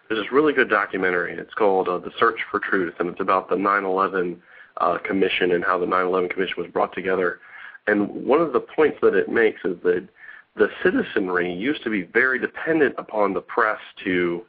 there's 0.08 0.22
this 0.24 0.32
really 0.32 0.54
good 0.54 0.70
documentary. 0.70 1.34
It's 1.34 1.54
called 1.54 1.88
uh, 1.88 1.98
The 2.00 2.12
Search 2.20 2.40
for 2.52 2.60
Truth, 2.60 2.96
and 3.00 3.10
it's 3.10 3.22
about 3.22 3.50
the 3.50 3.56
9/11 3.56 4.38
uh, 4.78 4.98
Commission 5.00 5.52
and 5.52 5.64
how 5.64 5.78
the 5.78 5.86
9/11 5.86 6.30
Commission 6.30 6.56
was 6.58 6.72
brought 6.72 6.94
together. 6.94 7.40
And 7.88 8.10
one 8.10 8.42
of 8.42 8.52
the 8.52 8.60
points 8.60 8.98
that 9.02 9.16
it 9.16 9.30
makes 9.30 9.62
is 9.64 9.78
that 9.84 10.08
the 10.56 10.70
citizenry 10.84 11.52
used 11.54 11.84
to 11.84 11.90
be 11.90 12.04
very 12.04 12.40
dependent 12.40 12.96
upon 12.98 13.34
the 13.34 13.42
press 13.42 13.80
to 14.04 14.44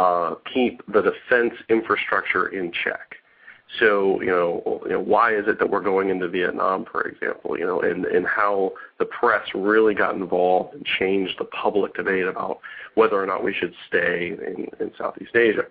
uh, 0.00 0.34
keep 0.52 0.80
the 0.90 1.02
defense 1.02 1.52
infrastructure 1.68 2.48
in 2.48 2.72
check. 2.72 3.16
So, 3.78 4.20
you 4.22 4.28
know, 4.28 4.80
you 4.84 4.92
know, 4.92 5.00
why 5.00 5.34
is 5.34 5.44
it 5.46 5.58
that 5.58 5.68
we're 5.70 5.82
going 5.82 6.08
into 6.08 6.26
Vietnam, 6.26 6.86
for 6.90 7.02
example, 7.02 7.58
you 7.58 7.66
know, 7.66 7.82
and, 7.82 8.06
and 8.06 8.26
how 8.26 8.72
the 8.98 9.04
press 9.04 9.46
really 9.54 9.94
got 9.94 10.14
involved 10.14 10.74
and 10.74 10.84
changed 10.98 11.34
the 11.38 11.44
public 11.44 11.94
debate 11.94 12.26
about 12.26 12.60
whether 12.94 13.22
or 13.22 13.26
not 13.26 13.44
we 13.44 13.52
should 13.52 13.74
stay 13.86 14.30
in, 14.30 14.68
in 14.80 14.90
Southeast 14.96 15.36
Asia. 15.36 15.66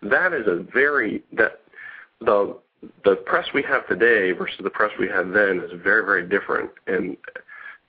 That 0.00 0.32
is 0.32 0.46
a 0.46 0.64
very, 0.72 1.22
that 1.32 1.60
the, 2.20 2.56
the 3.04 3.16
press 3.16 3.48
we 3.52 3.62
have 3.64 3.86
today 3.88 4.30
versus 4.30 4.60
the 4.62 4.70
press 4.70 4.92
we 4.98 5.08
had 5.08 5.34
then 5.34 5.58
is 5.58 5.72
very, 5.82 6.04
very 6.04 6.26
different. 6.26 6.70
And, 6.86 7.16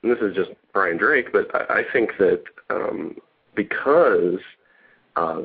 and 0.02 0.12
this 0.12 0.18
is 0.20 0.34
just 0.34 0.50
Brian 0.72 0.98
Drake, 0.98 1.32
but 1.32 1.54
I, 1.54 1.78
I 1.78 1.82
think 1.92 2.10
that 2.18 2.42
um, 2.68 3.16
because 3.54 4.40
uh, 5.16 5.42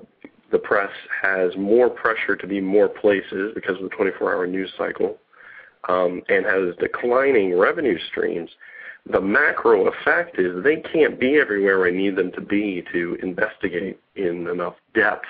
the 0.51 0.59
press 0.59 0.91
has 1.21 1.55
more 1.57 1.89
pressure 1.89 2.35
to 2.35 2.47
be 2.47 2.59
more 2.59 2.89
places 2.89 3.51
because 3.55 3.75
of 3.77 3.83
the 3.83 3.95
24-hour 3.95 4.47
news 4.47 4.71
cycle 4.77 5.17
um, 5.87 6.21
and 6.29 6.45
has 6.45 6.75
declining 6.79 7.57
revenue 7.57 7.97
streams, 8.09 8.49
the 9.11 9.21
macro 9.21 9.87
effect 9.87 10.39
is 10.39 10.63
they 10.63 10.77
can't 10.77 11.19
be 11.19 11.37
everywhere 11.37 11.85
I 11.87 11.91
need 11.91 12.15
them 12.15 12.31
to 12.33 12.41
be 12.41 12.83
to 12.91 13.17
investigate 13.21 13.99
in 14.15 14.47
enough 14.47 14.75
depth 14.93 15.25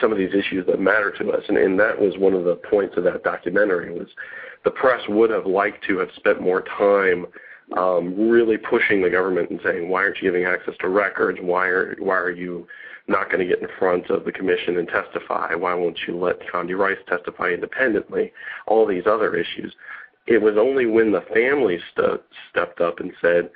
some 0.00 0.12
of 0.12 0.18
these 0.18 0.34
issues 0.34 0.66
that 0.66 0.80
matter 0.80 1.10
to 1.10 1.30
us. 1.30 1.42
And, 1.48 1.56
and 1.56 1.78
that 1.80 1.98
was 1.98 2.14
one 2.18 2.34
of 2.34 2.44
the 2.44 2.56
points 2.56 2.96
of 2.96 3.04
that 3.04 3.24
documentary 3.24 3.92
was 3.98 4.08
the 4.64 4.70
press 4.70 5.00
would 5.08 5.30
have 5.30 5.46
liked 5.46 5.84
to 5.84 5.98
have 5.98 6.08
spent 6.16 6.40
more 6.42 6.62
time 6.62 7.26
um, 7.76 8.28
really 8.28 8.58
pushing 8.58 9.02
the 9.02 9.10
government 9.10 9.50
and 9.50 9.60
saying, 9.64 9.88
why 9.88 10.02
aren't 10.02 10.16
you 10.18 10.30
giving 10.30 10.44
access 10.44 10.74
to 10.80 10.88
records? 10.88 11.38
Why 11.40 11.66
are, 11.66 11.96
why 11.98 12.16
are 12.16 12.30
you 12.30 12.66
not 13.08 13.30
going 13.30 13.40
to 13.40 13.46
get 13.46 13.62
in 13.62 13.68
front 13.78 14.10
of 14.10 14.24
the 14.24 14.32
commission 14.32 14.78
and 14.78 14.88
testify? 14.88 15.54
Why 15.54 15.74
won't 15.74 15.98
you 16.06 16.16
let 16.16 16.40
Condi 16.40 16.76
Rice 16.76 16.98
testify 17.08 17.50
independently? 17.50 18.32
All 18.66 18.86
these 18.86 19.06
other 19.06 19.36
issues. 19.36 19.74
It 20.26 20.42
was 20.42 20.56
only 20.58 20.86
when 20.86 21.12
the 21.12 21.24
family 21.32 21.78
st- 21.92 22.20
stepped 22.50 22.80
up 22.80 22.98
and 23.00 23.12
said, 23.20 23.50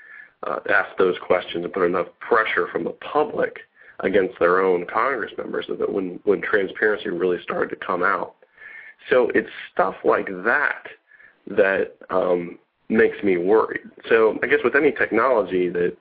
uh, 0.47 0.61
asked 0.71 0.97
those 0.99 1.17
questions 1.19 1.65
and 1.65 1.73
put 1.73 1.85
enough 1.85 2.07
pressure 2.21 2.69
from 2.71 2.85
the 2.85 2.97
public 3.13 3.59
against 4.01 4.39
their 4.39 4.61
own 4.61 4.87
Congress 4.87 5.33
members 5.37 5.67
that 5.69 5.93
when, 5.93 6.21
when 6.25 6.41
transparency 6.41 7.11
really 7.11 7.43
started 7.43 7.69
to 7.71 7.85
come 7.85 8.03
out. 8.03 8.37
So 9.11 9.31
it's 9.35 9.51
stuff 9.73 9.97
like 10.05 10.29
that 10.45 10.87
that 11.49 11.97
um, 12.11 12.59
makes 12.89 13.23
me 13.23 13.37
worried. 13.37 13.81
So 14.09 14.39
I 14.43 14.47
guess 14.47 14.61
with 14.65 14.77
any 14.77 14.93
technology 14.93 15.69
that 15.71 15.97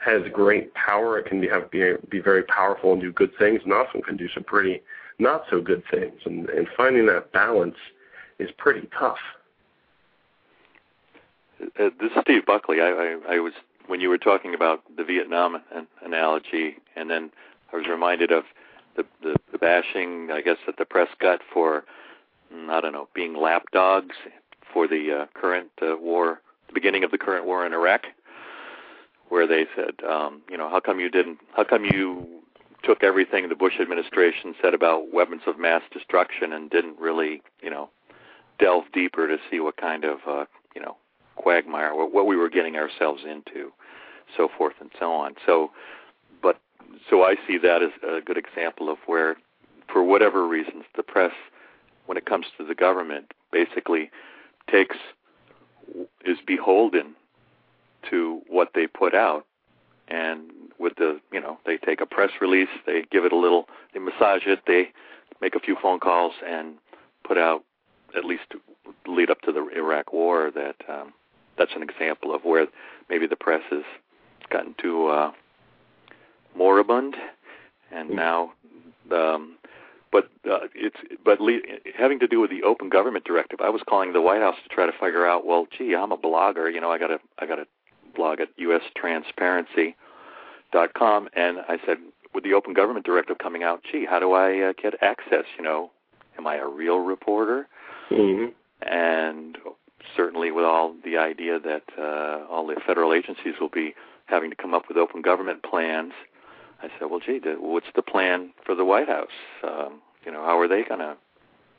has 0.00 0.22
great 0.32 0.72
power. 0.74 1.18
It 1.18 1.26
can 1.26 1.40
be, 1.40 1.48
have, 1.48 1.70
be, 1.70 1.92
be 2.08 2.20
very 2.20 2.42
powerful 2.44 2.92
and 2.92 3.00
do 3.00 3.12
good 3.12 3.32
things, 3.38 3.60
and 3.64 3.72
often 3.72 4.02
can 4.02 4.16
do 4.16 4.28
some 4.32 4.44
pretty 4.44 4.82
not 5.18 5.44
so 5.50 5.60
good 5.60 5.82
things. 5.90 6.20
And, 6.24 6.48
and 6.48 6.66
finding 6.76 7.06
that 7.06 7.32
balance 7.32 7.76
is 8.38 8.48
pretty 8.56 8.88
tough. 8.98 9.18
Uh, 11.60 11.90
this 12.00 12.10
is 12.16 12.22
Steve 12.22 12.46
Buckley. 12.46 12.80
I, 12.80 12.88
I, 12.88 13.18
I 13.34 13.38
was 13.38 13.52
when 13.86 14.00
you 14.00 14.08
were 14.08 14.18
talking 14.18 14.54
about 14.54 14.82
the 14.96 15.04
Vietnam 15.04 15.56
an, 15.74 15.86
analogy, 16.02 16.76
and 16.96 17.10
then 17.10 17.30
I 17.72 17.76
was 17.76 17.86
reminded 17.86 18.30
of 18.32 18.44
the, 18.96 19.04
the, 19.22 19.36
the 19.52 19.58
bashing, 19.58 20.30
I 20.32 20.40
guess, 20.40 20.56
that 20.66 20.78
the 20.78 20.84
press 20.86 21.08
got 21.18 21.40
for 21.52 21.84
mm, 22.54 22.70
I 22.70 22.80
don't 22.80 22.92
know 22.92 23.08
being 23.14 23.34
lapdogs 23.36 24.16
for 24.72 24.88
the 24.88 25.22
uh, 25.22 25.38
current 25.38 25.70
uh, 25.82 25.96
war, 26.00 26.40
the 26.68 26.72
beginning 26.72 27.04
of 27.04 27.10
the 27.10 27.18
current 27.18 27.44
war 27.44 27.66
in 27.66 27.74
Iraq 27.74 28.06
where 29.30 29.46
they 29.46 29.64
said, 29.74 30.04
um, 30.06 30.42
you 30.50 30.58
know, 30.58 30.68
how 30.68 30.80
come 30.80 31.00
you 31.00 31.08
didn't? 31.08 31.38
How 31.56 31.64
come 31.64 31.84
you 31.84 32.26
took 32.82 33.02
everything 33.02 33.48
the 33.48 33.54
Bush 33.54 33.74
administration 33.80 34.54
said 34.60 34.74
about 34.74 35.12
weapons 35.12 35.42
of 35.46 35.58
mass 35.58 35.82
destruction 35.92 36.52
and 36.52 36.68
didn't 36.70 36.98
really, 36.98 37.42
you 37.62 37.70
know, 37.70 37.90
delve 38.58 38.84
deeper 38.92 39.26
to 39.28 39.38
see 39.50 39.60
what 39.60 39.76
kind 39.76 40.04
of, 40.04 40.18
uh, 40.26 40.44
you 40.74 40.82
know, 40.82 40.96
quagmire, 41.36 41.94
what, 41.94 42.12
what 42.12 42.26
we 42.26 42.36
were 42.36 42.50
getting 42.50 42.76
ourselves 42.76 43.22
into, 43.24 43.72
so 44.36 44.48
forth 44.56 44.74
and 44.80 44.90
so 44.98 45.12
on. 45.12 45.34
So, 45.46 45.70
but 46.42 46.60
so 47.08 47.22
I 47.22 47.36
see 47.46 47.58
that 47.58 47.82
as 47.82 47.90
a 48.02 48.20
good 48.20 48.36
example 48.36 48.90
of 48.90 48.98
where, 49.06 49.36
for 49.92 50.02
whatever 50.02 50.46
reasons, 50.46 50.84
the 50.96 51.02
press, 51.02 51.32
when 52.06 52.18
it 52.18 52.26
comes 52.26 52.46
to 52.58 52.64
the 52.64 52.74
government, 52.74 53.32
basically 53.52 54.10
takes 54.70 54.96
is 56.24 56.38
beholden 56.46 57.14
to 58.10 58.40
what 58.48 58.70
they 58.74 58.86
put 58.86 59.14
out. 59.14 59.46
And 60.08 60.50
with 60.78 60.94
the, 60.96 61.20
you 61.32 61.40
know, 61.40 61.58
they 61.66 61.76
take 61.76 62.00
a 62.00 62.06
press 62.06 62.30
release, 62.40 62.68
they 62.86 63.04
give 63.10 63.24
it 63.24 63.32
a 63.32 63.36
little, 63.36 63.68
they 63.94 64.00
massage 64.00 64.42
it, 64.46 64.60
they 64.66 64.88
make 65.40 65.54
a 65.54 65.60
few 65.60 65.76
phone 65.80 66.00
calls 66.00 66.32
and 66.46 66.74
put 67.24 67.38
out, 67.38 67.64
at 68.16 68.24
least 68.24 68.42
lead 69.06 69.30
up 69.30 69.40
to 69.42 69.52
the 69.52 69.68
Iraq 69.76 70.12
War, 70.12 70.50
that 70.52 70.76
um, 70.88 71.12
that's 71.56 71.70
an 71.76 71.82
example 71.82 72.34
of 72.34 72.42
where 72.42 72.66
maybe 73.08 73.26
the 73.26 73.36
press 73.36 73.62
has 73.70 73.84
gotten 74.50 74.74
too 74.82 75.06
uh, 75.06 75.30
moribund, 76.56 77.14
and 77.92 78.08
mm-hmm. 78.08 78.16
now 78.16 78.52
um, 79.12 79.56
but 80.12 80.24
uh, 80.50 80.66
it's 80.74 80.96
but 81.24 81.40
le- 81.40 81.60
having 81.96 82.18
to 82.20 82.26
do 82.26 82.40
with 82.40 82.50
the 82.50 82.62
open 82.62 82.88
government 82.88 83.24
directive. 83.24 83.60
I 83.60 83.70
was 83.70 83.82
calling 83.88 84.12
the 84.12 84.20
White 84.20 84.40
House 84.40 84.56
to 84.62 84.74
try 84.74 84.86
to 84.86 84.92
figure 84.92 85.26
out. 85.26 85.46
Well, 85.46 85.66
gee, 85.76 85.94
I'm 85.94 86.12
a 86.12 86.16
blogger. 86.16 86.72
You 86.72 86.80
know, 86.80 86.90
I 86.90 86.98
got 86.98 87.08
to 87.08 87.18
I 87.38 87.46
got 87.46 87.56
to 87.56 87.66
blog 88.14 88.40
at 88.40 88.48
ustransparency.com, 88.58 91.28
and 91.34 91.58
I 91.68 91.78
said, 91.86 91.98
with 92.34 92.44
the 92.44 92.54
Open 92.54 92.74
Government 92.74 93.04
Directive 93.04 93.38
coming 93.38 93.62
out, 93.62 93.82
gee, 93.90 94.06
how 94.08 94.20
do 94.20 94.32
I 94.32 94.60
uh, 94.60 94.72
get 94.80 94.94
access? 95.02 95.44
You 95.58 95.64
know, 95.64 95.90
am 96.38 96.46
I 96.46 96.56
a 96.56 96.66
real 96.66 96.98
reporter? 96.98 97.68
Mm-hmm. 98.10 98.52
And 98.88 99.58
certainly 100.16 100.50
with 100.50 100.64
all 100.64 100.94
the 101.04 101.16
idea 101.16 101.58
that 101.60 101.82
uh, 101.98 102.46
all 102.50 102.66
the 102.66 102.76
federal 102.86 103.12
agencies 103.12 103.54
will 103.60 103.68
be 103.68 103.94
having 104.26 104.50
to 104.50 104.56
come 104.56 104.74
up 104.74 104.88
with 104.88 104.96
open 104.96 105.22
government 105.22 105.62
plans, 105.62 106.12
I 106.82 106.88
said, 106.98 107.10
well, 107.10 107.20
gee, 107.20 107.40
what's 107.58 107.86
the 107.94 108.02
plan 108.02 108.52
for 108.64 108.74
the 108.74 108.84
White 108.84 109.08
House? 109.08 109.28
Um, 109.62 110.00
you 110.24 110.32
know, 110.32 110.44
how 110.44 110.58
are 110.58 110.68
they 110.68 110.82
going 110.82 111.00
to, 111.00 111.16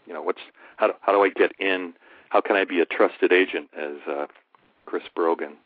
you 0.05 0.13
know, 0.13 0.21
what's 0.21 0.41
how 0.77 0.87
do, 0.87 0.93
how 1.01 1.11
do 1.11 1.23
I 1.23 1.29
get 1.29 1.51
in? 1.59 1.93
How 2.29 2.41
can 2.41 2.55
I 2.55 2.65
be 2.65 2.79
a 2.79 2.85
trusted 2.85 3.31
agent, 3.31 3.69
as 3.77 3.97
uh, 4.07 4.25
Chris 4.85 5.03
Brogan 5.15 5.57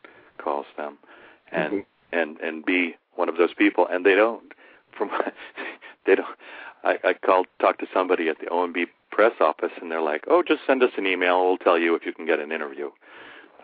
calls 0.46 0.66
them, 0.76 0.96
and 1.50 1.72
mm-hmm. 1.72 2.18
and 2.18 2.40
and 2.40 2.64
be 2.64 2.94
one 3.16 3.28
of 3.28 3.36
those 3.36 3.52
people, 3.52 3.86
and 3.90 4.06
they 4.06 4.14
don't. 4.14 4.52
From 4.96 5.10
they 6.06 6.14
don't. 6.14 6.38
I, 6.84 6.98
I 7.02 7.14
called, 7.14 7.46
talked 7.60 7.80
to 7.80 7.86
somebody 7.92 8.28
at 8.28 8.38
the 8.38 8.46
OMB 8.46 8.86
press 9.10 9.32
office, 9.40 9.72
and 9.80 9.90
they're 9.90 10.02
like, 10.02 10.24
"Oh, 10.28 10.42
just 10.46 10.60
send 10.66 10.84
us 10.84 10.92
an 10.96 11.06
email. 11.06 11.44
We'll 11.44 11.58
tell 11.58 11.78
you 11.78 11.96
if 11.96 12.06
you 12.06 12.12
can 12.12 12.26
get 12.26 12.38
an 12.38 12.52
interview." 12.52 12.90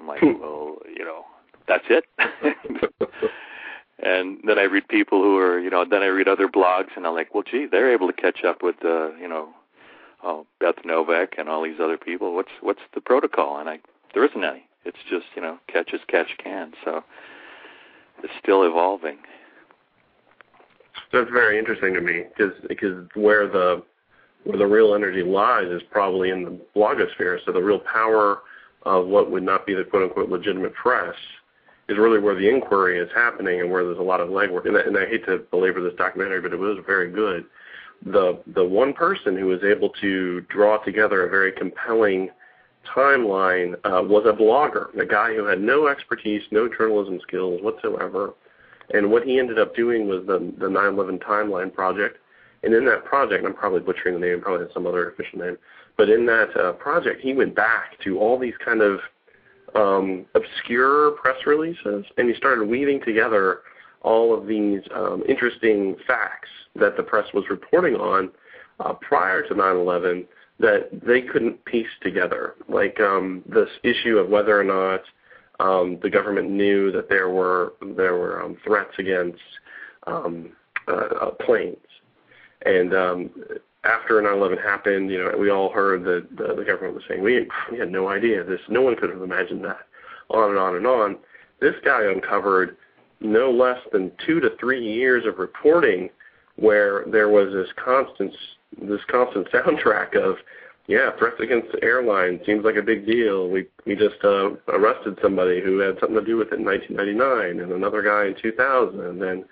I'm 0.01 0.09
like, 0.09 0.21
hmm. 0.21 0.41
"Well, 0.41 0.79
you 0.89 1.05
know, 1.05 1.25
that's 1.69 1.85
it." 1.89 2.05
and 4.03 4.39
then 4.45 4.59
I 4.59 4.65
read 4.65 4.89
people 4.89 5.23
who 5.23 5.39
are, 5.39 5.61
you 5.61 5.71
know, 5.71 5.85
then 5.89 6.03
I 6.03 6.07
read 6.07 6.27
other 6.27 6.49
blogs, 6.49 6.97
and 6.97 7.07
I'm 7.07 7.15
like, 7.15 7.33
"Well, 7.33 7.45
gee, 7.49 7.67
they're 7.71 7.93
able 7.93 8.09
to 8.09 8.13
catch 8.13 8.43
up 8.45 8.63
with, 8.63 8.85
uh, 8.85 9.15
you 9.15 9.29
know, 9.29 9.51
oh, 10.25 10.47
Beth 10.59 10.83
Noveck 10.85 11.39
and 11.39 11.49
all 11.49 11.63
these 11.63 11.81
other 11.81 11.99
people. 11.99 12.35
What's 12.35 12.53
what's 12.61 12.83
the 12.93 13.01
protocol?" 13.01 13.59
And 13.59 13.69
I, 13.69 13.79
there 14.15 14.25
isn't 14.25 14.43
any. 14.43 14.67
It's 14.85 14.99
just 15.09 15.27
you 15.37 15.43
know 15.43 15.59
catch 15.69 15.91
as 15.95 16.01
catch 16.09 16.29
can. 16.43 16.73
So 16.85 17.03
it's 18.23 18.33
still 18.43 18.65
evolving. 18.65 19.19
That's 21.13 21.31
very 21.31 21.59
interesting 21.59 21.95
to 21.95 22.01
me 22.01 22.25
because 22.37 22.55
because 22.69 23.07
where 23.15 23.47
the 23.47 23.83
where 24.45 24.59
the 24.59 24.67
real 24.67 24.95
energy 24.95 25.23
lies 25.23 25.69
is 25.69 25.83
probably 25.91 26.31
in 26.31 26.45
the 26.45 26.61
blogosphere. 26.75 27.39
So 27.45 27.53
the 27.53 27.63
real 27.63 27.81
power 27.81 28.41
of 28.85 29.07
what 29.07 29.31
would 29.31 29.43
not 29.43 29.67
be 29.67 29.75
the 29.75 29.85
quote 29.85 30.05
unquote 30.05 30.29
legitimate 30.29 30.75
press 30.75 31.15
is 31.89 31.99
really 31.99 32.19
where 32.19 32.35
the 32.35 32.49
inquiry 32.49 32.99
is 32.99 33.09
happening 33.15 33.61
and 33.61 33.71
where 33.71 33.85
there's 33.85 33.99
a 33.99 34.03
lot 34.03 34.21
of 34.21 34.29
legwork. 34.31 34.67
And 34.67 34.77
and 34.77 34.97
I 34.97 35.07
hate 35.07 35.25
to 35.27 35.39
belabor 35.51 35.83
this 35.83 35.97
documentary, 35.97 36.41
but 36.41 36.53
it 36.53 36.59
was 36.59 36.79
very 36.87 37.11
good. 37.11 37.45
The 38.05 38.43
the 38.55 38.65
one 38.65 38.93
person 38.93 39.37
who 39.37 39.47
was 39.47 39.63
able 39.63 39.91
to 40.01 40.41
draw 40.43 40.79
together 40.79 41.27
a 41.27 41.31
very 41.31 41.53
compelling 41.53 42.31
timeline 42.85 43.75
uh, 43.85 44.03
was 44.03 44.25
a 44.27 44.33
blogger, 44.33 44.97
a 44.99 45.07
guy 45.07 45.35
who 45.35 45.45
had 45.45 45.61
no 45.61 45.89
expertise, 45.89 46.43
no 46.51 46.69
journalism 46.69 47.21
skills 47.23 47.61
whatsoever. 47.63 48.35
And 48.93 49.11
what 49.11 49.25
he 49.25 49.39
ended 49.39 49.59
up 49.59 49.75
doing 49.75 50.09
was 50.09 50.27
the 50.27 50.39
the 50.59 50.67
9/11 50.67 51.23
timeline 51.23 51.73
project. 51.73 52.19
And 52.63 52.75
in 52.75 52.85
that 52.87 53.05
project, 53.05 53.45
I'm 53.45 53.55
probably 53.55 53.81
butchering 53.81 54.21
the 54.21 54.27
name, 54.27 54.41
probably 54.41 54.67
has 54.67 54.75
some 54.75 54.87
other 54.87 55.11
official 55.11 55.41
name, 55.41 55.59
but 55.97 56.09
in 56.09 56.27
that 56.27 56.57
uh, 56.57 56.73
project, 56.73 57.21
he 57.21 57.35
went 57.35 57.57
back 57.57 57.99
to 58.05 58.19
all 58.19 58.39
these 58.39 58.55
kind 58.65 58.83
of 58.83 59.01
um, 59.75 60.27
obscure 60.35 61.13
press 61.13 61.45
releases, 61.47 62.05
and 62.17 62.29
he 62.29 62.35
started 62.37 62.69
weaving 62.69 63.01
together 63.05 63.61
all 64.03 64.37
of 64.37 64.47
these 64.47 64.81
um, 64.95 65.23
interesting 65.29 65.97
facts 66.07 66.49
that 66.77 66.97
the 66.97 67.03
press 67.03 67.27
was 67.35 67.45
reporting 67.51 67.95
on 67.97 68.31
uh, 68.81 68.93
prior 68.95 69.43
to 69.47 69.55
9/11 69.55 70.27
that 70.63 70.89
they 71.05 71.21
couldn't 71.21 71.63
piece 71.65 71.89
together, 72.03 72.55
like 72.69 72.99
um, 73.01 73.43
this 73.47 73.69
issue 73.83 74.17
of 74.17 74.29
whether 74.29 74.59
or 74.59 74.65
not 74.65 75.03
um, 75.61 75.99
the 76.03 76.09
government 76.09 76.51
knew 76.51 76.91
that 76.93 77.09
there 77.09 77.29
were 77.29 77.75
there 77.97 78.17
were 78.17 78.43
um, 78.43 78.57
threats 78.65 78.95
against 78.99 79.43
um, 80.07 80.53
uh, 80.89 81.09
uh, 81.21 81.31
planes, 81.33 81.77
and 82.65 82.95
um, 82.95 83.31
after 83.85 84.23
9/11 84.23 84.63
happened, 84.63 85.11
you 85.11 85.19
know, 85.19 85.37
we 85.37 85.51
all 85.51 85.71
heard 85.71 86.05
that 86.05 86.29
the, 86.37 86.55
the 86.55 86.65
government 86.65 86.95
was 86.95 87.03
saying 87.09 87.23
we, 87.23 87.49
we 87.71 87.79
had 87.79 87.91
no 87.91 88.09
idea 88.09 88.45
this, 88.45 88.61
no 88.69 88.83
one 88.83 88.95
could 88.95 89.11
have 89.11 89.23
imagined 89.23 89.65
that, 89.65 89.81
on 90.31 90.51
and 90.51 90.59
on 90.59 90.77
and 90.77 90.87
on. 90.87 91.19
This 91.61 91.75
guy 91.85 92.05
uncovered 92.05 92.77
no 93.21 93.51
less 93.51 93.79
than 93.93 94.13
two 94.25 94.39
to 94.41 94.51
three 94.61 94.85
years 94.85 95.27
of 95.27 95.39
reporting 95.39 96.09
where 96.57 97.05
there 97.07 97.29
was 97.29 97.53
this 97.53 97.69
constant 97.85 98.33
this 98.81 99.01
constant 99.11 99.49
soundtrack 99.51 100.17
of 100.17 100.37
yeah 100.89 101.11
threats 101.19 101.37
against 101.41 101.73
the 101.73 101.83
airline 101.83 102.41
seems 102.47 102.65
like 102.65 102.77
a 102.77 102.83
big 102.83 103.07
deal. 103.07 103.49
We 103.49 103.67
we 103.87 103.95
just 103.95 104.23
uh, 104.25 104.51
arrested 104.69 105.19
somebody 105.23 105.61
who 105.61 105.79
had 105.79 105.99
something 106.01 106.19
to 106.19 106.25
do 106.25 106.37
with 106.37 106.49
it 106.53 106.59
in 106.59 106.65
1999 106.65 107.61
and 107.61 107.73
another 107.73 108.03
guy 108.03 108.27
in 108.27 108.35
2000 108.41 109.01
and 109.01 109.21
then 109.21 109.45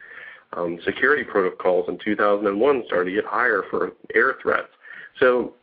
um, 0.54 0.78
security 0.84 1.22
protocols 1.22 1.88
in 1.88 1.98
2001 2.04 2.82
started 2.86 3.10
to 3.10 3.16
get 3.16 3.24
higher 3.24 3.62
for 3.70 3.92
air 4.14 4.34
threats. 4.42 4.68
So 5.18 5.54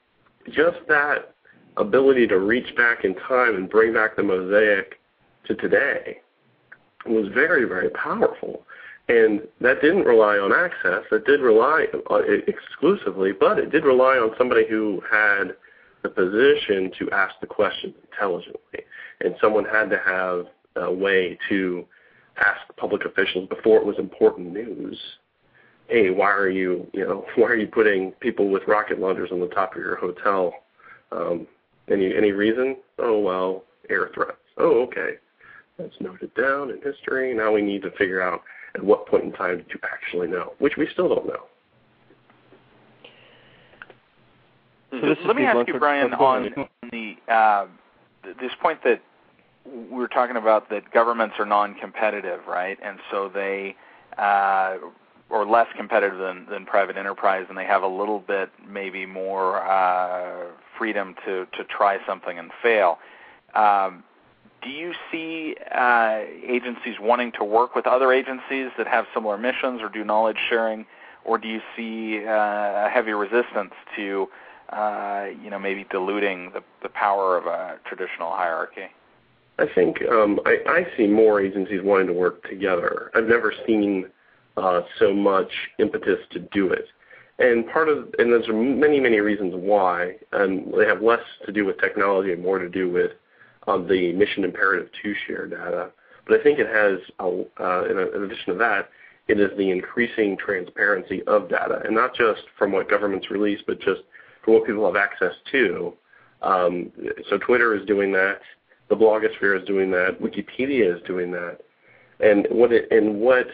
just 0.47 0.77
that 0.87 1.33
ability 1.77 2.27
to 2.27 2.39
reach 2.39 2.75
back 2.75 3.03
in 3.03 3.15
time 3.15 3.55
and 3.55 3.69
bring 3.69 3.93
back 3.93 4.15
the 4.15 4.23
mosaic 4.23 4.99
to 5.45 5.55
today 5.55 6.19
was 7.05 7.27
very, 7.33 7.65
very 7.65 7.89
powerful. 7.91 8.63
And 9.09 9.41
that 9.61 9.81
didn't 9.81 10.03
rely 10.03 10.37
on 10.37 10.51
access. 10.51 11.03
It 11.11 11.25
did 11.25 11.39
rely 11.39 11.85
it 11.93 12.49
exclusively, 12.49 13.31
but 13.31 13.57
it 13.57 13.71
did 13.71 13.85
rely 13.85 14.17
on 14.17 14.31
somebody 14.37 14.67
who 14.67 15.01
had 15.09 15.55
the 16.03 16.09
position 16.09 16.91
to 16.99 17.09
ask 17.11 17.33
the 17.39 17.47
question 17.47 17.93
intelligently. 18.11 18.81
And 19.21 19.35
someone 19.41 19.63
had 19.65 19.89
to 19.91 19.99
have 20.05 20.45
a 20.75 20.91
way 20.93 21.37
to 21.49 21.85
ask 22.37 22.59
public 22.75 23.05
officials 23.05 23.47
before 23.49 23.77
it 23.77 23.85
was 23.85 23.97
important 23.97 24.51
news. 24.51 24.99
Hey, 25.87 26.09
why 26.09 26.31
are 26.31 26.49
you, 26.49 26.87
you 26.93 27.05
know, 27.05 27.25
why 27.35 27.47
are 27.47 27.55
you 27.55 27.67
putting 27.67 28.11
people 28.13 28.49
with 28.49 28.63
rocket 28.67 28.99
launchers 28.99 29.29
on 29.31 29.39
the 29.39 29.47
top 29.47 29.73
of 29.73 29.79
your 29.79 29.95
hotel? 29.95 30.53
Um, 31.11 31.47
any 31.89 32.13
any 32.13 32.33
reason? 32.33 32.75
Oh 32.99 33.19
well, 33.19 33.63
air 33.89 34.09
threats. 34.13 34.37
Oh 34.57 34.83
okay. 34.83 35.13
That's 35.77 35.95
noted 36.01 36.33
down 36.35 36.71
in 36.71 36.81
history. 36.81 37.33
Now 37.33 37.53
we 37.53 37.61
need 37.61 37.81
to 37.83 37.91
figure 37.91 38.21
out 38.21 38.41
at 38.77 38.83
what 38.83 39.07
point 39.07 39.23
in 39.23 39.31
time 39.33 39.57
did 39.57 39.67
you 39.69 39.79
actually 39.83 40.27
know, 40.27 40.53
which 40.59 40.77
we 40.77 40.87
still 40.93 41.09
don't 41.09 41.27
know. 41.27 41.43
So 44.91 45.15
Let 45.25 45.35
me 45.35 45.43
ask 45.43 45.67
you, 45.67 45.77
Brian, 45.79 46.13
on 46.13 46.67
the 46.91 47.15
uh, 47.27 47.65
this 48.39 48.51
point 48.61 48.79
that 48.83 49.01
we 49.65 50.01
are 50.01 50.07
talking 50.07 50.37
about 50.37 50.69
that 50.69 50.91
governments 50.91 51.35
are 51.39 51.45
non-competitive, 51.45 52.41
right? 52.47 52.77
And 52.81 52.97
so 53.11 53.29
they 53.33 53.75
uh, 54.17 54.77
or 55.29 55.45
less 55.45 55.67
competitive 55.75 56.17
than, 56.17 56.45
than 56.49 56.65
private 56.65 56.95
enterprise, 56.95 57.45
and 57.49 57.57
they 57.57 57.65
have 57.65 57.83
a 57.83 57.87
little 57.87 58.19
bit 58.19 58.49
maybe 58.67 59.05
more 59.05 59.61
uh, 59.61 60.45
freedom 60.77 61.15
to 61.25 61.45
to 61.57 61.63
try 61.65 61.97
something 62.07 62.39
and 62.39 62.51
fail. 62.63 62.97
Um, 63.55 64.03
do 64.67 64.73
you 64.73 64.93
see 65.09 65.55
uh, 65.73 66.19
agencies 66.45 66.95
wanting 66.99 67.31
to 67.33 67.43
work 67.45 67.73
with 67.73 67.87
other 67.87 68.11
agencies 68.11 68.69
that 68.77 68.85
have 68.85 69.05
similar 69.13 69.37
missions 69.37 69.81
or 69.81 69.87
do 69.87 70.03
knowledge 70.03 70.37
sharing, 70.49 70.85
or 71.23 71.37
do 71.37 71.47
you 71.47 71.61
see 71.75 72.25
uh, 72.25 72.87
a 72.87 72.89
heavy 72.91 73.11
resistance 73.11 73.71
to, 73.95 74.27
uh, 74.69 75.27
you 75.41 75.49
know, 75.49 75.57
maybe 75.57 75.85
diluting 75.89 76.51
the, 76.51 76.61
the 76.83 76.89
power 76.89 77.37
of 77.37 77.45
a 77.45 77.79
traditional 77.85 78.31
hierarchy? 78.31 78.87
I 79.57 79.67
think 79.73 80.01
um, 80.11 80.39
I, 80.45 80.57
I 80.67 80.97
see 80.97 81.07
more 81.07 81.39
agencies 81.41 81.81
wanting 81.81 82.07
to 82.07 82.13
work 82.13 82.47
together. 82.49 83.09
I've 83.15 83.27
never 83.27 83.53
seen 83.65 84.07
uh, 84.57 84.81
so 84.99 85.13
much 85.13 85.51
impetus 85.79 86.19
to 86.31 86.39
do 86.39 86.69
it. 86.71 86.87
And 87.39 87.67
part 87.69 87.87
of, 87.87 88.13
and 88.19 88.33
there's 88.33 88.47
many, 88.49 88.99
many 88.99 89.19
reasons 89.19 89.53
why, 89.55 90.15
and 90.33 90.73
they 90.77 90.85
have 90.85 91.01
less 91.01 91.21
to 91.45 91.53
do 91.53 91.65
with 91.65 91.79
technology 91.79 92.33
and 92.33 92.43
more 92.43 92.59
to 92.59 92.67
do 92.67 92.89
with 92.89 93.11
on 93.67 93.87
the 93.87 94.13
mission 94.13 94.43
imperative 94.43 94.89
to 95.03 95.13
share 95.25 95.47
data. 95.47 95.91
But 96.25 96.39
I 96.39 96.43
think 96.43 96.59
it 96.59 96.67
has, 96.67 96.99
uh, 97.19 97.85
in, 97.85 97.97
in 97.97 98.23
addition 98.23 98.53
to 98.53 98.59
that, 98.59 98.89
it 99.27 99.39
is 99.39 99.55
the 99.57 99.69
increasing 99.69 100.37
transparency 100.37 101.21
of 101.23 101.49
data, 101.49 101.81
and 101.85 101.93
not 101.93 102.15
just 102.15 102.43
from 102.57 102.71
what 102.71 102.89
governments 102.89 103.29
release, 103.29 103.59
but 103.67 103.79
just 103.79 104.01
from 104.43 104.55
what 104.55 104.65
people 104.65 104.85
have 104.85 104.95
access 104.95 105.33
to. 105.51 105.93
Um, 106.41 106.91
so 107.29 107.37
Twitter 107.37 107.75
is 107.75 107.85
doing 107.85 108.11
that, 108.13 108.39
the 108.89 108.95
blogosphere 108.95 109.59
is 109.59 109.67
doing 109.67 109.91
that, 109.91 110.21
Wikipedia 110.21 110.95
is 110.95 111.01
doing 111.05 111.31
that, 111.31 111.59
and 112.19 112.47
what 112.49 112.71
it, 112.71 112.87
and 112.91 113.19
what 113.19 113.47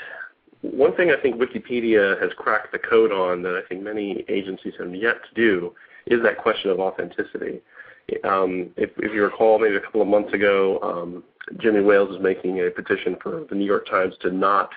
one 0.61 0.95
thing 0.95 1.11
I 1.11 1.21
think 1.21 1.35
Wikipedia 1.35 2.21
has 2.21 2.31
cracked 2.37 2.71
the 2.71 2.79
code 2.79 3.11
on 3.11 3.41
that 3.43 3.55
I 3.55 3.67
think 3.67 3.83
many 3.83 4.23
agencies 4.29 4.73
have 4.79 4.93
yet 4.95 5.17
to 5.27 5.35
do 5.35 5.73
is 6.05 6.21
that 6.23 6.37
question 6.37 6.69
of 6.71 6.79
authenticity. 6.79 7.61
Um, 8.23 8.71
if, 8.75 8.91
if 8.97 9.13
you 9.13 9.23
recall, 9.23 9.59
maybe 9.59 9.75
a 9.75 9.79
couple 9.79 10.01
of 10.01 10.07
months 10.07 10.33
ago, 10.33 10.79
um, 10.81 11.23
Jimmy 11.57 11.81
Wales 11.81 12.09
was 12.09 12.21
making 12.21 12.59
a 12.59 12.69
petition 12.69 13.15
for 13.21 13.45
the 13.49 13.55
New 13.55 13.65
York 13.65 13.89
Times 13.89 14.13
to 14.21 14.31
not 14.31 14.69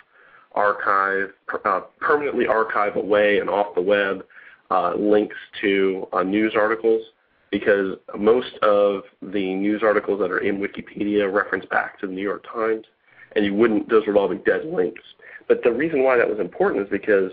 archive, 0.52 1.30
uh, 1.64 1.80
permanently 2.00 2.46
archive 2.46 2.96
away 2.96 3.38
and 3.38 3.50
off 3.50 3.74
the 3.74 3.80
web 3.80 4.24
uh, 4.70 4.94
links 4.96 5.36
to 5.60 6.08
uh, 6.12 6.22
news 6.22 6.54
articles 6.56 7.02
because 7.50 7.96
most 8.18 8.54
of 8.62 9.02
the 9.22 9.54
news 9.54 9.82
articles 9.82 10.18
that 10.20 10.30
are 10.30 10.38
in 10.38 10.58
Wikipedia 10.58 11.32
reference 11.32 11.64
back 11.66 11.98
to 12.00 12.06
the 12.06 12.12
New 12.12 12.22
York 12.22 12.44
Times, 12.52 12.84
and 13.34 13.44
you 13.44 13.54
wouldn't; 13.54 13.88
those 13.88 14.02
would 14.06 14.16
all 14.16 14.28
be 14.28 14.38
dead 14.38 14.64
links. 14.64 15.02
But 15.46 15.62
the 15.62 15.72
reason 15.72 16.02
why 16.02 16.16
that 16.16 16.28
was 16.28 16.40
important 16.40 16.82
is 16.82 16.90
because 16.90 17.30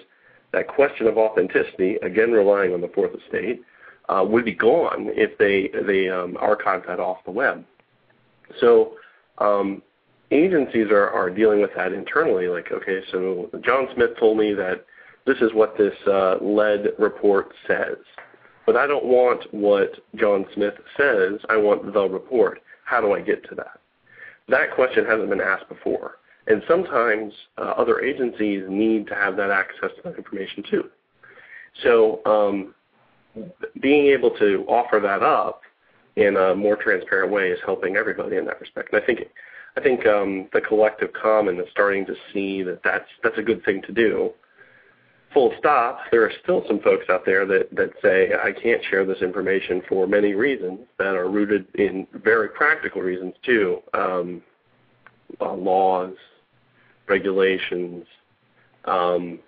that 0.51 0.67
question 0.67 1.07
of 1.07 1.17
authenticity, 1.17 1.95
again 2.03 2.31
relying 2.31 2.73
on 2.73 2.81
the 2.81 2.89
fourth 2.89 3.11
estate, 3.15 3.63
uh, 4.09 4.25
would 4.27 4.45
be 4.45 4.53
gone 4.53 5.09
if 5.13 5.37
they 5.37 5.69
they 5.85 6.09
um, 6.09 6.37
archive 6.39 6.83
that 6.87 6.99
off 6.99 7.23
the 7.25 7.31
web. 7.31 7.63
So 8.59 8.95
um, 9.37 9.81
agencies 10.31 10.87
are, 10.91 11.09
are 11.09 11.29
dealing 11.29 11.61
with 11.61 11.71
that 11.75 11.93
internally. 11.93 12.47
Like, 12.47 12.71
okay, 12.71 13.01
so 13.11 13.49
John 13.63 13.87
Smith 13.93 14.11
told 14.19 14.37
me 14.37 14.53
that 14.53 14.85
this 15.25 15.37
is 15.37 15.53
what 15.53 15.77
this 15.77 15.95
uh, 16.07 16.35
lead 16.41 16.87
report 16.99 17.53
says, 17.67 17.97
but 18.65 18.75
I 18.75 18.87
don't 18.87 19.05
want 19.05 19.51
what 19.53 19.93
John 20.15 20.45
Smith 20.53 20.75
says. 20.97 21.39
I 21.49 21.57
want 21.57 21.93
the 21.93 22.09
report. 22.09 22.61
How 22.85 22.99
do 22.99 23.13
I 23.13 23.21
get 23.21 23.47
to 23.49 23.55
that? 23.55 23.79
That 24.49 24.75
question 24.75 25.05
hasn't 25.05 25.29
been 25.29 25.41
asked 25.41 25.69
before. 25.69 26.15
And 26.47 26.61
sometimes 26.67 27.33
uh, 27.57 27.61
other 27.61 28.01
agencies 28.01 28.63
need 28.67 29.07
to 29.07 29.15
have 29.15 29.37
that 29.37 29.49
access 29.49 29.91
to 29.95 30.01
that 30.03 30.17
information 30.17 30.63
too. 30.69 30.89
So 31.81 32.21
um, 32.25 32.75
being 33.81 34.07
able 34.07 34.31
to 34.31 34.65
offer 34.67 34.99
that 34.99 35.23
up 35.23 35.61
in 36.15 36.37
a 36.37 36.55
more 36.55 36.75
transparent 36.75 37.31
way 37.31 37.49
is 37.49 37.59
helping 37.65 37.95
everybody 37.95 38.37
in 38.37 38.45
that 38.45 38.59
respect. 38.59 38.93
And 38.93 39.01
I 39.01 39.05
think 39.05 39.27
I 39.75 39.81
think 39.81 40.05
um, 40.05 40.47
the 40.53 40.61
collective 40.61 41.11
common 41.13 41.59
is 41.59 41.65
starting 41.71 42.05
to 42.05 42.15
see 42.31 42.61
that 42.63 42.81
that's 42.83 43.09
that's 43.23 43.37
a 43.37 43.41
good 43.41 43.63
thing 43.65 43.81
to 43.83 43.91
do. 43.91 44.31
Full 45.33 45.51
stop. 45.57 45.99
There 46.11 46.23
are 46.23 46.31
still 46.43 46.63
some 46.67 46.79
folks 46.79 47.05
out 47.09 47.25
there 47.25 47.45
that 47.47 47.75
that 47.75 47.91
say 48.01 48.31
I 48.33 48.51
can't 48.51 48.83
share 48.89 49.03
this 49.05 49.21
information 49.21 49.81
for 49.89 50.05
many 50.05 50.33
reasons 50.33 50.81
that 50.99 51.15
are 51.15 51.29
rooted 51.29 51.65
in 51.75 52.05
very 52.13 52.49
practical 52.49 53.01
reasons 53.01 53.33
too, 53.43 53.81
um, 53.95 54.43
uh, 55.41 55.53
laws, 55.53 56.13
regulations, 57.07 58.05
um, 58.85 59.39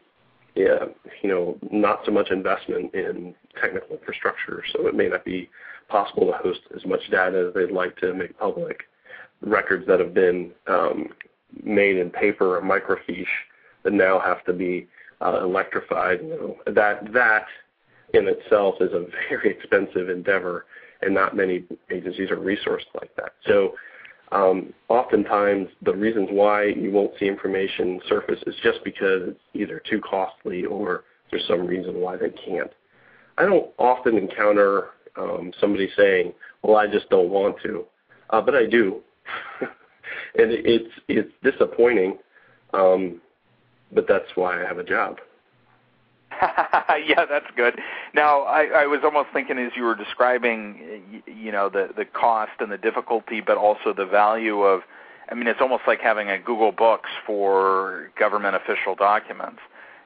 you 0.55 1.29
know, 1.29 1.57
not 1.71 2.01
so 2.05 2.11
much 2.11 2.31
investment 2.31 2.93
in 2.93 3.35
technical 3.61 3.95
infrastructure, 3.95 4.63
so 4.73 4.87
it 4.87 4.95
may 4.95 5.07
not 5.07 5.25
be 5.25 5.49
possible 5.89 6.27
to 6.27 6.33
host 6.33 6.61
as 6.75 6.85
much 6.85 7.01
data 7.11 7.47
as 7.47 7.53
they'd 7.53 7.73
like 7.73 7.95
to 7.97 8.13
make 8.13 8.37
public. 8.37 8.83
Records 9.41 9.85
that 9.87 9.99
have 9.99 10.13
been 10.13 10.51
um, 10.67 11.09
made 11.63 11.97
in 11.97 12.09
paper 12.09 12.57
or 12.57 12.61
microfiche 12.61 13.25
that 13.83 13.93
now 13.93 14.19
have 14.19 14.43
to 14.45 14.53
be 14.53 14.87
uh, 15.21 15.39
electrified. 15.41 16.21
You 16.21 16.29
know, 16.29 16.73
that 16.73 17.11
that 17.13 17.45
in 18.13 18.27
itself 18.27 18.75
is 18.79 18.93
a 18.93 19.05
very 19.29 19.51
expensive 19.51 20.09
endeavor, 20.09 20.65
and 21.01 21.13
not 21.13 21.35
many 21.35 21.65
agencies 21.91 22.31
are 22.31 22.37
resourced 22.37 22.87
like 22.99 23.15
that. 23.17 23.33
So 23.45 23.75
um, 24.31 24.73
oftentimes, 24.89 25.69
the 25.83 25.93
reasons 25.93 26.29
why 26.31 26.65
you 26.65 26.91
won't 26.91 27.11
see 27.19 27.27
information 27.27 27.99
surface 28.07 28.39
is 28.47 28.55
just 28.63 28.79
because 28.83 29.29
it's 29.29 29.39
either 29.53 29.81
too 29.89 30.01
costly 30.01 30.65
or 30.65 31.03
there's 31.29 31.47
some 31.47 31.65
reason 31.65 31.99
why 31.99 32.17
they 32.17 32.29
can't. 32.29 32.71
I 33.37 33.43
don't 33.43 33.69
often 33.77 34.17
encounter 34.17 34.89
um, 35.17 35.51
somebody 35.59 35.89
saying, 35.95 36.33
"Well, 36.63 36.77
I 36.77 36.87
just 36.87 37.09
don't 37.09 37.29
want 37.29 37.57
to," 37.63 37.85
uh, 38.31 38.41
but 38.41 38.55
I 38.55 38.65
do, 38.65 39.01
and 39.61 40.51
it's 40.51 40.93
it's 41.07 41.31
disappointing, 41.43 42.17
um, 42.73 43.21
but 43.91 44.07
that's 44.07 44.29
why 44.35 44.63
I 44.63 44.67
have 44.67 44.79
a 44.79 44.83
job. 44.83 45.19
yeah, 47.05 47.25
that's 47.25 47.49
good. 47.55 47.79
Now, 48.13 48.41
I, 48.41 48.65
I 48.65 48.85
was 48.85 49.01
almost 49.03 49.29
thinking 49.33 49.57
as 49.57 49.71
you 49.75 49.83
were 49.83 49.95
describing, 49.95 51.21
you 51.25 51.51
know, 51.51 51.69
the 51.69 51.89
the 51.95 52.05
cost 52.05 52.53
and 52.59 52.71
the 52.71 52.77
difficulty, 52.77 53.41
but 53.41 53.57
also 53.57 53.93
the 53.93 54.05
value 54.05 54.61
of 54.61 54.81
I 55.29 55.33
mean, 55.33 55.47
it's 55.47 55.61
almost 55.61 55.83
like 55.87 56.01
having 56.01 56.29
a 56.29 56.37
Google 56.37 56.71
Books 56.71 57.09
for 57.25 58.11
government 58.17 58.55
official 58.55 58.95
documents. 58.95 59.59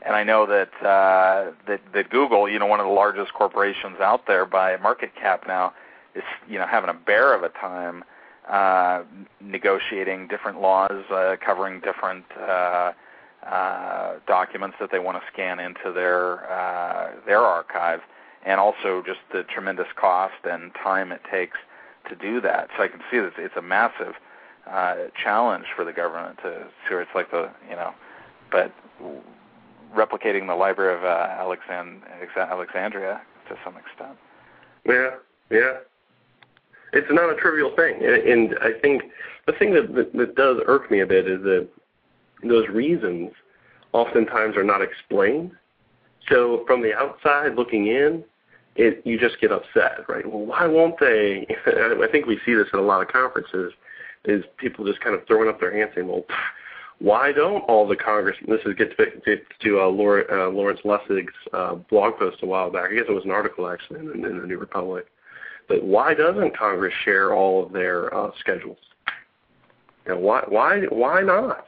And 0.05 0.15
I 0.15 0.23
know 0.23 0.45
that 0.45 0.71
uh, 0.81 1.51
that 1.67 1.81
that 1.93 2.09
Google, 2.09 2.47
you 2.49 2.57
know, 2.57 2.67
one 2.67 2.79
of 2.79 2.85
the 2.85 2.93
largest 2.93 3.33
corporations 3.33 3.99
out 3.99 4.27
there 4.27 4.45
by 4.45 4.77
market 4.77 5.13
cap 5.15 5.43
now, 5.47 5.73
is 6.15 6.23
you 6.47 6.57
know 6.57 6.65
having 6.65 6.89
a 6.89 6.93
bear 6.93 7.33
of 7.33 7.43
a 7.43 7.49
time 7.49 8.03
uh, 8.49 9.03
negotiating 9.41 10.27
different 10.27 10.61
laws 10.61 11.03
uh, 11.11 11.35
covering 11.45 11.81
different 11.81 12.25
uh, 12.39 12.93
uh, 13.45 14.15
documents 14.27 14.77
that 14.79 14.91
they 14.91 14.99
want 14.99 15.17
to 15.21 15.23
scan 15.31 15.59
into 15.59 15.91
their 15.93 16.51
uh, 16.51 17.11
their 17.25 17.39
archive, 17.39 18.01
and 18.45 18.59
also 18.59 19.01
just 19.05 19.19
the 19.31 19.43
tremendous 19.43 19.87
cost 19.95 20.33
and 20.43 20.73
time 20.75 21.11
it 21.11 21.21
takes 21.29 21.57
to 22.09 22.15
do 22.15 22.41
that. 22.41 22.69
So 22.75 22.83
I 22.83 22.87
can 22.87 23.01
see 23.09 23.19
that 23.19 23.33
it's 23.37 23.55
a 23.55 23.61
massive 23.61 24.15
uh, 24.69 24.95
challenge 25.21 25.65
for 25.75 25.85
the 25.85 25.93
government 25.93 26.37
to. 26.43 26.67
So 26.89 26.97
it's 26.99 27.11
like 27.15 27.31
the 27.31 27.49
you 27.69 27.75
know, 27.75 27.93
but 28.51 28.73
replicating 29.95 30.47
the 30.47 30.55
Library 30.55 30.95
of 30.95 31.03
uh, 31.03 31.27
Alexand- 31.39 32.01
Alexandria 32.37 33.21
to 33.47 33.57
some 33.63 33.75
extent. 33.77 34.17
Yeah, 34.85 35.11
yeah. 35.49 35.77
It's 36.91 37.07
not 37.11 37.29
a 37.29 37.35
trivial 37.35 37.75
thing, 37.75 38.03
and 38.03 38.57
I 38.61 38.71
think 38.79 39.03
the 39.45 39.53
thing 39.53 39.73
that, 39.75 39.93
that 39.93 40.13
that 40.13 40.35
does 40.35 40.57
irk 40.65 40.89
me 40.89 41.01
a 41.01 41.05
bit 41.05 41.27
is 41.27 41.41
that 41.43 41.67
those 42.43 42.67
reasons 42.69 43.31
oftentimes 43.91 44.55
are 44.55 44.63
not 44.63 44.81
explained. 44.81 45.51
So 46.29 46.63
from 46.67 46.81
the 46.81 46.93
outside 46.93 47.55
looking 47.55 47.87
in, 47.87 48.23
it 48.75 49.01
you 49.05 49.19
just 49.19 49.41
get 49.41 49.51
upset, 49.51 50.07
right? 50.07 50.25
Well, 50.25 50.45
why 50.45 50.67
won't 50.67 50.99
they? 50.99 51.47
I 51.65 52.07
think 52.11 52.25
we 52.25 52.39
see 52.45 52.53
this 52.53 52.67
at 52.73 52.79
a 52.79 52.83
lot 52.83 53.01
of 53.01 53.07
conferences, 53.07 53.73
is 54.25 54.43
people 54.57 54.85
just 54.85 55.01
kind 55.01 55.15
of 55.15 55.25
throwing 55.27 55.49
up 55.49 55.59
their 55.59 55.75
hands 55.75 55.91
saying, 55.95 56.07
well 56.07 56.25
why 56.99 57.31
don't 57.31 57.61
all 57.61 57.87
the 57.87 57.95
congressmen, 57.95 58.49
this 58.49 58.65
is 58.65 58.75
gets 58.75 58.93
to 59.61 59.79
uh, 59.79 59.83
uh, 59.83 60.49
Lawrence 60.49 60.81
Lessig's 60.83 61.33
uh, 61.53 61.75
blog 61.75 62.17
post 62.17 62.37
a 62.43 62.45
while 62.45 62.69
back, 62.69 62.91
I 62.91 62.95
guess 62.95 63.05
it 63.07 63.13
was 63.13 63.23
an 63.23 63.31
article 63.31 63.67
actually 63.67 64.01
in, 64.01 64.25
in 64.25 64.39
the 64.39 64.45
New 64.45 64.57
Republic, 64.57 65.07
but 65.67 65.83
why 65.83 66.13
doesn't 66.13 66.57
Congress 66.57 66.93
share 67.05 67.33
all 67.33 67.65
of 67.65 67.71
their 67.71 68.13
uh, 68.13 68.31
schedules? 68.39 68.77
Why, 70.05 70.43
why, 70.47 70.81
why 70.89 71.21
not? 71.21 71.65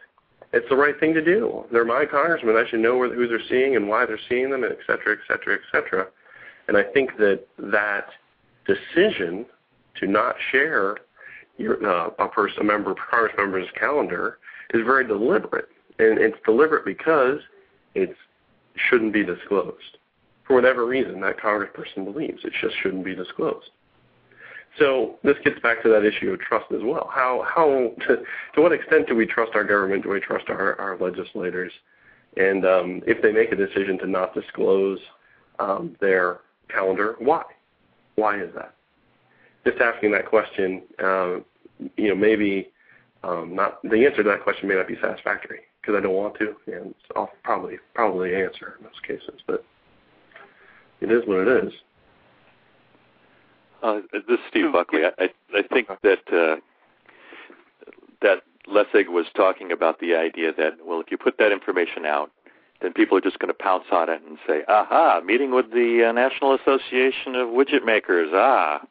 It's 0.54 0.68
the 0.70 0.76
right 0.76 1.00
thing 1.00 1.14
to 1.14 1.24
do. 1.24 1.66
They're 1.72 1.86
my 1.86 2.06
congressmen. 2.06 2.58
I 2.58 2.70
should 2.70 2.82
know 2.82 2.98
where, 2.98 3.14
who 3.14 3.28
they're 3.28 3.40
seeing 3.50 3.76
and 3.76 3.88
why 3.88 4.06
they're 4.06 4.20
seeing 4.30 4.50
them, 4.50 4.64
and 4.64 4.74
et 4.74 4.80
cetera, 4.86 5.14
et 5.14 5.20
cetera, 5.28 5.56
et 5.56 5.62
cetera. 5.72 6.08
And 6.68 6.78
I 6.78 6.84
think 6.84 7.18
that 7.18 7.46
that 7.58 8.08
decision 8.66 9.46
to 10.00 10.08
not 10.08 10.36
share 10.52 10.98
your, 11.58 11.86
uh, 11.86 12.10
a 12.20 12.28
person, 12.28 12.62
a 12.62 12.64
member, 12.64 12.96
Congress 13.10 13.34
member's 13.38 13.68
calendar 13.80 14.40
is 14.74 14.82
very 14.86 15.08
deliberate, 15.08 15.70
and 16.00 16.18
it's 16.18 16.38
deliberate 16.46 16.86
because 16.86 17.40
it 17.96 18.16
shouldn't 18.76 19.14
be 19.14 19.24
disclosed 19.24 19.98
for 20.46 20.56
whatever 20.56 20.86
reason 20.86 21.22
that 21.22 21.38
congressperson 21.38 22.04
believes 22.04 22.44
it 22.44 22.54
just 22.62 22.76
shouldn't 22.82 23.06
be 23.06 23.16
disclosed. 23.16 23.70
So 24.80 25.20
this 25.24 25.36
gets 25.44 25.60
back 25.60 25.84
to 25.84 25.90
that 25.90 26.06
issue 26.06 26.32
of 26.32 26.40
trust 26.40 26.72
as 26.72 26.82
well. 26.84 27.10
How 27.14 27.46
how 27.48 27.92
to, 28.08 28.24
to 28.56 28.62
what 28.62 28.72
extent 28.72 29.08
do 29.08 29.16
we 29.16 29.26
trust 29.26 29.52
our 29.54 29.64
government? 29.64 30.04
Do 30.04 30.10
we 30.10 30.20
trust 30.20 30.50
our, 30.50 30.80
our 30.80 30.98
legislators? 30.98 31.72
And 32.38 32.66
um, 32.66 33.02
if 33.06 33.22
they 33.22 33.32
make 33.32 33.52
a 33.52 33.56
decision 33.56 33.98
to 34.00 34.08
not 34.08 34.34
disclose 34.34 35.00
um, 35.60 35.96
their 36.00 36.40
calendar, 36.70 37.16
why? 37.20 37.44
Why 38.16 38.42
is 38.42 38.54
that? 38.56 38.74
Just 39.66 39.82
asking 39.82 40.12
that 40.14 40.26
question, 40.28 40.84
uh, 41.04 41.40
you 41.98 42.08
know, 42.08 42.16
maybe 42.16 42.70
um, 43.24 43.54
not 43.54 43.82
the 43.84 44.06
answer 44.06 44.24
to 44.24 44.30
that 44.30 44.44
question 44.44 44.70
may 44.70 44.76
not 44.76 44.88
be 44.88 44.98
satisfactory 45.02 45.62
because 45.82 45.96
I 45.96 46.02
don't 46.02 46.14
want 46.14 46.36
to, 46.40 46.56
and 46.68 46.96
I'll 47.16 47.32
probably 47.44 47.78
probably 47.94 48.36
answer 48.36 48.78
in 48.78 48.86
most 48.86 49.04
cases, 49.04 49.42
but 49.46 49.66
it 51.02 51.12
is 51.12 51.24
what 51.28 51.48
it 51.48 51.66
is. 51.66 51.74
Uh, 53.82 54.02
this 54.12 54.24
is 54.28 54.40
Steve 54.50 54.72
Buckley. 54.72 55.02
I, 55.06 55.30
I 55.56 55.62
think 55.64 55.88
that 56.04 56.20
uh, 56.32 56.58
that 58.22 58.44
Lessig 58.68 59.08
was 59.10 59.26
talking 59.36 59.72
about 59.72 60.00
the 60.00 60.16
idea 60.16 60.54
that 60.58 60.74
well, 60.86 61.02
if 61.02 61.10
you 61.10 61.18
put 61.18 61.38
that 61.40 61.52
information 61.52 62.06
out, 62.06 62.32
then 62.82 62.94
people 62.94 63.18
are 63.18 63.22
just 63.22 63.40
going 63.40 63.48
to 63.48 63.58
pounce 63.58 63.86
on 63.92 64.10
it 64.10 64.22
and 64.28 64.38
say, 64.48 64.62
"Aha! 64.68 65.22
Meeting 65.26 65.52
with 65.52 65.72
the 65.72 66.06
uh, 66.08 66.12
National 66.12 66.54
Association 66.54 67.36
of 67.36 67.50
Widget 67.50 67.84
Makers." 67.84 68.30
Ah, 68.34 68.86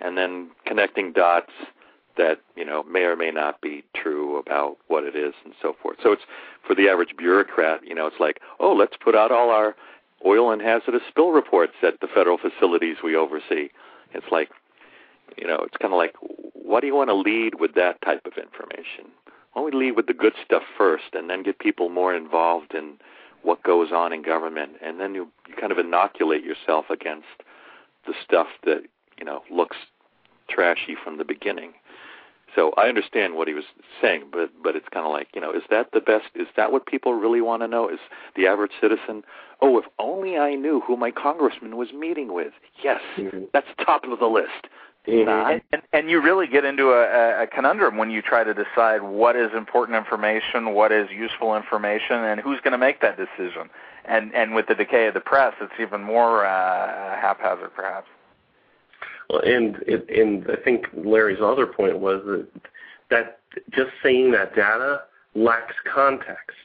and 0.00 0.16
then 0.16 0.50
connecting 0.64 1.12
dots 1.12 1.52
that 2.16 2.40
you 2.56 2.64
know 2.64 2.82
may 2.84 3.02
or 3.02 3.16
may 3.16 3.30
not 3.30 3.60
be 3.60 3.84
true 3.94 4.38
about 4.38 4.78
what 4.88 5.04
it 5.04 5.14
is 5.14 5.34
and 5.44 5.52
so 5.60 5.76
forth. 5.82 5.98
So 6.02 6.12
it's 6.12 6.22
for 6.66 6.74
the 6.74 6.88
average 6.88 7.14
bureaucrat, 7.16 7.86
you 7.86 7.94
know, 7.94 8.06
it's 8.06 8.20
like, 8.20 8.40
oh, 8.58 8.72
let's 8.72 8.96
put 9.02 9.14
out 9.14 9.30
all 9.30 9.50
our 9.50 9.76
oil 10.24 10.50
and 10.50 10.60
hazardous 10.62 11.02
spill 11.08 11.30
reports 11.30 11.72
at 11.82 12.00
the 12.00 12.06
federal 12.06 12.38
facilities 12.38 12.96
we 13.02 13.16
oversee. 13.16 13.68
It's 14.12 14.26
like, 14.30 14.50
you 15.36 15.46
know, 15.46 15.60
it's 15.64 15.76
kind 15.76 15.92
of 15.92 15.98
like, 15.98 16.14
why 16.54 16.80
do 16.80 16.86
you 16.86 16.94
want 16.94 17.10
to 17.10 17.14
lead 17.14 17.60
with 17.60 17.74
that 17.74 18.00
type 18.02 18.22
of 18.24 18.32
information? 18.36 19.12
Why 19.52 19.62
don't 19.62 19.72
we 19.72 19.86
lead 19.86 19.96
with 19.96 20.06
the 20.06 20.14
good 20.14 20.34
stuff 20.44 20.62
first, 20.76 21.14
and 21.14 21.28
then 21.28 21.42
get 21.42 21.58
people 21.58 21.88
more 21.88 22.14
involved 22.14 22.74
in 22.74 22.94
what 23.42 23.62
goes 23.62 23.90
on 23.92 24.12
in 24.12 24.22
government, 24.22 24.72
and 24.82 25.00
then 25.00 25.14
you 25.14 25.28
you 25.48 25.54
kind 25.54 25.72
of 25.72 25.78
inoculate 25.78 26.44
yourself 26.44 26.86
against 26.90 27.26
the 28.06 28.14
stuff 28.24 28.48
that 28.64 28.82
you 29.18 29.24
know 29.24 29.42
looks 29.50 29.76
trashy 30.48 30.96
from 31.02 31.18
the 31.18 31.24
beginning. 31.24 31.72
So 32.54 32.72
I 32.76 32.88
understand 32.88 33.34
what 33.34 33.48
he 33.48 33.54
was 33.54 33.64
saying, 34.00 34.24
but 34.32 34.50
but 34.62 34.76
it's 34.76 34.88
kind 34.92 34.99
you 35.40 35.46
know, 35.46 35.52
is 35.52 35.62
that 35.70 35.92
the 35.92 36.00
best? 36.00 36.26
Is 36.34 36.48
that 36.56 36.70
what 36.70 36.86
people 36.86 37.14
really 37.14 37.40
want 37.40 37.62
to 37.62 37.68
know? 37.68 37.88
Is 37.88 37.98
the 38.36 38.46
average 38.46 38.72
citizen? 38.80 39.22
Oh, 39.62 39.78
if 39.78 39.86
only 39.98 40.36
I 40.36 40.54
knew 40.54 40.80
who 40.80 40.96
my 40.96 41.10
congressman 41.10 41.76
was 41.76 41.92
meeting 41.92 42.34
with. 42.34 42.52
Yes, 42.84 43.00
mm-hmm. 43.16 43.44
that's 43.52 43.66
top 43.84 44.04
of 44.04 44.18
the 44.18 44.26
list. 44.26 44.68
Mm-hmm. 45.08 45.28
And, 45.30 45.62
and, 45.72 45.82
and 45.94 46.10
you 46.10 46.20
really 46.20 46.46
get 46.46 46.66
into 46.66 46.90
a, 46.90 47.44
a 47.44 47.46
conundrum 47.46 47.96
when 47.96 48.10
you 48.10 48.20
try 48.20 48.44
to 48.44 48.52
decide 48.52 49.00
what 49.00 49.34
is 49.34 49.50
important 49.56 49.96
information, 49.96 50.74
what 50.74 50.92
is 50.92 51.08
useful 51.10 51.56
information, 51.56 52.16
and 52.16 52.38
who's 52.38 52.60
going 52.60 52.72
to 52.72 52.78
make 52.78 53.00
that 53.00 53.16
decision. 53.16 53.70
And 54.04 54.34
and 54.34 54.54
with 54.54 54.66
the 54.66 54.74
decay 54.74 55.06
of 55.06 55.14
the 55.14 55.20
press, 55.20 55.54
it's 55.60 55.72
even 55.80 56.02
more 56.02 56.44
uh, 56.44 57.16
haphazard, 57.18 57.70
perhaps. 57.74 58.08
Well, 59.30 59.40
and 59.40 59.76
and 60.10 60.46
I 60.50 60.56
think 60.56 60.86
Larry's 60.92 61.40
other 61.42 61.66
point 61.66 61.98
was 61.98 62.20
that 62.26 62.48
that 63.08 63.40
just 63.70 63.90
saying 64.02 64.32
that 64.32 64.54
data 64.54 65.02
lacks 65.34 65.74
context. 65.92 66.56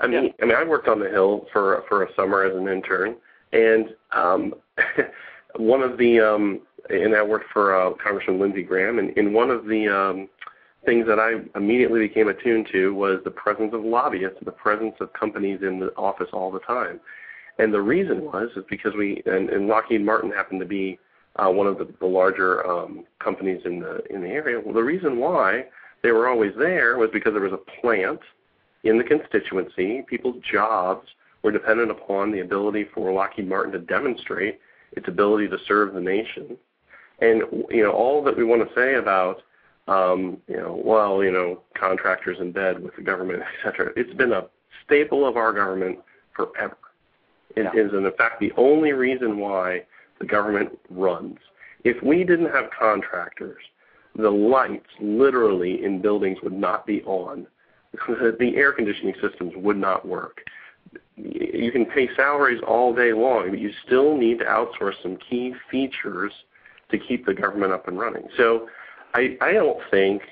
I 0.00 0.06
mean, 0.06 0.24
yeah. 0.24 0.30
I 0.42 0.46
mean, 0.46 0.56
I 0.56 0.64
worked 0.64 0.88
on 0.88 0.98
the 0.98 1.08
Hill 1.08 1.46
for 1.52 1.84
for 1.88 2.04
a 2.04 2.14
summer 2.14 2.44
as 2.44 2.56
an 2.56 2.68
intern, 2.68 3.16
and 3.52 3.94
um, 4.12 4.54
one 5.56 5.82
of 5.82 5.98
the 5.98 6.20
um, 6.20 6.62
and 6.88 7.14
I 7.14 7.22
worked 7.22 7.50
for 7.52 7.74
uh, 7.74 7.92
Congressman 8.02 8.40
Lindsey 8.40 8.62
Graham, 8.62 8.98
and 8.98 9.16
in 9.16 9.32
one 9.32 9.50
of 9.50 9.66
the 9.66 9.88
um, 9.88 10.28
things 10.86 11.06
that 11.06 11.18
I 11.18 11.42
immediately 11.58 12.00
became 12.00 12.28
attuned 12.28 12.68
to 12.72 12.94
was 12.94 13.20
the 13.24 13.30
presence 13.30 13.74
of 13.74 13.84
lobbyists, 13.84 14.38
the 14.44 14.52
presence 14.52 14.94
of 15.00 15.12
companies 15.12 15.60
in 15.62 15.78
the 15.78 15.94
office 15.96 16.28
all 16.32 16.50
the 16.50 16.60
time, 16.60 17.00
and 17.58 17.72
the 17.72 17.82
reason 17.82 18.24
was 18.24 18.48
is 18.56 18.64
because 18.70 18.94
we 18.96 19.22
and, 19.26 19.50
and 19.50 19.66
Lockheed 19.66 20.04
Martin 20.04 20.30
happened 20.30 20.60
to 20.60 20.66
be 20.66 20.98
uh, 21.36 21.48
one 21.48 21.66
of 21.66 21.78
the, 21.78 21.92
the 22.00 22.06
larger 22.06 22.66
um, 22.66 23.04
companies 23.18 23.60
in 23.64 23.80
the 23.80 24.02
in 24.10 24.22
the 24.22 24.28
area. 24.28 24.60
Well, 24.60 24.74
the 24.74 24.82
reason 24.82 25.18
why 25.18 25.66
they 26.02 26.12
were 26.12 26.28
always 26.28 26.52
there 26.58 26.96
was 26.96 27.10
because 27.12 27.32
there 27.32 27.42
was 27.42 27.52
a 27.52 27.80
plant 27.80 28.20
in 28.84 28.98
the 28.98 29.04
constituency. 29.04 30.02
People's 30.08 30.42
jobs 30.50 31.08
were 31.42 31.52
dependent 31.52 31.90
upon 31.90 32.32
the 32.32 32.40
ability 32.40 32.86
for 32.94 33.12
Lockheed 33.12 33.48
Martin 33.48 33.72
to 33.72 33.78
demonstrate 33.78 34.60
its 34.92 35.08
ability 35.08 35.48
to 35.48 35.58
serve 35.66 35.94
the 35.94 36.00
nation. 36.00 36.56
And 37.20 37.42
you 37.68 37.82
know 37.82 37.92
all 37.92 38.22
that 38.24 38.36
we 38.36 38.44
want 38.44 38.66
to 38.66 38.74
say 38.74 38.94
about 38.94 39.42
um, 39.88 40.38
you 40.48 40.56
know 40.56 40.80
well 40.82 41.22
you 41.22 41.30
know 41.30 41.60
contractors 41.74 42.38
in 42.40 42.52
bed 42.52 42.82
with 42.82 42.96
the 42.96 43.02
government, 43.02 43.42
etc. 43.64 43.92
It's 43.96 44.14
been 44.14 44.32
a 44.32 44.46
staple 44.84 45.26
of 45.26 45.36
our 45.36 45.52
government 45.52 45.98
forever. 46.34 46.76
It 47.56 47.66
yeah. 47.74 47.82
is 47.82 47.92
in 47.92 48.10
fact 48.16 48.40
the 48.40 48.52
only 48.56 48.92
reason 48.92 49.38
why 49.38 49.84
the 50.18 50.26
government 50.26 50.78
runs. 50.88 51.38
If 51.84 52.02
we 52.02 52.24
didn't 52.24 52.52
have 52.52 52.70
contractors, 52.78 53.62
the 54.16 54.30
lights 54.30 54.88
literally 55.00 55.84
in 55.84 56.00
buildings 56.00 56.38
would 56.42 56.52
not 56.52 56.86
be 56.86 57.02
on. 57.02 57.46
the 58.08 58.52
air 58.56 58.72
conditioning 58.72 59.14
systems 59.20 59.52
would 59.56 59.76
not 59.76 60.06
work. 60.06 60.42
You 61.16 61.70
can 61.70 61.84
pay 61.84 62.08
salaries 62.16 62.60
all 62.66 62.94
day 62.94 63.12
long, 63.12 63.50
but 63.50 63.58
you 63.58 63.70
still 63.86 64.16
need 64.16 64.38
to 64.38 64.44
outsource 64.44 64.94
some 65.02 65.16
key 65.16 65.54
features 65.70 66.32
to 66.90 66.98
keep 66.98 67.26
the 67.26 67.34
government 67.34 67.72
up 67.72 67.88
and 67.88 67.98
running. 67.98 68.28
So 68.36 68.68
I, 69.14 69.36
I 69.40 69.52
don't 69.52 69.78
think 69.90 70.22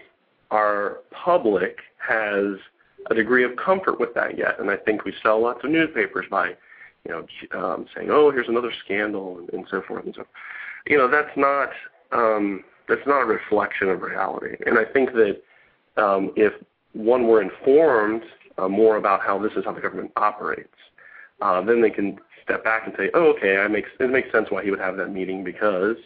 our 0.51 0.99
public 1.11 1.79
has 1.99 2.57
a 3.11 3.15
degree 3.15 3.45
of 3.45 3.53
comfort 3.57 4.01
with 4.01 4.15
that 4.15 4.39
yet, 4.39 4.59
and 4.59 4.71
I 4.71 4.77
think 4.77 5.05
we 5.05 5.13
sell 5.23 5.41
lots 5.41 5.63
of 5.65 5.71
newspapers 5.71 6.27
by 6.31 6.55
you 7.05 7.27
know, 7.53 7.59
um, 7.59 7.87
saying, 7.95 8.09
"Oh, 8.11 8.31
here's 8.31 8.49
another 8.49 8.73
scandal," 8.85 9.39
and, 9.39 9.51
and 9.53 9.67
so 9.71 9.83
forth 9.83 10.05
and 10.05 10.15
so. 10.15 10.27
You 10.87 10.99
know, 10.99 11.09
that's 11.09 11.37
not 11.37 11.71
um, 12.13 12.65
that's 12.89 13.07
not 13.07 13.23
a 13.23 13.27
reflection 13.27 13.89
of 13.89 14.03
reality. 14.03 14.57
And 14.67 14.79
I 14.79 14.85
think 14.85 15.11
that 15.13 15.43
um, 15.97 16.33
if 16.37 16.53
one 16.93 17.27
were 17.27 17.43
informed 17.43 18.23
uh, 18.57 18.69
more 18.69 18.97
about 18.97 19.21
how 19.21 19.39
this 19.39 19.53
is 19.57 19.65
how 19.65 19.73
the 19.73 19.81
government 19.81 20.13
operates, 20.17 20.75
uh, 21.41 21.61
then 21.63 21.83
they 21.83 21.91
can 21.91 22.19
step 22.43 22.65
back 22.65 22.87
and 22.87 22.95
say, 22.97 23.11
oh, 23.15 23.35
okay, 23.37 23.63
it 23.63 23.71
makes, 23.71 23.91
it 24.01 24.11
makes 24.11 24.33
sense 24.33 24.51
why 24.51 24.65
he 24.65 24.71
would 24.71 24.81
have 24.81 24.97
that 24.97 25.09
meeting 25.09 25.45
because 25.45 25.97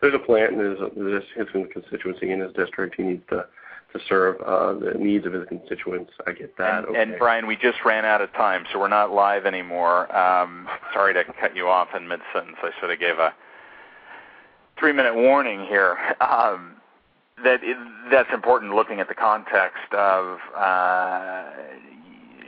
there's 0.00 0.14
a 0.14 0.18
plant 0.18 0.52
and 0.52 0.60
there's, 0.60 0.80
a, 0.80 1.38
his 1.38 1.48
constituency 1.72 2.30
in 2.30 2.40
his 2.40 2.52
district. 2.54 2.94
He 2.96 3.02
needs 3.02 3.24
to 3.30 3.46
to 3.92 4.00
serve 4.06 4.40
uh, 4.42 4.74
the 4.74 4.98
needs 4.98 5.24
of 5.24 5.32
his 5.32 5.46
constituents. 5.48 6.12
I 6.26 6.32
get 6.32 6.56
that. 6.58 6.80
And, 6.80 6.86
okay. 6.88 7.02
and 7.02 7.14
Brian, 7.18 7.46
we 7.46 7.56
just 7.56 7.78
ran 7.84 8.04
out 8.04 8.20
of 8.20 8.32
time, 8.34 8.64
so 8.70 8.78
we're 8.78 8.88
not 8.88 9.12
live 9.12 9.46
anymore. 9.46 10.14
Um, 10.14 10.68
sorry 10.92 11.14
to 11.14 11.24
cut 11.24 11.56
you 11.56 11.68
off 11.68 11.88
in 11.96 12.06
mid 12.06 12.20
sentence. 12.34 12.58
I 12.62 12.70
should 12.78 12.90
have 12.90 13.00
gave 13.00 13.18
a 13.18 13.32
three 14.78 14.92
minute 14.92 15.14
warning 15.14 15.66
here. 15.66 15.96
Um, 16.20 16.74
that 17.44 17.62
it, 17.62 17.76
that's 18.10 18.32
important 18.32 18.74
looking 18.74 19.00
at 19.00 19.08
the 19.08 19.14
context 19.14 19.92
of 19.92 20.38
uh, 20.56 21.44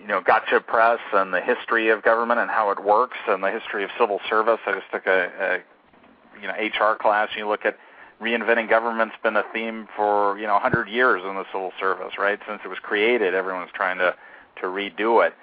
you 0.01 0.09
know 0.09 0.20
gotcha 0.20 0.61
press 0.61 0.99
and 1.12 1.33
the 1.33 1.41
history 1.41 1.89
of 1.89 2.03
government 2.03 2.41
and 2.41 2.51
how 2.51 2.70
it 2.70 2.85
works 2.85 3.18
and 3.28 3.43
the 3.43 3.51
history 3.51 3.85
of 3.85 3.91
civil 3.99 4.20
service. 4.28 4.59
I 4.66 4.72
just 4.72 4.91
took 4.93 5.07
a, 5.07 5.31
a 5.41 6.41
you 6.41 6.47
know 6.47 6.55
HR 6.55 6.97
class. 6.97 7.28
And 7.31 7.39
you 7.39 7.49
look 7.49 7.64
at 7.64 7.78
reinventing 8.20 8.68
government's 8.68 9.16
been 9.22 9.37
a 9.37 9.45
theme 9.53 9.89
for 9.97 10.39
you 10.39 10.47
know 10.47 10.55
100 10.55 10.89
years 10.89 11.22
in 11.24 11.35
the 11.35 11.45
civil 11.53 11.72
service, 11.78 12.14
right? 12.18 12.39
Since 12.49 12.62
it 12.64 12.68
was 12.68 12.78
created, 12.78 13.35
everyone's 13.35 13.72
trying 13.72 13.99
to 13.99 14.14
to 14.61 14.66
redo 14.66 15.26
it. 15.26 15.35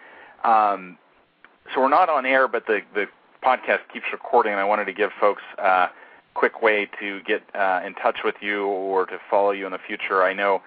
Um, 0.46 0.98
so 1.74 1.82
we're 1.82 1.90
not 1.90 2.10
on 2.10 2.26
air, 2.26 2.48
but 2.48 2.66
the 2.68 2.82
the 2.94 3.08
podcast 3.44 3.80
keeps 3.94 4.06
recording, 4.12 4.52
and 4.52 4.60
I 4.60 4.66
wanted 4.66 4.86
to 4.86 4.94
give 4.94 5.12
folks 5.20 5.44
a 5.58 5.88
quick 6.38 6.62
way 6.62 6.88
to 7.00 7.20
get 7.22 7.42
uh, 7.56 7.82
in 7.86 7.96
touch 7.96 8.18
with 8.24 8.36
you 8.42 8.66
or 8.66 9.06
to 9.08 9.18
follow 9.30 9.52
you 9.52 9.66
in 9.66 9.72
the 9.72 9.80
future. 9.80 10.24
I 10.24 10.34
know. 10.34 10.62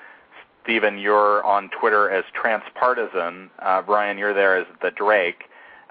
Stephen, 0.62 0.98
you're 0.98 1.44
on 1.44 1.70
Twitter 1.70 2.10
as 2.10 2.24
Transpartisan. 2.34 3.50
Uh, 3.60 3.80
Brian, 3.82 4.18
you're 4.18 4.34
there 4.34 4.58
as 4.58 4.66
the 4.82 4.90
Drake. 4.90 5.44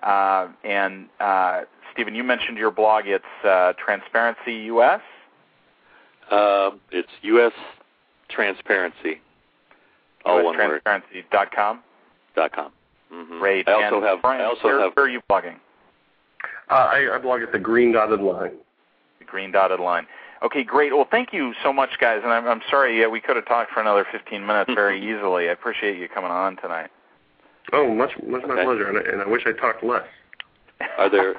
Uh, 0.03 0.49
and 0.63 1.07
uh, 1.19 1.61
Stephen, 1.93 2.13
you 2.13 2.23
mentioned 2.23 2.57
your 2.57 2.71
blog. 2.71 3.05
It's 3.07 3.25
uh, 3.43 3.73
Transparency 3.83 4.53
US. 4.73 5.01
Uh, 6.29 6.71
it's 6.91 7.09
U.S. 7.23 7.53
Transparency. 8.29 9.21
All 10.25 10.43
one 10.43 10.57
word. 10.57 10.81
Transparency.com. 10.83 11.81
Dot 12.35 12.53
com. 12.53 12.71
Mm-hmm. 13.11 13.39
Great. 13.39 13.67
I 13.67 13.73
also 13.73 13.95
and 13.97 14.05
have. 14.05 14.21
Brian, 14.21 14.41
I 14.41 14.45
also 14.45 14.63
where, 14.63 14.79
have. 14.81 14.93
where 14.93 15.05
are 15.05 15.09
you 15.09 15.21
blogging? 15.29 15.55
Uh, 16.69 16.73
I, 16.73 17.15
I 17.15 17.17
blog 17.17 17.41
at 17.41 17.51
the 17.51 17.57
Green 17.57 17.91
Dotted 17.91 18.21
Line. 18.21 18.51
The 19.29 19.31
green 19.31 19.51
dotted 19.51 19.79
line. 19.79 20.07
Okay, 20.41 20.63
great. 20.63 20.95
Well, 20.95 21.07
thank 21.09 21.33
you 21.33 21.53
so 21.63 21.71
much, 21.71 21.91
guys. 21.99 22.21
And 22.23 22.31
I'm, 22.31 22.47
I'm 22.47 22.61
sorry, 22.69 22.99
yeah, 22.99 23.07
we 23.07 23.19
could 23.19 23.35
have 23.35 23.45
talked 23.45 23.71
for 23.71 23.81
another 23.81 24.05
15 24.11 24.45
minutes 24.45 24.71
very 24.73 24.99
easily. 25.15 25.49
I 25.49 25.51
appreciate 25.51 25.97
you 25.99 26.07
coming 26.07 26.31
on 26.31 26.57
tonight. 26.57 26.89
Oh, 27.71 27.93
much, 27.93 28.11
much 28.25 28.41
my 28.47 28.63
pleasure, 28.63 28.89
and 28.89 28.97
I, 28.97 29.11
and 29.11 29.21
I 29.21 29.27
wish 29.27 29.43
I 29.45 29.51
talked 29.51 29.83
less. 29.83 30.07
Are 30.97 31.09
there? 31.09 31.33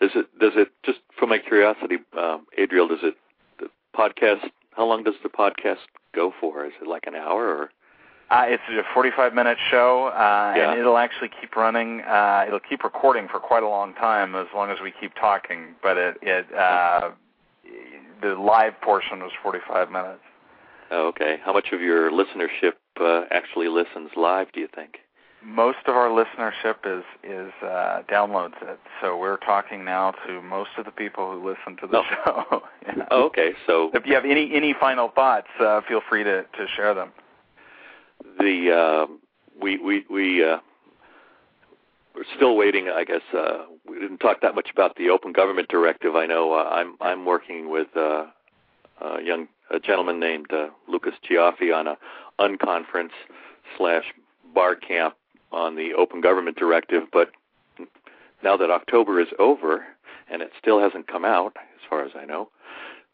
Does 0.00 0.10
it? 0.14 0.38
Does 0.38 0.52
it? 0.56 0.68
Just 0.84 0.98
for 1.18 1.26
my 1.26 1.38
curiosity, 1.38 1.96
um, 2.18 2.46
Adriel, 2.58 2.88
does 2.88 2.98
it? 3.02 3.14
The 3.58 3.68
podcast. 3.96 4.50
How 4.72 4.84
long 4.84 5.04
does 5.04 5.14
the 5.22 5.30
podcast 5.30 5.86
go 6.14 6.34
for? 6.38 6.66
Is 6.66 6.72
it 6.82 6.88
like 6.88 7.06
an 7.06 7.14
hour 7.14 7.48
or? 7.48 7.70
Uh, 8.28 8.44
it's 8.48 8.62
a 8.70 8.82
45 8.92 9.34
minute 9.34 9.56
show, 9.70 10.06
uh, 10.08 10.54
Yeah. 10.56 10.70
and 10.72 10.80
it'll 10.80 10.98
actually 10.98 11.28
keep 11.40 11.54
running. 11.54 12.00
Uh, 12.02 12.44
it'll 12.46 12.58
keep 12.60 12.82
recording 12.82 13.28
for 13.28 13.38
quite 13.38 13.62
a 13.62 13.68
long 13.68 13.94
time 13.94 14.34
as 14.34 14.46
long 14.54 14.70
as 14.70 14.78
we 14.80 14.90
keep 14.90 15.14
talking. 15.14 15.76
But 15.82 15.96
it, 15.96 16.16
it 16.22 16.52
uh, 16.52 17.10
the 18.20 18.34
live 18.34 18.80
portion 18.80 19.20
was 19.20 19.30
45 19.42 19.90
minutes. 19.92 20.20
Oh, 20.90 21.06
okay. 21.08 21.38
How 21.44 21.52
much 21.52 21.68
of 21.72 21.80
your 21.80 22.10
listenership 22.10 22.72
uh, 23.00 23.22
actually 23.30 23.68
listens 23.68 24.10
live? 24.16 24.50
Do 24.52 24.60
you 24.60 24.68
think? 24.74 24.98
Most 25.44 25.78
of 25.86 25.94
our 25.94 26.08
listenership 26.08 26.76
is 26.84 27.04
is 27.22 27.52
uh, 27.62 28.02
downloads 28.10 28.60
it. 28.62 28.80
So 29.00 29.16
we're 29.16 29.36
talking 29.36 29.84
now 29.84 30.10
to 30.26 30.42
most 30.42 30.70
of 30.78 30.84
the 30.84 30.90
people 30.90 31.30
who 31.32 31.48
listen 31.48 31.76
to 31.80 31.86
the 31.86 31.98
Oh. 31.98 32.04
show. 32.50 32.62
Yeah. 32.86 33.04
Oh, 33.10 33.24
okay. 33.26 33.52
So 33.66 33.90
If 33.94 34.06
you 34.06 34.14
have 34.14 34.24
any 34.24 34.52
any 34.54 34.72
final 34.72 35.08
thoughts, 35.08 35.48
uh, 35.60 35.80
feel 35.86 36.00
free 36.08 36.24
to 36.24 36.42
to 36.42 36.66
share 36.74 36.92
them. 36.94 37.12
The 38.38 38.72
uh, 38.72 39.12
we 39.60 39.78
we 39.78 40.04
we 40.10 40.44
uh, 40.44 40.58
we're 42.14 42.24
still 42.34 42.56
waiting. 42.56 42.88
I 42.88 43.04
guess 43.04 43.22
uh, 43.36 43.66
we 43.88 43.98
didn't 43.98 44.18
talk 44.18 44.40
that 44.40 44.54
much 44.54 44.70
about 44.70 44.96
the 44.96 45.10
Open 45.10 45.32
Government 45.32 45.68
Directive. 45.68 46.16
I 46.16 46.26
know 46.26 46.52
uh, 46.52 46.68
I'm 46.70 46.96
I'm 47.00 47.24
working 47.24 47.70
with 47.70 47.88
uh, 47.96 48.26
a 49.00 49.22
young 49.22 49.48
a 49.70 49.78
gentleman 49.78 50.20
named 50.20 50.52
uh, 50.52 50.68
Lucas 50.88 51.14
Cioffi 51.28 51.74
on 51.74 51.86
a 51.86 51.96
unconference 52.38 53.10
slash 53.76 54.04
bar 54.54 54.76
camp 54.76 55.14
on 55.52 55.76
the 55.76 55.94
Open 55.94 56.20
Government 56.20 56.56
Directive. 56.56 57.04
But 57.12 57.30
now 58.42 58.56
that 58.56 58.70
October 58.70 59.20
is 59.20 59.28
over 59.38 59.84
and 60.30 60.42
it 60.42 60.52
still 60.58 60.80
hasn't 60.80 61.06
come 61.06 61.24
out, 61.24 61.56
as 61.56 61.88
far 61.88 62.04
as 62.04 62.12
I 62.14 62.24
know, 62.24 62.50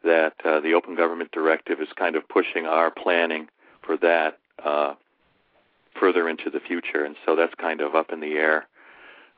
that 0.05 0.35
uh, 0.45 0.61
the 0.61 0.75
Open 0.75 0.97
Government 0.97 1.31
Directive 1.33 1.81
is 1.81 1.89
kind 1.97 2.17
of 2.17 2.29
pushing 2.29 2.67
our 2.67 2.91
planning 2.91 3.49
for 3.83 3.97
that 3.99 4.39
uh, 4.65 4.95
further 5.99 6.29
into 6.29 6.51
the 6.51 6.61
future, 6.61 7.05
and 7.05 7.17
so 7.25 7.37
that's 7.37 7.55
kind 7.55 7.81
of 7.81 7.95
up 7.95 8.13
in 8.13 8.21
the 8.21 8.33
air 8.35 8.67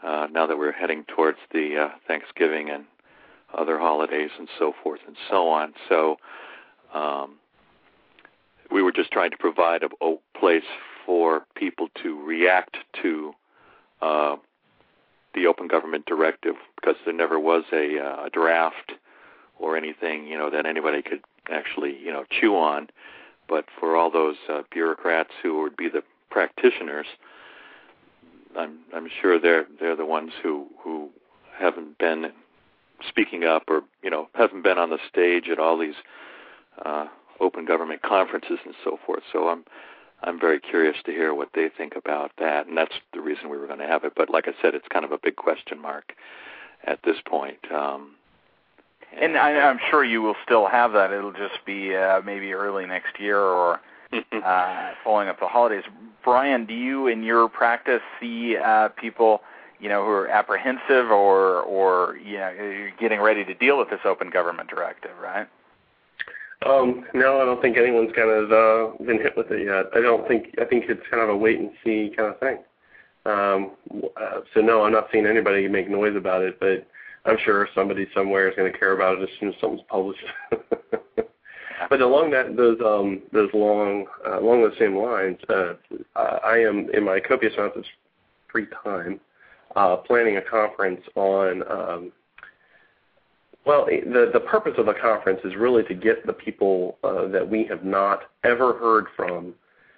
uh, 0.02 0.26
now 0.30 0.46
that 0.46 0.58
we're 0.58 0.72
heading 0.72 1.04
towards 1.04 1.38
the 1.52 1.86
uh, 1.86 1.96
Thanksgiving 2.06 2.70
and 2.70 2.84
other 3.56 3.78
holidays 3.78 4.30
and 4.38 4.48
so 4.58 4.72
forth 4.82 5.00
and 5.06 5.16
so 5.30 5.48
on. 5.48 5.72
So 5.88 6.16
um, 6.92 7.36
we 8.70 8.82
were 8.82 8.92
just 8.92 9.10
trying 9.10 9.30
to 9.30 9.36
provide 9.36 9.82
a, 9.82 9.88
a 10.04 10.16
place 10.38 10.64
for 11.06 11.46
people 11.54 11.88
to 12.02 12.22
react 12.24 12.76
to 13.02 13.32
uh, 14.02 14.36
the 15.34 15.46
Open 15.46 15.68
Government 15.68 16.06
Directive 16.06 16.54
because 16.76 16.96
there 17.04 17.14
never 17.14 17.38
was 17.38 17.64
a, 17.72 17.98
uh, 17.98 18.26
a 18.26 18.30
draft 18.30 18.92
or 19.58 19.76
anything, 19.76 20.26
you 20.26 20.36
know, 20.36 20.50
that 20.50 20.66
anybody 20.66 21.02
could 21.02 21.20
actually, 21.50 21.96
you 21.98 22.12
know, 22.12 22.24
chew 22.30 22.56
on. 22.56 22.88
But 23.48 23.66
for 23.78 23.96
all 23.96 24.10
those 24.10 24.36
uh, 24.48 24.62
bureaucrats 24.70 25.30
who 25.42 25.62
would 25.62 25.76
be 25.76 25.88
the 25.88 26.02
practitioners, 26.34 27.06
I'm 28.60 28.74
I'm 28.96 29.08
sure 29.20 29.38
they're 29.44 29.66
they're 29.78 29.96
the 29.96 30.10
ones 30.18 30.32
who 30.42 30.66
who 30.82 30.94
haven't 31.56 31.98
been 31.98 32.20
speaking 33.08 33.42
up 33.44 33.64
or 33.68 33.82
you 34.02 34.10
know 34.10 34.28
haven't 34.34 34.62
been 34.68 34.78
on 34.78 34.90
the 34.90 34.98
stage 35.08 35.46
at 35.48 35.58
all 35.58 35.76
these 35.78 36.00
uh, 36.84 37.06
open 37.40 37.64
government 37.64 38.02
conferences 38.02 38.58
and 38.66 38.74
so 38.84 38.98
forth. 39.06 39.22
So 39.32 39.48
I'm 39.48 39.64
I'm 40.26 40.38
very 40.46 40.60
curious 40.60 40.96
to 41.06 41.12
hear 41.12 41.34
what 41.34 41.50
they 41.54 41.68
think 41.78 41.94
about 41.96 42.30
that, 42.38 42.66
and 42.66 42.76
that's 42.76 42.96
the 43.12 43.20
reason 43.20 43.48
we 43.50 43.58
were 43.58 43.66
going 43.72 43.84
to 43.86 43.92
have 43.94 44.04
it. 44.04 44.14
But 44.16 44.28
like 44.30 44.46
I 44.48 44.54
said, 44.60 44.74
it's 44.74 44.88
kind 44.94 45.04
of 45.04 45.12
a 45.12 45.18
big 45.26 45.36
question 45.36 45.80
mark 45.80 46.06
at 46.84 46.98
this 47.04 47.18
point. 47.34 47.58
Um, 47.72 48.02
And 49.22 49.36
I, 49.36 49.50
I'm 49.68 49.78
sure 49.90 50.02
you 50.04 50.20
will 50.22 50.38
still 50.44 50.66
have 50.66 50.92
that. 50.92 51.12
It'll 51.12 51.38
just 51.46 51.58
be 51.64 51.94
uh, 51.94 52.20
maybe 52.24 52.52
early 52.52 52.84
next 52.86 53.20
year 53.20 53.38
or 53.38 53.80
uh, 54.44 54.92
following 55.02 55.28
up 55.28 55.40
the 55.40 55.46
holidays. 55.46 55.84
Brian, 56.22 56.64
do 56.66 56.74
you 56.74 57.06
in 57.06 57.22
your 57.22 57.48
practice 57.48 58.00
see 58.20 58.56
uh, 58.56 58.88
people, 58.90 59.42
you 59.78 59.88
know, 59.88 60.04
who 60.04 60.10
are 60.10 60.28
apprehensive 60.28 61.10
or 61.10 61.60
or 61.62 62.16
you 62.16 62.38
know 62.38 62.50
you're 62.50 62.90
getting 62.92 63.20
ready 63.20 63.44
to 63.44 63.54
deal 63.54 63.78
with 63.78 63.90
this 63.90 64.00
open 64.04 64.30
government 64.30 64.70
directive, 64.70 65.12
right? 65.22 65.46
Um, 66.64 67.04
no, 67.12 67.42
I 67.42 67.44
don't 67.44 67.60
think 67.60 67.76
anyone's 67.76 68.12
kind 68.16 68.30
of 68.30 68.52
uh, 68.52 69.04
been 69.04 69.20
hit 69.20 69.36
with 69.36 69.50
it 69.50 69.66
yet. 69.66 69.86
I 69.94 70.00
don't 70.00 70.26
think. 70.26 70.54
I 70.60 70.64
think 70.64 70.84
it's 70.88 71.06
kind 71.10 71.22
of 71.22 71.28
a 71.28 71.36
wait 71.36 71.58
and 71.58 71.70
see 71.84 72.12
kind 72.16 72.32
of 72.32 72.40
thing. 72.40 72.58
Um, 73.26 73.72
uh, 74.16 74.40
so 74.54 74.60
no, 74.60 74.84
I'm 74.84 74.92
not 74.92 75.08
seeing 75.12 75.26
anybody 75.26 75.66
make 75.68 75.90
noise 75.90 76.16
about 76.16 76.42
it, 76.42 76.58
but 76.60 76.86
I'm 77.26 77.38
sure 77.44 77.68
somebody 77.74 78.06
somewhere 78.14 78.48
is 78.48 78.56
going 78.56 78.70
to 78.70 78.78
care 78.78 78.92
about 78.92 79.18
it 79.18 79.22
as 79.22 79.28
soon 79.40 79.48
as 79.50 79.54
something's 79.60 79.82
published. 79.88 80.24
but 81.90 82.00
along 82.00 82.30
that 82.30 82.56
those 82.56 82.78
um, 82.84 83.22
those 83.32 83.50
long 83.54 84.06
uh, 84.26 84.40
along 84.40 84.62
those 84.62 84.78
same 84.78 84.96
lines, 84.96 85.38
uh, 85.48 85.74
I 86.16 86.58
am 86.58 86.88
in 86.92 87.04
my 87.04 87.20
copious 87.20 87.54
amounts 87.56 87.76
of 87.76 87.84
free 88.50 88.66
time 88.84 89.20
uh, 89.76 89.96
planning 89.96 90.36
a 90.36 90.42
conference 90.42 91.02
on. 91.14 91.62
Um, 91.70 92.12
well, 93.66 93.86
the 93.86 94.30
the 94.32 94.40
purpose 94.40 94.74
of 94.76 94.86
the 94.86 94.94
conference 94.94 95.40
is 95.44 95.56
really 95.56 95.82
to 95.84 95.94
get 95.94 96.26
the 96.26 96.32
people 96.32 96.98
uh, 97.02 97.28
that 97.28 97.48
we 97.48 97.64
have 97.64 97.84
not 97.84 98.24
ever 98.44 98.74
heard 98.74 99.06
from, 99.16 99.54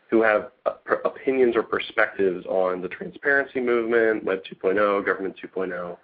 who 0.08 0.22
have 0.22 0.50
uh, 0.66 0.74
opinions 1.04 1.56
or 1.56 1.62
perspectives 1.62 2.46
on 2.46 2.80
the 2.80 2.88
transparency 2.88 3.60
movement, 3.60 4.24
Web 4.24 4.42
2.0, 4.44 5.04
Government 5.04 5.34
2.0. 5.42 5.96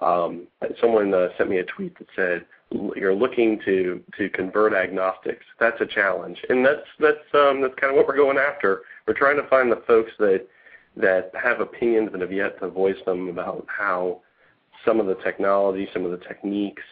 Um, 0.00 0.46
someone 0.80 1.12
uh, 1.12 1.28
sent 1.36 1.50
me 1.50 1.58
a 1.58 1.64
tweet 1.64 1.98
that 1.98 2.08
said, 2.14 2.46
"You're 2.96 3.14
looking 3.14 3.60
to 3.64 4.02
to 4.16 4.28
convert 4.30 4.74
agnostics. 4.74 5.44
That's 5.58 5.80
a 5.80 5.86
challenge," 5.86 6.38
and 6.48 6.64
that's 6.64 6.86
that's 7.00 7.34
um, 7.34 7.60
that's 7.60 7.74
kind 7.74 7.90
of 7.90 7.96
what 7.96 8.06
we're 8.06 8.16
going 8.16 8.38
after. 8.38 8.82
We're 9.06 9.14
trying 9.14 9.36
to 9.36 9.48
find 9.48 9.70
the 9.72 9.82
folks 9.86 10.12
that 10.18 10.46
that 10.96 11.32
have 11.40 11.60
opinions 11.60 12.10
and 12.12 12.22
have 12.22 12.32
yet 12.32 12.58
to 12.60 12.68
voice 12.68 12.96
them 13.06 13.28
about 13.28 13.66
how 13.68 14.20
some 14.84 15.00
of 15.00 15.06
the 15.06 15.16
technology, 15.16 15.88
some 15.92 16.04
of 16.04 16.10
the 16.10 16.24
techniques, 16.26 16.82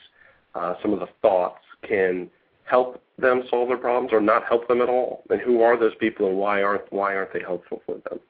uh, 0.54 0.74
some 0.82 0.92
of 0.92 1.00
the 1.00 1.09
thoughts 1.22 1.62
can 1.86 2.30
help 2.64 3.02
them 3.18 3.42
solve 3.48 3.68
their 3.68 3.76
problems 3.76 4.12
or 4.12 4.20
not 4.20 4.44
help 4.44 4.68
them 4.68 4.82
at 4.82 4.88
all? 4.88 5.22
And 5.30 5.40
who 5.40 5.62
are 5.62 5.78
those 5.78 5.94
people 5.98 6.28
and 6.28 6.36
why 6.36 6.62
aren't 6.62 6.92
why 6.92 7.14
aren't 7.16 7.32
they 7.32 7.40
helpful 7.40 7.82
for 7.86 7.96
them? 8.09 8.20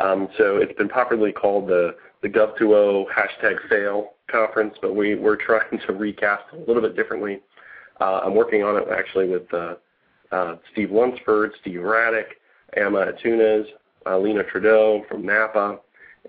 Um, 0.00 0.28
so 0.36 0.56
it's 0.56 0.76
been 0.76 0.88
popularly 0.88 1.32
called 1.32 1.68
the 1.68 1.96
the 2.22 2.28
Gov2O 2.28 3.06
hashtag 3.08 3.56
fail 3.68 4.14
conference, 4.30 4.74
but 4.80 4.94
we, 4.96 5.14
we're 5.14 5.36
trying 5.46 5.78
to 5.86 5.92
recast 5.92 6.44
a 6.52 6.56
little 6.56 6.82
bit 6.82 6.96
differently. 6.96 7.40
Uh, 8.00 8.20
I'm 8.24 8.34
working 8.34 8.62
on 8.62 8.76
it 8.76 8.88
actually 8.90 9.28
with 9.28 9.52
uh, 9.54 9.74
uh, 10.32 10.56
Steve 10.72 10.90
Lunsford, 10.90 11.52
Steve 11.60 11.80
Radick, 11.80 12.26
Emma 12.76 13.06
Antunes, 13.12 13.66
uh, 14.06 14.18
Lena 14.18 14.44
Trudeau 14.44 15.04
from 15.08 15.24
NAPA, 15.24 15.78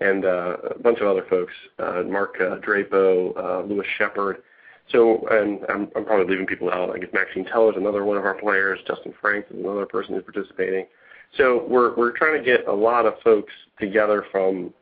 and 0.00 0.24
uh, 0.24 0.56
a 0.76 0.78
bunch 0.78 1.00
of 1.00 1.08
other 1.08 1.26
folks, 1.28 1.52
uh, 1.78 2.02
Mark 2.06 2.38
Drapeau, 2.38 3.68
Lewis 3.68 3.86
Shepherd. 3.98 4.42
So, 4.90 5.26
and 5.30 5.60
I'm, 5.68 5.90
I'm 5.94 6.04
probably 6.06 6.26
leaving 6.26 6.46
people 6.46 6.70
out. 6.70 6.94
I 6.94 6.98
guess 6.98 7.10
Maxine 7.12 7.44
Teller 7.44 7.72
is 7.72 7.76
another 7.76 8.04
one 8.04 8.16
of 8.16 8.24
our 8.24 8.34
players. 8.34 8.78
Justin 8.86 9.12
Franks 9.20 9.50
is 9.50 9.58
another 9.58 9.84
person 9.84 10.14
who's 10.14 10.24
participating. 10.24 10.86
So 11.36 11.64
we're 11.68 11.94
we're 11.96 12.16
trying 12.16 12.38
to 12.38 12.44
get 12.44 12.66
a 12.66 12.72
lot 12.72 13.06
of 13.06 13.14
folks 13.22 13.52
together 13.78 14.24
from 14.32 14.72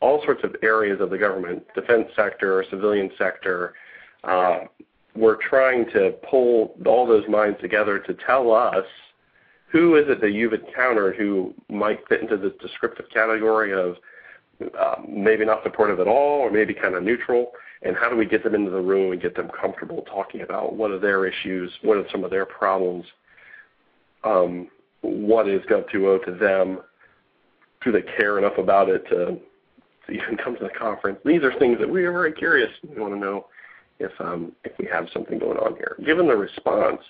all 0.00 0.22
sorts 0.24 0.44
of 0.44 0.54
areas 0.62 1.00
of 1.00 1.10
the 1.10 1.18
government, 1.18 1.64
defense 1.74 2.08
sector, 2.14 2.64
civilian 2.70 3.10
sector. 3.18 3.74
Uh, 4.22 4.60
we're 5.16 5.38
trying 5.48 5.86
to 5.92 6.14
pull 6.30 6.76
all 6.86 7.06
those 7.06 7.24
minds 7.28 7.58
together 7.60 7.98
to 7.98 8.14
tell 8.26 8.52
us 8.52 8.84
who 9.70 9.96
is 9.96 10.04
it 10.08 10.20
that 10.20 10.32
you've 10.32 10.52
encountered 10.52 11.16
who 11.16 11.52
might 11.68 12.06
fit 12.08 12.20
into 12.22 12.36
this 12.36 12.52
descriptive 12.60 13.06
category 13.12 13.72
of 13.72 13.96
uh, 14.78 14.96
maybe 15.06 15.44
not 15.44 15.62
supportive 15.62 16.00
at 16.00 16.06
all 16.06 16.40
or 16.40 16.50
maybe 16.50 16.74
kind 16.74 16.94
of 16.94 17.02
neutral, 17.02 17.52
and 17.82 17.96
how 17.96 18.08
do 18.08 18.16
we 18.16 18.26
get 18.26 18.42
them 18.42 18.54
into 18.54 18.70
the 18.70 18.80
room 18.80 19.12
and 19.12 19.22
get 19.22 19.36
them 19.36 19.48
comfortable 19.60 20.02
talking 20.02 20.40
about 20.40 20.74
what 20.74 20.90
are 20.90 20.98
their 20.98 21.26
issues, 21.26 21.70
what 21.82 21.96
are 21.96 22.04
some 22.10 22.24
of 22.24 22.30
their 22.30 22.46
problems, 22.46 23.04
um, 24.24 24.68
what 25.02 25.48
is 25.48 25.62
Gov2O 25.62 26.24
to 26.24 26.32
them, 26.32 26.80
do 27.82 27.92
they 27.92 28.02
care 28.02 28.38
enough 28.38 28.58
about 28.58 28.88
it 28.88 29.06
to 29.08 29.38
to 30.08 30.12
even 30.12 30.36
come 30.36 30.56
to 30.56 30.64
the 30.64 30.70
conference. 30.70 31.18
These 31.24 31.42
are 31.42 31.56
things 31.58 31.78
that 31.78 31.88
we 31.88 32.04
are 32.04 32.12
very 32.12 32.32
curious. 32.32 32.70
We 32.88 33.00
want 33.00 33.14
to 33.14 33.20
know 33.20 33.46
if 33.98 34.12
um, 34.20 34.52
if 34.64 34.72
we 34.78 34.86
have 34.86 35.06
something 35.12 35.38
going 35.38 35.58
on 35.58 35.76
here. 35.76 35.96
Given 36.04 36.26
the 36.26 36.36
response, 36.36 37.00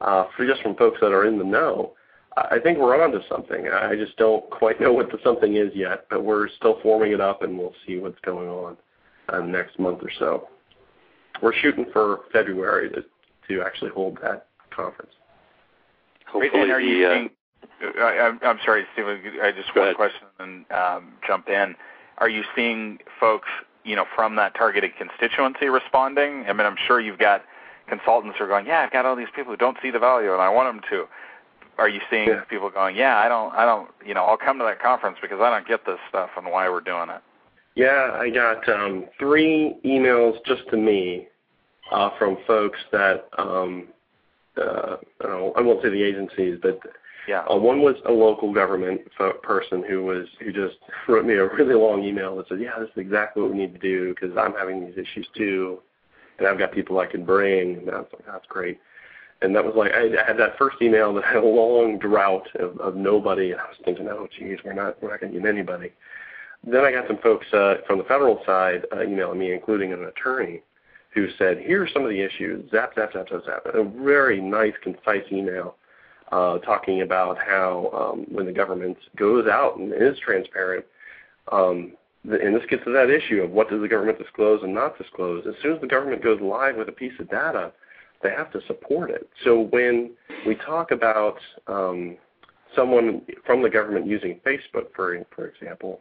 uh, 0.00 0.24
for 0.36 0.46
just 0.46 0.62
from 0.62 0.74
folks 0.76 0.98
that 1.00 1.12
are 1.12 1.26
in 1.26 1.38
the 1.38 1.44
know, 1.44 1.92
I 2.36 2.58
think 2.58 2.78
we're 2.78 3.00
onto 3.02 3.20
something. 3.28 3.68
I 3.68 3.94
just 3.94 4.16
don't 4.16 4.48
quite 4.50 4.80
know 4.80 4.92
what 4.92 5.10
the 5.10 5.18
something 5.22 5.56
is 5.56 5.70
yet, 5.74 6.06
but 6.08 6.24
we're 6.24 6.48
still 6.48 6.80
forming 6.82 7.12
it 7.12 7.20
up, 7.20 7.42
and 7.42 7.58
we'll 7.58 7.74
see 7.86 7.98
what's 7.98 8.18
going 8.20 8.48
on 8.48 8.76
uh, 9.28 9.40
next 9.40 9.78
month 9.78 10.02
or 10.02 10.10
so. 10.18 10.48
We're 11.42 11.54
shooting 11.54 11.86
for 11.92 12.20
February 12.32 12.90
to 12.90 13.04
to 13.48 13.62
actually 13.62 13.90
hold 13.90 14.18
that 14.22 14.46
conference. 14.70 15.12
Hopefully, 16.32 16.70
are 16.70 16.80
you 16.80 17.28
the, 17.80 18.00
uh, 18.00 18.04
I, 18.04 18.38
I'm 18.42 18.58
sorry, 18.64 18.84
Stephen. 18.94 19.20
I 19.42 19.52
just 19.52 19.74
one 19.76 19.94
question 19.94 20.26
and 20.38 20.64
um, 20.72 21.12
jump 21.26 21.48
in 21.48 21.76
are 22.22 22.28
you 22.28 22.44
seeing 22.54 22.98
folks, 23.18 23.48
you 23.84 23.96
know, 23.96 24.04
from 24.14 24.36
that 24.36 24.54
targeted 24.54 24.92
constituency 24.96 25.66
responding? 25.66 26.44
I 26.48 26.52
mean, 26.52 26.66
I'm 26.66 26.76
sure 26.86 27.00
you've 27.00 27.18
got 27.18 27.42
consultants 27.88 28.38
who 28.38 28.44
are 28.44 28.48
going, 28.48 28.66
yeah, 28.66 28.80
I've 28.80 28.92
got 28.92 29.06
all 29.06 29.16
these 29.16 29.32
people 29.34 29.52
who 29.52 29.56
don't 29.56 29.76
see 29.82 29.90
the 29.90 29.98
value, 29.98 30.32
and 30.32 30.40
I 30.40 30.48
want 30.48 30.68
them 30.72 30.82
to. 30.90 31.06
Are 31.78 31.88
you 31.88 32.00
seeing 32.10 32.28
yeah. 32.28 32.42
people 32.48 32.70
going, 32.70 32.96
yeah, 32.96 33.16
I 33.16 33.28
don't, 33.28 33.52
I 33.54 33.64
don't, 33.64 33.88
you 34.06 34.14
know, 34.14 34.24
I'll 34.24 34.36
come 34.36 34.58
to 34.58 34.64
that 34.64 34.80
conference 34.80 35.18
because 35.20 35.40
I 35.40 35.50
don't 35.50 35.66
get 35.66 35.84
this 35.84 35.98
stuff 36.08 36.30
and 36.36 36.46
why 36.46 36.68
we're 36.68 36.80
doing 36.80 37.08
it? 37.08 37.22
Yeah, 37.74 38.10
I 38.20 38.30
got 38.30 38.68
um, 38.68 39.06
three 39.18 39.74
emails 39.84 40.36
just 40.44 40.68
to 40.70 40.76
me 40.76 41.26
uh, 41.90 42.10
from 42.18 42.36
folks 42.46 42.78
that 42.92 43.28
um, 43.38 43.88
uh, 44.60 44.96
I 45.24 45.60
won't 45.60 45.82
say 45.82 45.90
the 45.90 46.02
agencies, 46.02 46.58
but 46.60 46.80
yeah. 47.28 47.44
Uh, 47.48 47.56
one 47.56 47.82
was 47.82 47.96
a 48.06 48.12
local 48.12 48.52
government 48.52 49.00
person 49.42 49.84
who 49.88 50.04
was 50.04 50.26
who 50.40 50.52
just 50.52 50.76
wrote 51.08 51.24
me 51.24 51.34
a 51.34 51.46
really 51.46 51.74
long 51.74 52.02
email 52.02 52.36
that 52.36 52.48
said, 52.48 52.60
"Yeah, 52.60 52.78
this 52.78 52.88
is 52.90 52.96
exactly 52.96 53.42
what 53.42 53.52
we 53.52 53.58
need 53.58 53.74
to 53.74 53.80
do 53.80 54.14
because 54.14 54.36
I'm 54.36 54.54
having 54.54 54.84
these 54.84 54.98
issues 54.98 55.28
too, 55.36 55.80
and 56.38 56.48
I've 56.48 56.58
got 56.58 56.72
people 56.72 56.98
I 56.98 57.06
can 57.06 57.24
bring." 57.24 57.78
And 57.78 57.90
I 57.90 57.98
was 57.98 58.08
like, 58.12 58.26
"That's 58.26 58.46
great." 58.46 58.80
And 59.40 59.54
that 59.56 59.64
was 59.64 59.74
like 59.76 59.92
I, 59.92 60.06
I 60.22 60.26
had 60.26 60.38
that 60.38 60.58
first 60.58 60.76
email 60.82 61.14
that 61.14 61.24
had 61.24 61.36
a 61.36 61.46
long 61.46 61.98
drought 61.98 62.48
of, 62.56 62.78
of 62.80 62.96
nobody, 62.96 63.52
and 63.52 63.60
I 63.60 63.64
was 63.64 63.76
thinking, 63.84 64.08
"Oh, 64.08 64.26
geez, 64.36 64.58
we're 64.64 64.72
not 64.72 65.00
we're 65.02 65.10
not 65.10 65.20
going 65.20 65.32
to 65.32 65.40
get 65.40 65.48
anybody." 65.48 65.92
Then 66.64 66.84
I 66.84 66.92
got 66.92 67.08
some 67.08 67.18
folks 67.18 67.46
uh, 67.52 67.76
from 67.86 67.98
the 67.98 68.04
federal 68.04 68.40
side 68.46 68.86
uh, 68.92 69.02
emailing 69.02 69.38
me, 69.38 69.52
including 69.52 69.92
an 69.92 70.04
attorney, 70.04 70.62
who 71.14 71.28
said, 71.38 71.58
"Here 71.58 71.82
are 71.82 71.88
some 71.88 72.04
of 72.04 72.10
the 72.10 72.20
issues." 72.20 72.70
Zap, 72.70 72.94
zap, 72.94 73.12
zap, 73.12 73.28
zap, 73.28 73.42
zap. 73.44 73.66
A 73.74 73.84
very 73.84 74.40
nice, 74.40 74.74
concise 74.82 75.24
email 75.30 75.76
uh, 76.32 76.58
talking 76.58 77.02
about 77.02 77.38
how 77.38 77.90
um, 77.92 78.26
when 78.34 78.46
the 78.46 78.52
government 78.52 78.96
goes 79.16 79.46
out 79.46 79.76
and 79.76 79.92
is 79.92 80.18
transparent, 80.18 80.84
um, 81.50 81.92
the, 82.24 82.40
and 82.40 82.54
this 82.56 82.64
gets 82.68 82.84
to 82.84 82.92
that 82.92 83.10
issue 83.10 83.42
of 83.42 83.50
what 83.50 83.68
does 83.68 83.80
the 83.80 83.88
government 83.88 84.18
disclose 84.18 84.62
and 84.62 84.74
not 84.74 84.96
disclose. 84.96 85.46
As 85.46 85.54
soon 85.62 85.74
as 85.74 85.80
the 85.80 85.86
government 85.86 86.22
goes 86.22 86.40
live 86.40 86.76
with 86.76 86.88
a 86.88 86.92
piece 86.92 87.12
of 87.20 87.28
data, 87.30 87.72
they 88.22 88.30
have 88.30 88.50
to 88.52 88.60
support 88.66 89.10
it. 89.10 89.28
So 89.44 89.68
when 89.70 90.12
we 90.46 90.54
talk 90.54 90.90
about 90.92 91.38
um, 91.66 92.16
someone 92.74 93.22
from 93.44 93.62
the 93.62 93.70
government 93.70 94.06
using 94.06 94.40
Facebook, 94.46 94.94
for 94.94 95.24
for 95.34 95.46
example, 95.46 96.00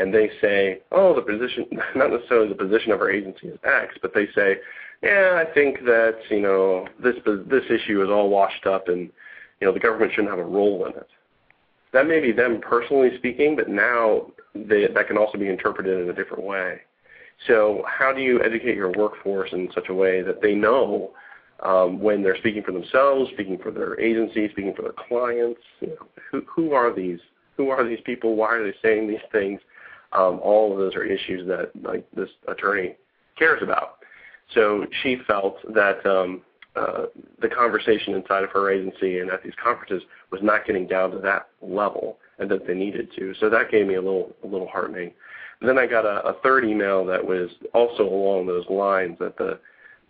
and 0.00 0.12
they 0.12 0.30
say, 0.40 0.80
oh, 0.92 1.14
the 1.14 1.22
position, 1.22 1.66
not 1.94 2.10
necessarily 2.10 2.48
the 2.48 2.54
position 2.54 2.92
of 2.92 3.00
our 3.00 3.10
agency 3.10 3.48
is 3.48 3.58
X, 3.64 3.96
but 4.02 4.14
they 4.14 4.26
say, 4.34 4.56
yeah, 5.02 5.42
I 5.46 5.52
think 5.52 5.84
that 5.84 6.18
you 6.30 6.40
know 6.40 6.88
this 7.02 7.16
this 7.24 7.64
issue 7.70 8.02
is 8.02 8.08
all 8.08 8.30
washed 8.30 8.66
up 8.66 8.88
and 8.88 9.10
you 9.60 9.66
know, 9.66 9.72
the 9.72 9.80
government 9.80 10.12
shouldn't 10.12 10.30
have 10.30 10.38
a 10.38 10.48
role 10.48 10.86
in 10.86 10.92
it. 10.92 11.08
That 11.92 12.06
may 12.06 12.20
be 12.20 12.32
them 12.32 12.60
personally 12.60 13.16
speaking, 13.16 13.56
but 13.56 13.68
now 13.68 14.26
they, 14.54 14.86
that 14.86 15.06
can 15.06 15.16
also 15.16 15.38
be 15.38 15.48
interpreted 15.48 16.00
in 16.00 16.10
a 16.10 16.12
different 16.12 16.44
way. 16.44 16.80
So 17.46 17.84
how 17.86 18.12
do 18.12 18.20
you 18.20 18.42
educate 18.42 18.76
your 18.76 18.92
workforce 18.92 19.50
in 19.52 19.70
such 19.74 19.88
a 19.88 19.94
way 19.94 20.22
that 20.22 20.42
they 20.42 20.54
know 20.54 21.12
um, 21.60 22.00
when 22.00 22.22
they're 22.22 22.36
speaking 22.36 22.62
for 22.62 22.72
themselves, 22.72 23.30
speaking 23.32 23.58
for 23.58 23.70
their 23.70 23.98
agency, 23.98 24.48
speaking 24.50 24.74
for 24.74 24.82
their 24.82 24.94
clients, 25.08 25.60
you 25.80 25.88
know, 25.88 26.06
who, 26.30 26.42
who 26.46 26.72
are 26.72 26.94
these? 26.94 27.20
Who 27.56 27.70
are 27.70 27.88
these 27.88 28.00
people? 28.04 28.36
Why 28.36 28.56
are 28.56 28.64
they 28.64 28.76
saying 28.82 29.08
these 29.08 29.18
things? 29.32 29.60
Um, 30.12 30.40
all 30.42 30.72
of 30.72 30.78
those 30.78 30.94
are 30.94 31.04
issues 31.04 31.46
that 31.48 31.70
like 31.82 32.06
this 32.12 32.30
attorney 32.48 32.96
cares 33.38 33.62
about. 33.62 33.98
So 34.54 34.86
she 35.02 35.18
felt 35.26 35.56
that 35.74 36.04
um, 36.06 36.42
uh, 36.76 37.06
the 37.40 37.48
conversation 37.48 38.14
inside 38.14 38.44
of 38.44 38.50
her 38.50 38.70
agency 38.70 39.18
and 39.18 39.30
at 39.30 39.42
these 39.42 39.54
conferences 39.62 40.02
was 40.30 40.40
not 40.42 40.66
getting 40.66 40.86
down 40.86 41.10
to 41.10 41.18
that 41.18 41.48
level 41.60 42.18
and 42.38 42.50
that 42.50 42.66
they 42.66 42.74
needed 42.74 43.08
to. 43.16 43.34
So 43.40 43.48
that 43.50 43.70
gave 43.70 43.86
me 43.86 43.94
a 43.94 44.02
little 44.02 44.34
a 44.44 44.46
little 44.46 44.68
heartening. 44.68 45.12
Then 45.62 45.78
I 45.78 45.86
got 45.86 46.04
a, 46.04 46.28
a 46.28 46.34
third 46.42 46.64
email 46.64 47.04
that 47.06 47.24
was 47.24 47.50
also 47.72 48.02
along 48.02 48.46
those 48.46 48.68
lines 48.68 49.16
that 49.20 49.36
the 49.38 49.58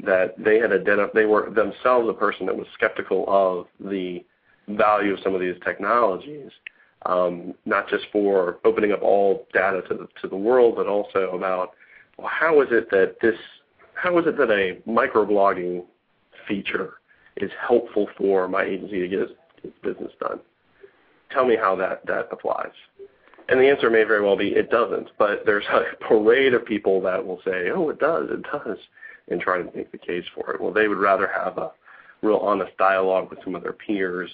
that 0.05 0.35
they 0.43 0.59
had 0.59 0.73
identified 0.73 1.15
they 1.15 1.25
were 1.25 1.51
themselves 1.51 2.09
a 2.09 2.13
person 2.13 2.47
that 2.47 2.57
was 2.57 2.67
skeptical 2.75 3.25
of 3.29 3.67
the 3.81 4.25
value 4.69 5.15
of 5.15 5.21
some 5.21 5.35
of 5.35 5.41
these 5.41 5.55
technologies, 5.65 6.51
um, 7.09 7.55
not 7.65 7.89
just 7.89 8.05
for 8.13 8.59
opening 8.65 8.93
up 8.93 9.03
all 9.03 9.47
data 9.53 9.83
to 9.89 9.95
the 9.95 10.09
to 10.23 10.29
the 10.29 10.37
world, 10.37 10.75
but 10.77 10.87
also 10.87 11.31
about 11.31 11.73
well, 12.19 12.29
how 12.29 12.61
is 12.63 12.69
it 12.71 12.91
that 12.91 13.17
this 13.21 13.37
how 13.95 14.19
is 14.19 14.27
it 14.27 14.37
that 14.37 14.51
a 14.51 14.81
microblogging 14.89 15.85
feature 16.47 16.95
is 17.37 17.51
helpful 17.67 18.09
for 18.17 18.49
my 18.49 18.65
agency 18.65 19.01
to 19.01 19.09
get 19.09 19.21
its, 19.21 19.33
its 19.63 19.77
business 19.83 20.13
done. 20.21 20.41
Tell 21.31 21.47
me 21.47 21.57
how 21.57 21.77
that, 21.77 22.07
that 22.07 22.29
applies. 22.31 22.73
And 23.49 23.61
the 23.61 23.69
answer 23.69 23.91
may 23.91 24.05
very 24.05 24.23
well 24.23 24.37
be 24.37 24.49
it 24.49 24.71
doesn't, 24.71 25.11
but 25.19 25.45
there's 25.45 25.65
a 25.67 25.97
parade 26.09 26.55
of 26.55 26.65
people 26.65 27.01
that 27.03 27.25
will 27.25 27.41
say, 27.45 27.71
oh, 27.71 27.91
it 27.91 27.99
does, 27.99 28.29
it 28.31 28.43
does, 28.43 28.79
and 29.29 29.41
try 29.41 29.59
to 29.59 29.77
make 29.77 29.93
the 29.93 29.99
case 29.99 30.25
for 30.35 30.53
it. 30.55 30.61
Well, 30.61 30.73
they 30.73 30.89
would 30.89 30.99
rather 30.99 31.29
have 31.29 31.59
a 31.59 31.73
real 32.23 32.39
honest 32.39 32.77
dialogue 32.77 33.31
with 33.31 33.39
some 33.45 33.55
of 33.55 33.63
their 33.63 33.73
peers 33.73 34.31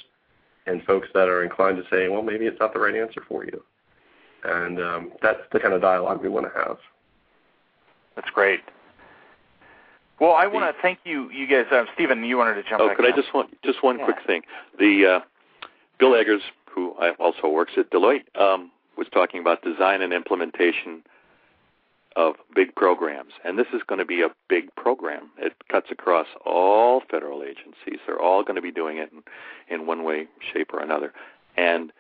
and 0.67 0.83
folks 0.85 1.09
that 1.15 1.29
are 1.29 1.43
inclined 1.43 1.77
to 1.77 1.85
say, 1.91 2.09
well, 2.09 2.23
maybe 2.23 2.47
it's 2.47 2.59
not 2.61 2.73
the 2.73 2.81
right 2.81 2.95
answer 2.95 3.23
for 3.29 3.45
you. 3.45 3.63
And 4.45 4.81
um, 4.81 5.13
that's 5.23 5.41
the 5.53 5.61
kind 5.61 5.75
of 5.75 5.81
dialogue 5.81 6.23
we 6.23 6.29
want 6.29 6.47
to 6.47 6.59
have. 6.59 6.79
That's 8.17 8.31
great. 8.31 8.61
Well, 10.21 10.33
I 10.33 10.47
want 10.47 10.75
to 10.75 10.83
thank 10.83 11.01
you, 11.05 11.31
you 11.31 11.47
guys. 11.47 11.67
Uh, 11.73 11.85
Stephen, 11.95 12.23
you 12.25 12.37
wanted 12.37 12.55
to 12.55 12.63
jump. 12.63 12.81
Oh, 12.81 12.89
back 12.89 12.97
could 12.97 13.07
in. 13.07 13.13
I 13.13 13.17
just 13.17 13.35
want 13.35 13.51
just 13.63 13.83
one 13.83 13.99
yeah. 13.99 14.05
quick 14.05 14.19
thing? 14.27 14.43
The 14.79 15.17
uh, 15.17 15.67
Bill 15.99 16.15
Eggers, 16.15 16.43
who 16.73 16.95
also 17.19 17.49
works 17.49 17.73
at 17.77 17.91
Deloitte, 17.91 18.25
um, 18.41 18.71
was 18.97 19.07
talking 19.13 19.41
about 19.41 19.63
design 19.63 20.03
and 20.03 20.13
implementation 20.13 21.03
of 22.17 22.35
big 22.55 22.75
programs, 22.75 23.33
and 23.45 23.59
this 23.59 23.67
is 23.73 23.83
going 23.87 23.99
to 23.99 24.05
be 24.05 24.23
a 24.23 24.29
big 24.49 24.75
program. 24.75 25.31
It 25.39 25.55
cuts 25.71 25.89
across 25.91 26.27
all 26.45 27.03
federal 27.11 27.43
agencies. 27.43 28.01
They're 28.07 28.21
all 28.21 28.43
going 28.43 28.57
to 28.57 28.63
be 28.63 28.73
doing 28.73 28.99
it 28.99 29.11
in, 29.13 29.23
in 29.75 29.87
one 29.87 30.05
way, 30.05 30.27
shape, 30.53 30.73
or 30.73 30.81
another. 30.81 31.13
And 31.57 31.93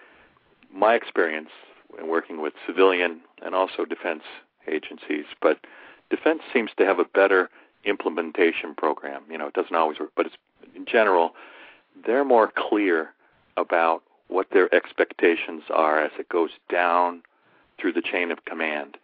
my 0.73 0.95
experience 0.95 1.51
in 1.99 2.09
working 2.09 2.41
with 2.41 2.55
civilian 2.67 3.21
and 3.45 3.55
also 3.55 3.85
defense 3.85 4.23
agencies, 4.69 5.25
but 5.41 5.59
defense 6.11 6.41
seems 6.53 6.71
to 6.79 6.85
have 6.85 6.99
a 6.99 7.05
better 7.05 7.51
implementation 7.85 8.75
program. 8.75 9.23
You 9.31 9.39
know, 9.39 9.47
it 9.49 9.55
doesn't 9.55 9.75
always 9.75 9.99
work, 9.99 10.13
but 10.17 10.27
it's 10.27 10.37
in 10.75 10.87
general 10.87 11.33
they're 12.07 12.25
more 12.25 12.51
clear 12.57 13.13
about 13.57 14.03
what 14.29 14.49
their 14.51 14.75
expectations 14.75 15.63
are 15.71 16.01
as 16.01 16.13
it 16.19 16.29
goes 16.29 16.51
down 16.71 17.23
through 17.79 17.93
the 17.93 18.03
chain 18.03 18.31
of 18.31 18.45
command. 18.45 18.97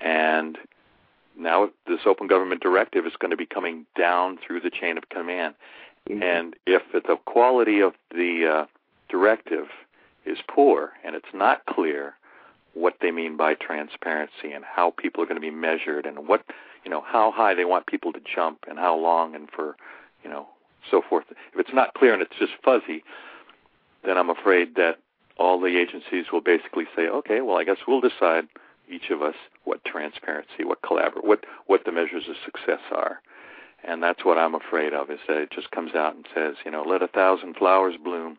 And 0.00 0.58
now 1.36 1.70
this 1.86 2.00
open 2.06 2.26
government 2.26 2.62
directive 2.62 3.06
is 3.06 3.12
going 3.18 3.30
to 3.30 3.36
be 3.36 3.46
coming 3.46 3.86
down 3.98 4.38
through 4.44 4.60
the 4.60 4.70
chain 4.70 4.98
of 4.98 5.08
command. 5.08 5.54
Mm-hmm. 6.08 6.22
And 6.22 6.56
if 6.66 6.82
the 6.92 7.16
quality 7.24 7.80
of 7.80 7.94
the 8.10 8.62
uh, 8.62 8.66
directive 9.08 9.66
is 10.26 10.38
poor 10.48 10.92
and 11.04 11.14
it's 11.14 11.32
not 11.34 11.64
clear 11.66 12.14
what 12.74 12.96
they 13.00 13.10
mean 13.10 13.36
by 13.36 13.54
transparency 13.54 14.52
and 14.52 14.64
how 14.64 14.90
people 14.96 15.22
are 15.22 15.26
going 15.26 15.36
to 15.36 15.40
be 15.40 15.50
measured 15.50 16.06
and 16.06 16.26
what 16.28 16.44
you 16.84 16.90
know 16.90 17.00
how 17.00 17.30
high 17.30 17.54
they 17.54 17.64
want 17.64 17.86
people 17.86 18.12
to 18.12 18.20
jump 18.34 18.64
and 18.68 18.78
how 18.78 18.96
long 18.96 19.34
and 19.34 19.48
for 19.50 19.76
you 20.22 20.30
know 20.30 20.46
so 20.90 21.00
forth 21.08 21.24
if 21.30 21.60
it's 21.60 21.72
not 21.72 21.94
clear 21.94 22.12
and 22.12 22.20
it's 22.20 22.34
just 22.38 22.52
fuzzy 22.64 23.04
then 24.04 24.18
i'm 24.18 24.28
afraid 24.28 24.74
that 24.74 24.98
all 25.38 25.60
the 25.60 25.78
agencies 25.78 26.26
will 26.32 26.40
basically 26.40 26.84
say 26.96 27.06
okay 27.06 27.40
well 27.40 27.56
i 27.56 27.64
guess 27.64 27.78
we'll 27.86 28.00
decide 28.00 28.46
each 28.90 29.10
of 29.10 29.22
us 29.22 29.34
what 29.64 29.84
transparency 29.84 30.64
what 30.64 30.82
collaborate 30.82 31.24
what 31.24 31.44
what 31.66 31.84
the 31.84 31.92
measures 31.92 32.24
of 32.28 32.36
success 32.44 32.80
are 32.92 33.20
and 33.86 34.02
that's 34.02 34.24
what 34.24 34.38
i'm 34.38 34.54
afraid 34.54 34.92
of 34.92 35.10
is 35.10 35.20
that 35.28 35.38
it 35.38 35.50
just 35.50 35.70
comes 35.70 35.94
out 35.94 36.14
and 36.14 36.26
says 36.34 36.56
you 36.64 36.70
know 36.70 36.82
let 36.82 37.02
a 37.02 37.08
thousand 37.08 37.54
flowers 37.56 37.94
bloom 38.02 38.38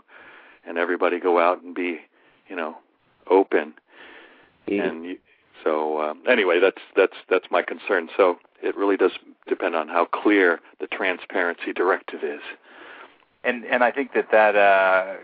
and 0.68 0.78
everybody 0.78 1.20
go 1.20 1.40
out 1.40 1.62
and 1.62 1.76
be 1.76 2.00
you 2.48 2.56
know 2.56 2.78
open 3.30 3.74
and 4.68 5.06
you, 5.06 5.18
so 5.64 6.02
um, 6.02 6.22
anyway, 6.28 6.60
that's 6.60 6.82
that's 6.96 7.16
that's 7.30 7.46
my 7.50 7.62
concern. 7.62 8.10
So 8.16 8.40
it 8.62 8.76
really 8.78 8.98
does 8.98 9.12
depend 9.48 9.76
on 9.76 9.88
how 9.88 10.06
clear 10.06 10.60
the 10.80 10.88
transparency 10.88 11.74
directive 11.74 12.24
is. 12.24 12.42
And 13.44 13.66
and 13.66 13.84
I 13.84 13.92
think 13.92 14.14
that 14.14 14.32
that 14.32 14.56
uh, 14.56 15.16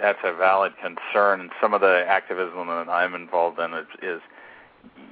that's 0.00 0.18
a 0.24 0.32
valid 0.34 0.72
concern. 0.76 1.40
And 1.40 1.50
some 1.60 1.74
of 1.74 1.80
the 1.80 2.04
activism 2.06 2.66
that 2.66 2.88
I'm 2.88 3.14
involved 3.14 3.58
in 3.58 3.74
is, 3.74 3.86
is 4.02 4.20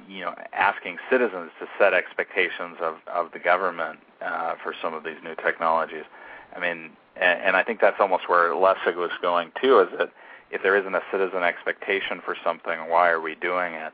you 0.07 0.21
know 0.21 0.35
asking 0.53 0.97
citizens 1.09 1.51
to 1.59 1.67
set 1.77 1.93
expectations 1.93 2.77
of 2.81 2.95
of 3.07 3.31
the 3.31 3.39
government 3.39 3.99
uh, 4.21 4.55
for 4.61 4.73
some 4.81 4.93
of 4.93 5.03
these 5.03 5.17
new 5.23 5.35
technologies. 5.35 6.03
I 6.55 6.59
mean, 6.59 6.91
and, 7.15 7.41
and 7.41 7.55
I 7.55 7.63
think 7.63 7.81
that's 7.81 7.99
almost 7.99 8.29
where 8.29 8.51
Lessig 8.51 8.95
was 8.95 9.11
going 9.21 9.51
too. 9.61 9.79
Is 9.79 9.89
that 9.97 10.11
if 10.51 10.61
there 10.61 10.77
isn't 10.77 10.93
a 10.93 11.01
citizen 11.11 11.43
expectation 11.43 12.21
for 12.23 12.35
something, 12.43 12.89
why 12.89 13.09
are 13.09 13.21
we 13.21 13.35
doing 13.35 13.73
it? 13.73 13.93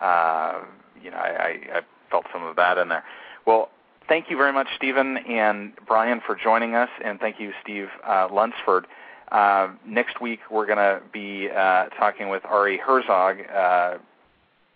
Uh, 0.00 0.60
you 1.02 1.10
know, 1.10 1.16
I, 1.16 1.28
I, 1.28 1.78
I 1.78 1.80
felt 2.10 2.26
some 2.32 2.44
of 2.44 2.56
that 2.56 2.78
in 2.78 2.88
there. 2.88 3.04
Well, 3.44 3.70
thank 4.08 4.30
you 4.30 4.36
very 4.36 4.52
much, 4.52 4.68
Stephen 4.76 5.16
and 5.18 5.72
Brian, 5.86 6.20
for 6.24 6.36
joining 6.36 6.74
us, 6.74 6.90
and 7.04 7.18
thank 7.18 7.40
you, 7.40 7.52
Steve 7.62 7.88
uh, 8.06 8.28
Lunsford. 8.32 8.86
Uh, 9.32 9.68
next 9.84 10.20
week, 10.20 10.40
we're 10.50 10.66
going 10.66 10.78
to 10.78 11.00
be 11.12 11.48
uh, 11.50 11.86
talking 11.98 12.28
with 12.28 12.44
Ari 12.44 12.78
Herzog, 12.78 13.38
uh, 13.52 13.98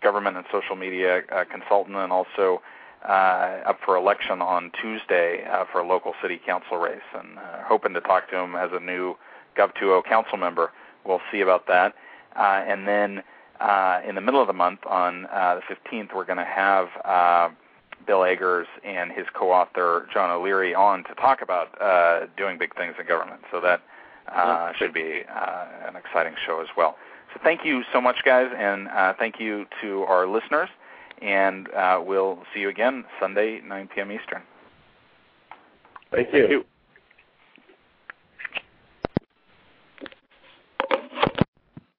government 0.03 0.35
and 0.37 0.45
social 0.51 0.75
media 0.75 1.21
uh, 1.31 1.45
consultant, 1.45 1.95
and 1.95 2.11
also 2.11 2.61
uh, 3.07 3.61
up 3.65 3.79
for 3.85 3.95
election 3.95 4.41
on 4.41 4.71
Tuesday 4.81 5.45
for 5.71 5.79
a 5.79 5.87
local 5.87 6.13
city 6.21 6.39
council 6.45 6.77
race, 6.77 6.99
and 7.13 7.37
hoping 7.65 7.93
to 7.93 8.01
talk 8.01 8.29
to 8.29 8.37
him 8.37 8.55
as 8.55 8.69
a 8.73 8.79
new 8.79 9.15
Gov2O 9.57 10.03
council 10.05 10.37
member 10.37 10.71
we'll 11.05 11.21
see 11.31 11.41
about 11.41 11.67
that. 11.67 11.95
And 12.35 12.87
then 12.87 13.23
in 14.07 14.15
the 14.15 14.21
middle 14.21 14.41
of 14.41 14.47
the 14.47 14.53
month, 14.53 14.79
on 14.85 15.23
the 15.23 15.61
15th, 15.69 16.13
we're 16.13 16.25
going 16.25 16.37
to 16.37 16.45
have 16.45 16.89
Bill 18.05 18.23
Eggers 18.23 18.67
and 18.83 19.11
his 19.11 19.25
co-author 19.33 20.07
John 20.13 20.29
O'Leary 20.29 20.75
on 20.75 21.03
to 21.05 21.15
talk 21.15 21.41
about 21.41 22.29
doing 22.37 22.57
big 22.57 22.75
things 22.75 22.95
in 22.99 23.07
government. 23.07 23.41
So 23.51 23.61
that 23.61 23.81
uh, 24.33 24.71
should 24.77 24.93
be 24.93 25.21
uh, 25.33 25.65
an 25.87 25.95
exciting 25.95 26.33
show 26.45 26.61
as 26.61 26.67
well. 26.77 26.95
So 27.33 27.39
thank 27.43 27.61
you 27.63 27.83
so 27.93 28.01
much, 28.01 28.17
guys, 28.25 28.47
and 28.55 28.87
uh, 28.89 29.13
thank 29.17 29.39
you 29.39 29.65
to 29.81 30.01
our 30.03 30.27
listeners. 30.27 30.69
And 31.21 31.69
uh, 31.73 32.01
we'll 32.03 32.39
see 32.53 32.61
you 32.61 32.69
again 32.69 33.05
Sunday, 33.19 33.61
9 33.61 33.89
p.m. 33.93 34.11
Eastern. 34.11 34.41
Thank 36.11 36.33
you. 36.33 36.39
Thank 36.39 36.51
you. 36.51 36.65